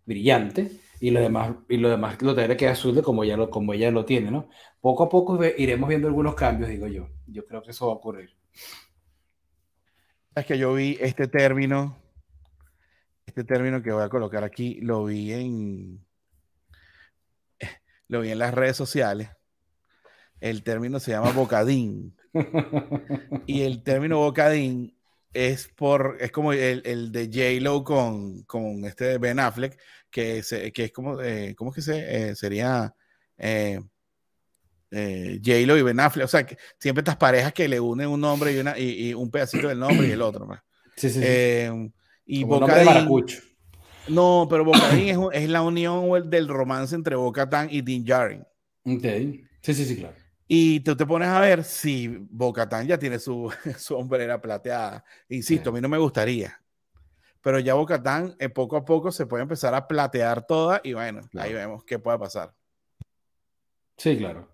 brillante 0.05 0.71
y 1.01 1.11
lo 1.11 1.21
demás, 1.21 1.57
y 1.69 1.77
lo 1.77 1.89
demás 1.89 2.21
lo 2.23 2.35
tendré 2.35 2.57
que 2.57 2.69
azul 2.69 2.95
de 2.95 3.03
como, 3.03 3.25
ya 3.25 3.37
lo, 3.37 3.51
como 3.51 3.73
ella 3.73 3.91
lo 3.91 4.05
tiene, 4.05 4.31
¿no? 4.31 4.49
Poco 4.81 5.05
a 5.05 5.09
poco 5.09 5.45
iremos 5.45 5.89
viendo 5.89 6.09
algunos 6.09 6.35
cambios, 6.35 6.71
digo 6.71 6.87
yo. 6.87 7.09
Yo 7.27 7.45
creo 7.45 7.63
que 7.63 7.71
eso 7.71 7.87
va 7.87 7.93
a 7.93 7.97
ocurrir. 7.97 8.31
Es 10.35 10.47
que 10.47 10.59
yo 10.59 10.75
vi 10.75 10.97
este 11.01 11.29
término, 11.29 11.99
este 13.27 13.45
término 13.45 13.83
que 13.83 13.93
voy 13.93 14.03
a 14.03 14.09
colocar 14.09 14.45
aquí, 14.45 14.81
lo 14.81 15.05
vi 15.05 15.33
en, 15.33 16.05
lo 18.13 18.21
vi 18.21 18.31
en 18.31 18.39
las 18.39 18.53
redes 18.53 18.77
sociales. 18.77 19.31
El 20.39 20.63
término 20.63 21.01
se 21.01 21.13
llama 21.13 21.33
bocadín. 21.33 22.15
y 23.47 23.63
el 23.63 23.83
término 23.83 24.19
bocadín 24.19 24.97
es 25.33 25.69
por 25.69 26.19
es 26.21 26.31
como 26.31 26.53
el, 26.53 26.83
el 26.85 27.11
de 27.11 27.27
J-Lo 27.27 27.85
con, 27.85 28.43
con, 28.43 28.85
este 28.85 29.17
Ben 29.17 29.41
Affleck, 29.41 29.79
que, 30.11 30.43
que 30.75 30.85
es 30.85 30.93
como, 30.93 31.23
eh, 31.23 31.55
¿cómo 31.57 31.71
es 31.71 31.77
que 31.77 31.83
se, 31.83 32.31
eh, 32.31 32.37
sería 32.37 32.95
eh, 33.39 33.81
eh, 34.91 35.41
J-Lo 35.43 35.79
y 35.79 35.83
Ben 35.83 36.01
Affleck? 36.01 36.27
O 36.27 36.29
sea, 36.29 36.45
que 36.45 36.59
siempre 36.79 37.01
estas 37.01 37.17
parejas 37.17 37.55
que 37.55 37.67
le 37.67 37.81
unen 37.81 38.09
un 38.09 38.21
nombre 38.21 38.53
y, 38.53 38.59
una, 38.59 38.79
y, 38.79 39.15
un 39.15 39.31
pedacito 39.31 39.69
del 39.69 39.79
nombre 39.79 40.07
y 40.07 40.11
el 40.11 40.21
otro. 40.21 40.47
Pues. 40.47 40.61
Sí, 40.97 41.09
sí, 41.09 41.23
sí. 41.23 41.93
y 42.27 42.45
Bocadín. 42.45 43.09
No, 44.09 44.47
pero 44.51 44.65
Bocadín 44.65 45.09
es, 45.09 45.19
es, 45.43 45.49
la 45.49 45.63
unión 45.63 46.29
del 46.29 46.49
romance 46.49 46.95
entre 46.95 47.17
Bocatán 47.17 47.69
y 47.71 47.83
Dean 47.83 48.05
Jarin. 48.05 48.45
Ok. 48.85 49.05
Sí, 49.61 49.75
sí, 49.75 49.85
sí, 49.85 49.97
claro. 49.97 50.17
Y 50.49 50.81
tú 50.81 50.95
te 50.97 51.07
pones 51.07 51.29
a 51.29 51.41
ver 51.41 51.65
si 51.65 52.09
Bocatán 52.09 52.87
ya 52.87 52.99
tiene 52.99 53.19
su, 53.19 53.51
su 53.79 53.97
hombrera 53.97 54.41
plateada. 54.41 55.05
Insisto, 55.29 55.71
a 55.71 55.73
mí 55.73 55.81
no 55.81 55.89
me 55.89 55.99
gustaría. 55.99 56.61
Pero 57.41 57.59
ya 57.59 57.75
Bocatán, 57.75 58.37
eh, 58.39 58.49
poco 58.49 58.77
a 58.77 58.85
poco, 58.85 59.11
se 59.11 59.27
puede 59.27 59.43
empezar 59.45 59.75
a 59.75 59.89
platear 59.89 60.47
toda 60.47 60.81
y 60.85 60.93
bueno, 60.93 61.23
ahí 61.37 61.53
vemos 61.53 61.85
qué 61.85 61.99
puede 61.99 62.19
pasar. 62.19 62.53
Sí, 63.97 64.17
claro. 64.17 64.49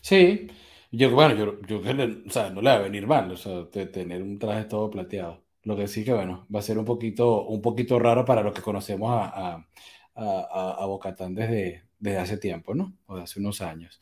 Sí, 0.00 0.48
Yo, 0.92 1.10
bueno, 1.10 1.34
yo, 1.34 1.60
yo 1.66 1.78
o 1.78 2.30
sea, 2.30 2.50
no 2.50 2.60
le 2.60 2.70
va 2.70 2.76
a 2.76 2.80
venir 2.80 3.06
mal, 3.06 3.30
o 3.30 3.36
sea, 3.36 3.68
tener 3.70 4.22
un 4.22 4.38
traje 4.38 4.64
todo 4.64 4.90
plateado. 4.90 5.42
Lo 5.62 5.76
que 5.76 5.88
sí 5.88 6.04
que, 6.04 6.12
bueno, 6.12 6.46
va 6.54 6.60
a 6.60 6.62
ser 6.62 6.78
un 6.78 6.84
poquito, 6.84 7.46
un 7.46 7.60
poquito 7.60 7.98
raro 7.98 8.24
para 8.24 8.42
los 8.42 8.54
que 8.54 8.62
conocemos 8.62 9.10
a, 9.12 9.26
a, 9.26 9.66
a, 10.14 10.76
a 10.78 10.86
Bocatán 10.86 11.34
desde, 11.34 11.84
desde 11.98 12.18
hace 12.18 12.36
tiempo, 12.38 12.74
¿no? 12.74 12.96
O 13.06 13.16
de 13.16 13.22
hace 13.22 13.38
unos 13.38 13.60
años. 13.60 14.00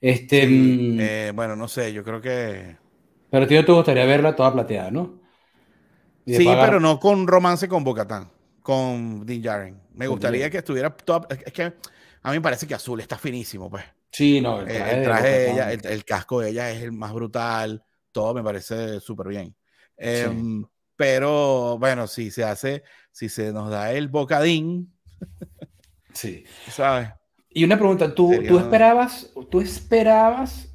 Este, 0.00 0.46
mm, 0.46 0.98
eh, 1.00 1.32
bueno, 1.34 1.56
no 1.56 1.68
sé, 1.68 1.92
yo 1.92 2.04
creo 2.04 2.20
que... 2.20 2.76
Pero 3.28 3.44
a 3.44 3.48
ti 3.48 3.54
no 3.54 3.64
te 3.64 3.72
gustaría 3.72 4.06
verla 4.06 4.34
toda 4.34 4.52
plateada, 4.52 4.90
¿no? 4.90 5.20
Sí, 6.26 6.44
pero 6.44 6.78
no 6.78 7.00
con 7.00 7.26
romance 7.26 7.68
con 7.68 7.82
Bocatán, 7.82 8.30
con 8.62 9.26
Din 9.26 9.42
Jaren. 9.42 9.80
Me 9.94 10.06
gustaría 10.06 10.48
que 10.48 10.58
estuviera 10.58 10.90
toda... 10.90 11.26
Es 11.44 11.52
que 11.52 11.72
a 12.22 12.30
mí 12.30 12.36
me 12.36 12.40
parece 12.40 12.66
que 12.66 12.74
azul 12.74 13.00
está 13.00 13.18
finísimo, 13.18 13.68
pues. 13.68 13.84
Sí, 14.12 14.40
no, 14.40 14.60
el 14.60 15.02
traje, 15.04 15.28
de, 15.28 15.52
ella, 15.52 15.72
el, 15.72 16.04
casco 16.04 16.40
de 16.40 16.50
ella 16.50 16.70
es 16.70 16.82
el 16.82 16.92
más 16.92 17.12
brutal, 17.12 17.84
todo 18.10 18.34
me 18.34 18.42
parece 18.42 19.00
súper 19.00 19.28
bien. 19.28 19.54
Em, 19.96 20.64
pero 21.00 21.78
bueno, 21.78 22.06
si 22.06 22.30
se 22.30 22.44
hace, 22.44 22.82
si 23.10 23.30
se 23.30 23.54
nos 23.54 23.70
da 23.70 23.90
el 23.90 24.08
bocadín, 24.08 24.92
sí, 26.12 26.44
¿sabes? 26.68 27.08
Y 27.48 27.64
una 27.64 27.78
pregunta, 27.78 28.14
¿tú, 28.14 28.30
¿tú 28.46 28.58
esperabas, 28.58 29.32
tú 29.50 29.62
esperabas 29.62 30.68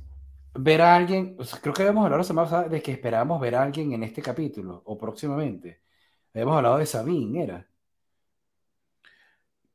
ver 0.56 0.82
a 0.82 0.96
alguien, 0.96 1.38
creo 1.62 1.76
que 1.76 1.84
habíamos 1.84 2.06
hablado 2.06 2.18
la 2.18 2.24
semana 2.24 2.50
pasada 2.50 2.70
de 2.70 2.82
que 2.82 2.94
esperábamos 2.94 3.40
ver 3.40 3.54
a 3.54 3.62
alguien 3.62 3.94
en 3.94 4.02
este 4.02 4.24
capítulo 4.24 4.82
o 4.84 4.98
próximamente. 4.98 5.84
Habíamos 6.34 6.58
hablado 6.58 6.80
de 6.80 6.88
Sabine, 6.88 7.44
¿era? 7.44 7.68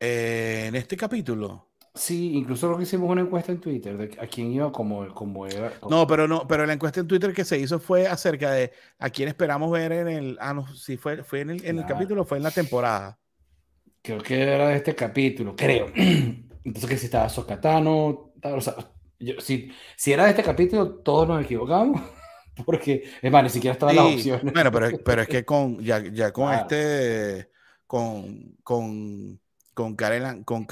Eh, 0.01 0.65
en 0.67 0.75
este 0.75 0.97
capítulo. 0.97 1.70
Sí, 1.95 2.37
incluso 2.37 2.69
lo 2.69 2.77
que 2.77 2.85
hicimos 2.85 3.11
una 3.11 3.23
encuesta 3.23 3.51
en 3.51 3.61
Twitter 3.61 3.97
de 3.97 4.21
a 4.21 4.27
quién 4.27 4.53
iba 4.53 4.71
como, 4.71 5.13
como 5.13 5.47
era. 5.47 5.73
No, 5.89 6.07
pero 6.07 6.29
no, 6.29 6.47
pero 6.47 6.65
la 6.65 6.73
encuesta 6.73 7.01
en 7.01 7.09
Twitter 7.09 7.33
que 7.33 7.45
se 7.45 7.59
hizo 7.59 7.81
fue 7.81 8.07
acerca 8.07 8.53
de 8.53 8.73
a 8.99 9.11
quién 9.11 9.29
esperamos 9.29 9.73
ver 9.73 9.93
en 9.93 10.09
el. 10.09 10.39
Ah, 10.41 10.55
no, 10.55 10.73
si 10.75 10.97
fue, 10.97 11.25
fue 11.25 11.41
en 11.41 11.51
el, 11.51 11.65
en 11.65 11.79
el 11.79 11.87
capítulo 11.87 12.25
fue 12.25 12.39
en 12.39 12.45
la 12.45 12.53
temporada. 12.53 13.19
Creo 14.03 14.23
que 14.23 14.41
era 14.41 14.69
de 14.69 14.77
este 14.77 14.95
capítulo, 14.95 15.57
creo. 15.57 15.87
Entonces 15.95 16.89
que 16.89 16.97
si 16.97 17.07
estaba 17.07 17.29
Socatano, 17.29 18.33
o 18.43 18.61
sea, 18.61 18.75
si, 19.39 19.73
si 19.97 20.13
era 20.13 20.25
de 20.25 20.31
este 20.31 20.43
capítulo, 20.45 20.97
todos 20.97 21.27
nos 21.27 21.45
equivocamos. 21.45 22.01
Porque, 22.65 23.05
es 23.21 23.33
más, 23.33 23.43
ni 23.43 23.51
siquiera 23.51 23.73
estaban 23.73 23.97
las 23.97 24.07
opciones. 24.07 24.53
Bueno, 24.53 24.71
pero, 24.71 24.91
pero 25.05 25.23
es 25.23 25.29
que 25.29 25.45
con, 25.47 25.79
ya, 25.81 25.99
ya 25.99 26.33
con 26.33 26.53
este, 26.53 27.51
con, 27.87 28.57
con 28.63 29.41
con 29.75 29.97
Caleran, 29.97 30.45
con 30.45 30.67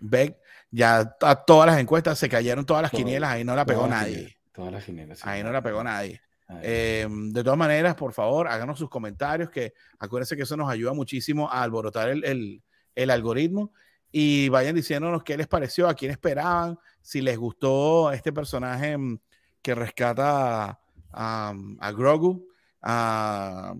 Beck, 0.00 0.36
ya 0.70 1.16
a 1.20 1.34
todas 1.44 1.66
las 1.66 1.80
encuestas 1.80 2.18
se 2.18 2.28
cayeron 2.28 2.64
todas 2.64 2.82
las 2.82 2.90
quinielas, 2.90 3.30
ahí 3.30 3.44
no 3.44 3.54
la 3.54 3.64
pegó 3.64 3.86
nadie. 3.86 4.36
Todas 4.52 4.72
las 4.72 4.84
quinielas. 4.84 5.26
Ahí 5.26 5.42
no 5.42 5.52
la 5.52 5.62
pegó 5.62 5.82
nadie. 5.82 6.20
Em, 6.62 7.32
de 7.32 7.44
todas 7.44 7.58
maneras, 7.58 7.94
por 7.94 8.12
favor, 8.12 8.48
háganos 8.48 8.78
sus 8.78 8.90
comentarios, 8.90 9.50
que 9.50 9.72
acuérdense 9.98 10.36
que 10.36 10.42
eso 10.42 10.56
nos 10.56 10.68
ayuda 10.68 10.92
muchísimo 10.92 11.48
a 11.48 11.62
alborotar 11.62 12.08
el, 12.08 12.62
el, 12.94 13.10
algoritmo 13.10 13.72
y 14.10 14.48
vayan 14.48 14.74
diciéndonos 14.74 15.22
qué 15.22 15.36
les 15.36 15.46
pareció, 15.46 15.88
a 15.88 15.94
quién 15.94 16.10
esperaban, 16.10 16.78
si 17.00 17.20
les 17.20 17.38
gustó 17.38 18.10
este 18.10 18.32
personaje 18.32 18.92
em, 18.92 19.18
que 19.62 19.74
rescata 19.74 20.80
a, 21.12 21.54
a 21.78 21.92
Grogu, 21.92 22.48
a, 22.82 23.74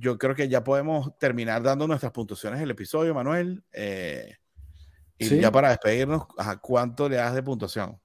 yo 0.00 0.18
creo 0.18 0.34
que 0.34 0.48
ya 0.48 0.64
podemos 0.64 1.16
terminar 1.18 1.62
dando 1.62 1.86
nuestras 1.86 2.10
puntuaciones 2.12 2.58
del 2.58 2.70
episodio, 2.70 3.14
Manuel. 3.14 3.62
Eh, 3.72 4.34
y 5.18 5.38
ya 5.38 5.52
para 5.52 5.68
despedirnos, 5.68 6.24
¿a 6.38 6.58
cuánto 6.58 7.08
le 7.08 7.16
das 7.16 7.34
de 7.34 7.42
puntuación? 7.42 8.00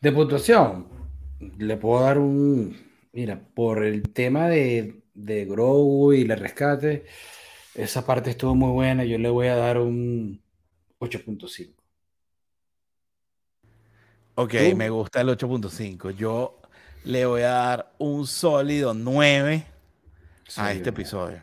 De 0.00 0.12
puntuación, 0.12 0.86
le 1.58 1.76
puedo 1.76 2.04
dar 2.04 2.18
un. 2.18 2.76
Mira, 3.12 3.40
por 3.54 3.84
el 3.84 4.12
tema 4.12 4.48
de, 4.48 5.02
de 5.14 5.44
Grogu 5.46 6.12
y 6.12 6.22
el 6.22 6.38
rescate, 6.38 7.06
esa 7.74 8.06
parte 8.06 8.30
estuvo 8.30 8.54
muy 8.54 8.70
buena. 8.70 9.04
Yo 9.04 9.18
le 9.18 9.28
voy 9.28 9.48
a 9.48 9.56
dar 9.56 9.78
un 9.78 10.40
8.5. 11.00 11.74
Ok, 14.36 14.54
me 14.76 14.90
gusta 14.90 15.22
el 15.22 15.30
8.5. 15.30 16.10
Yo 16.12 16.60
le 17.04 17.26
voy 17.26 17.42
a 17.42 17.48
dar 17.48 17.94
un 17.98 18.26
sólido 18.26 18.94
9 18.94 19.75
a 20.56 20.72
este 20.72 20.90
episodio. 20.90 21.42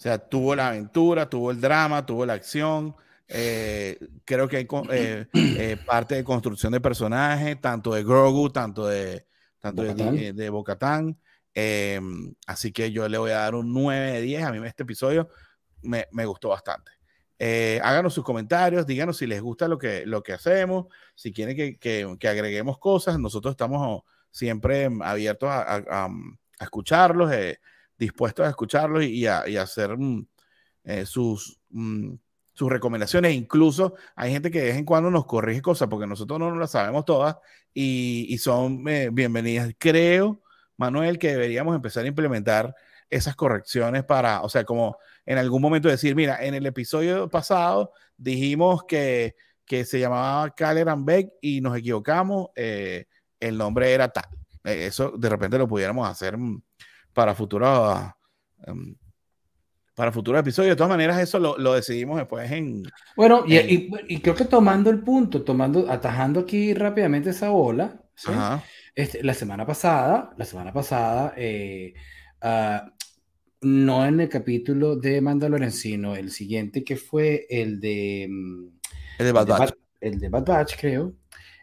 O 0.00 0.02
sea, 0.02 0.18
tuvo 0.18 0.54
la 0.54 0.68
aventura, 0.68 1.28
tuvo 1.28 1.50
el 1.50 1.60
drama, 1.60 2.06
tuvo 2.06 2.24
la 2.24 2.34
acción. 2.34 2.96
Eh, 3.28 3.98
creo 4.24 4.48
que 4.48 4.56
hay 4.56 4.68
eh, 4.90 5.26
eh, 5.34 5.76
parte 5.84 6.14
de 6.14 6.24
construcción 6.24 6.72
de 6.72 6.80
personajes, 6.80 7.60
tanto 7.60 7.94
de 7.94 8.02
Grogu, 8.02 8.50
tanto 8.50 8.86
de, 8.86 9.26
tanto 9.58 9.82
de, 9.82 10.32
de 10.32 10.50
Bocatán. 10.50 11.18
Em, 11.52 12.34
así 12.46 12.72
que 12.72 12.90
yo 12.92 13.08
le 13.08 13.18
voy 13.18 13.30
a 13.32 13.40
dar 13.40 13.54
un 13.54 13.72
9 13.72 14.12
de 14.12 14.20
10. 14.22 14.44
A 14.44 14.52
mí 14.52 14.66
este 14.66 14.84
episodio 14.84 15.28
me, 15.82 16.06
me 16.12 16.24
gustó 16.24 16.48
bastante. 16.48 16.92
háganos 17.82 18.14
sus 18.14 18.24
comentarios, 18.24 18.86
díganos 18.86 19.18
si 19.18 19.26
les 19.26 19.42
gusta 19.42 19.68
lo 19.68 19.76
que, 19.76 20.06
lo 20.06 20.22
que 20.22 20.32
hacemos, 20.32 20.86
si 21.14 21.32
quieren 21.32 21.56
que, 21.56 21.78
que, 21.78 22.16
que 22.18 22.28
agreguemos 22.28 22.78
cosas. 22.78 23.18
Nosotros 23.18 23.52
estamos 23.52 24.02
siempre 24.30 24.88
abiertos 25.02 25.50
a, 25.50 25.76
a, 25.76 26.06
a 26.06 26.08
escucharlos 26.64 27.30
dispuestos 28.00 28.46
a 28.46 28.48
escucharlos 28.48 29.04
y, 29.04 29.26
a, 29.26 29.44
hacer 29.60 29.96
mm, 29.96 30.26
eh, 30.84 31.06
sus, 31.06 31.60
mm, 31.68 32.14
sus 32.54 32.70
recomendaciones. 32.70 33.34
Incluso 33.34 33.94
hay 34.16 34.32
gente 34.32 34.50
que 34.50 34.60
de 34.60 34.66
vez 34.68 34.76
en 34.78 34.86
cuando 34.86 35.10
nos 35.10 35.26
corrige 35.26 35.62
cosas 35.62 35.88
porque 35.88 36.06
nosotros 36.06 36.40
no 36.40 36.54
las 36.56 36.70
sabemos 36.72 37.04
todas 37.04 37.36
y, 37.74 38.36
son 38.38 38.88
eh, 38.88 39.10
bienvenidas. 39.12 39.72
Creo, 39.78 40.42
Manuel, 40.78 41.18
que 41.18 41.28
deberíamos 41.28 41.76
empezar 41.76 42.04
a 42.04 42.08
implementar 42.08 42.74
esas 43.10 43.36
correcciones 43.36 44.04
para, 44.04 44.42
o 44.42 44.48
sea, 44.48 44.64
como 44.64 44.96
en 45.26 45.36
algún 45.36 45.60
momento 45.60 45.88
decir, 45.88 46.16
mira, 46.16 46.42
en 46.44 46.54
el 46.54 46.64
episodio 46.64 47.28
pasado 47.28 47.92
dijimos 48.16 48.84
que, 48.84 49.36
que 49.66 49.84
se 49.84 50.00
llamaba 50.00 50.50
Caleran 50.54 51.04
Beck 51.04 51.32
y 51.42 51.60
nos 51.60 51.76
equivocamos, 51.76 52.48
eh, 52.56 53.06
el 53.40 53.58
nombre 53.58 53.92
era 53.92 54.08
tal. 54.08 54.24
eso 54.64 55.10
de 55.18 55.28
repente 55.28 55.58
lo 55.58 55.68
pudiéramos 55.68 56.08
hacer 56.08 56.38
mm, 56.38 56.62
para 57.12 57.34
futuros 57.34 58.00
em, 58.66 58.96
para 60.00 60.12
futuros 60.12 60.40
episodios. 60.40 60.72
De 60.72 60.76
todas 60.76 60.88
maneras, 60.88 61.20
eso 61.20 61.38
lo, 61.38 61.74
decidimos 61.74 62.16
después 62.16 62.50
en. 62.50 62.84
Bueno, 63.16 63.44
y, 63.46 64.20
creo 64.20 64.34
que 64.34 64.46
tomando 64.46 64.88
el 64.88 65.00
punto, 65.00 65.42
tomando, 65.42 65.90
atajando 65.90 66.40
aquí 66.40 66.72
rápidamente 66.72 67.28
esa 67.28 67.50
bola, 67.50 68.00
este, 68.94 69.22
la 69.22 69.34
semana 69.34 69.66
pasada, 69.66 70.30
la 70.38 70.44
semana 70.46 70.72
pasada, 70.72 71.34
eh, 71.36 71.92
ah, 72.40 72.90
no 73.60 74.06
en 74.06 74.20
el 74.20 74.30
capítulo 74.30 74.96
de 74.96 75.20
Mandalorian, 75.20 75.70
sino 75.70 76.16
el 76.16 76.30
siguiente 76.30 76.82
que 76.82 76.96
fue 76.96 77.46
el 77.50 77.78
de. 77.78 78.26
Mm, 78.30 78.68
el 79.18 79.26
de 79.26 79.32
Bad 79.32 79.46
Batch. 79.48 79.72
el 80.00 80.18
de 80.18 80.28
Bad 80.30 80.46
Batch, 80.46 80.80
creo. 80.80 81.14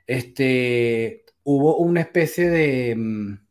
Este, 0.05 1.25
hubo 1.41 1.77
una 1.77 2.01
especie 2.01 2.49
de 2.49 2.95
mm, 2.95 3.46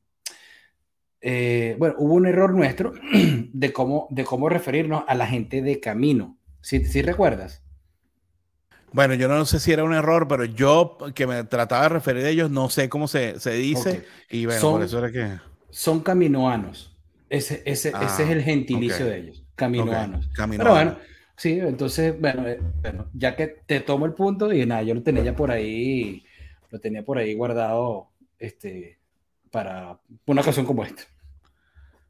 eh, 1.20 1.76
bueno, 1.78 1.94
hubo 1.98 2.14
un 2.14 2.26
error 2.26 2.54
nuestro 2.54 2.92
de 3.52 3.72
cómo, 3.72 4.06
de 4.10 4.24
cómo 4.24 4.48
referirnos 4.48 5.04
a 5.06 5.14
la 5.14 5.26
gente 5.26 5.62
de 5.62 5.80
camino. 5.80 6.38
¿Sí, 6.60 6.84
sí 6.84 7.02
recuerdas? 7.02 7.62
Bueno, 8.92 9.14
yo 9.14 9.28
no 9.28 9.44
sé 9.44 9.60
si 9.60 9.72
era 9.72 9.84
un 9.84 9.94
error, 9.94 10.26
pero 10.28 10.44
yo 10.44 10.96
que 11.14 11.26
me 11.26 11.44
trataba 11.44 11.84
de 11.84 11.88
referir 11.90 12.24
a 12.24 12.28
ellos, 12.28 12.50
no 12.50 12.70
sé 12.70 12.88
cómo 12.88 13.08
se, 13.08 13.38
se 13.40 13.52
dice. 13.52 14.04
Y 14.30 14.46
bueno, 14.46 14.60
por 14.60 14.82
eso 14.82 14.98
era 14.98 15.12
que. 15.12 15.38
Son 15.70 16.00
caminoanos. 16.00 16.96
Ese, 17.28 17.62
ese, 17.66 17.88
ese 17.88 18.22
es 18.22 18.30
el 18.30 18.38
ah, 18.38 18.42
gentilicio 18.42 19.04
de 19.04 19.18
ellos. 19.18 19.44
Caminoanos. 19.54 20.28
Pero 20.34 20.70
bueno, 20.70 20.96
sí, 21.36 21.58
entonces, 21.58 22.18
bueno, 22.18 22.46
eh, 22.46 22.60
bueno, 22.80 23.08
ya 23.12 23.34
que 23.34 23.48
te 23.66 23.80
tomo 23.80 24.06
el 24.06 24.12
punto, 24.12 24.52
y 24.52 24.64
nada, 24.64 24.82
yo 24.82 24.94
lo 24.94 25.02
tenía 25.02 25.24
ya 25.24 25.34
por 25.34 25.50
ahí, 25.50 26.24
lo 26.70 26.78
tenía 26.78 27.04
por 27.04 27.18
ahí 27.18 27.34
guardado 27.34 28.10
este, 28.38 28.98
para 29.56 29.98
una 30.26 30.42
ocasión 30.42 30.66
como 30.66 30.84
esta. 30.84 31.04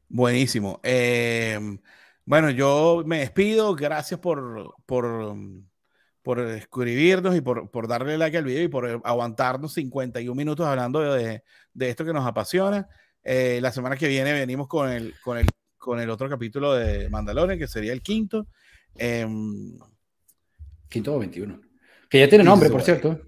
Buenísimo. 0.09 0.81
Em, 0.83 1.79
bueno, 2.25 2.49
yo 2.49 3.03
me 3.05 3.19
despido. 3.19 3.73
Gracias 3.73 4.19
por, 4.19 4.75
por, 4.85 5.33
por 6.21 6.39
escribirnos 6.41 7.37
y 7.37 7.39
por, 7.39 7.71
por, 7.71 7.87
darle 7.87 8.17
like 8.17 8.37
al 8.37 8.43
video 8.43 8.63
y 8.63 8.67
por 8.67 9.01
aguantarnos 9.01 9.71
51 9.75 10.35
minutos 10.35 10.67
hablando 10.67 10.99
de, 10.99 11.41
de 11.73 11.89
esto 11.89 12.03
que 12.03 12.11
nos 12.11 12.27
apasiona. 12.27 12.89
Eh, 13.23 13.59
la 13.61 13.71
semana 13.71 13.95
que 13.95 14.09
viene 14.09 14.33
venimos 14.33 14.67
con 14.67 14.91
el, 14.91 15.13
con, 15.23 15.37
el, 15.37 15.47
con 15.77 16.01
el 16.01 16.09
otro 16.09 16.27
capítulo 16.27 16.73
de 16.73 17.09
Mandalorian, 17.09 17.57
que 17.57 17.69
sería 17.69 17.93
el 17.93 18.01
quinto. 18.01 18.47
Em, 18.93 19.79
quinto 20.89 21.15
o 21.15 21.19
21. 21.19 21.61
Que 22.09 22.19
ya 22.19 22.27
tiene 22.27 22.43
nombre, 22.43 22.69
por 22.69 22.81
cierto. 22.81 23.21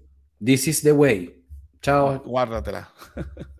This 0.44 0.68
is 0.68 0.82
the 0.82 0.92
way. 0.92 1.42
Chao. 1.80 2.20
Guárdatela. 2.20 2.92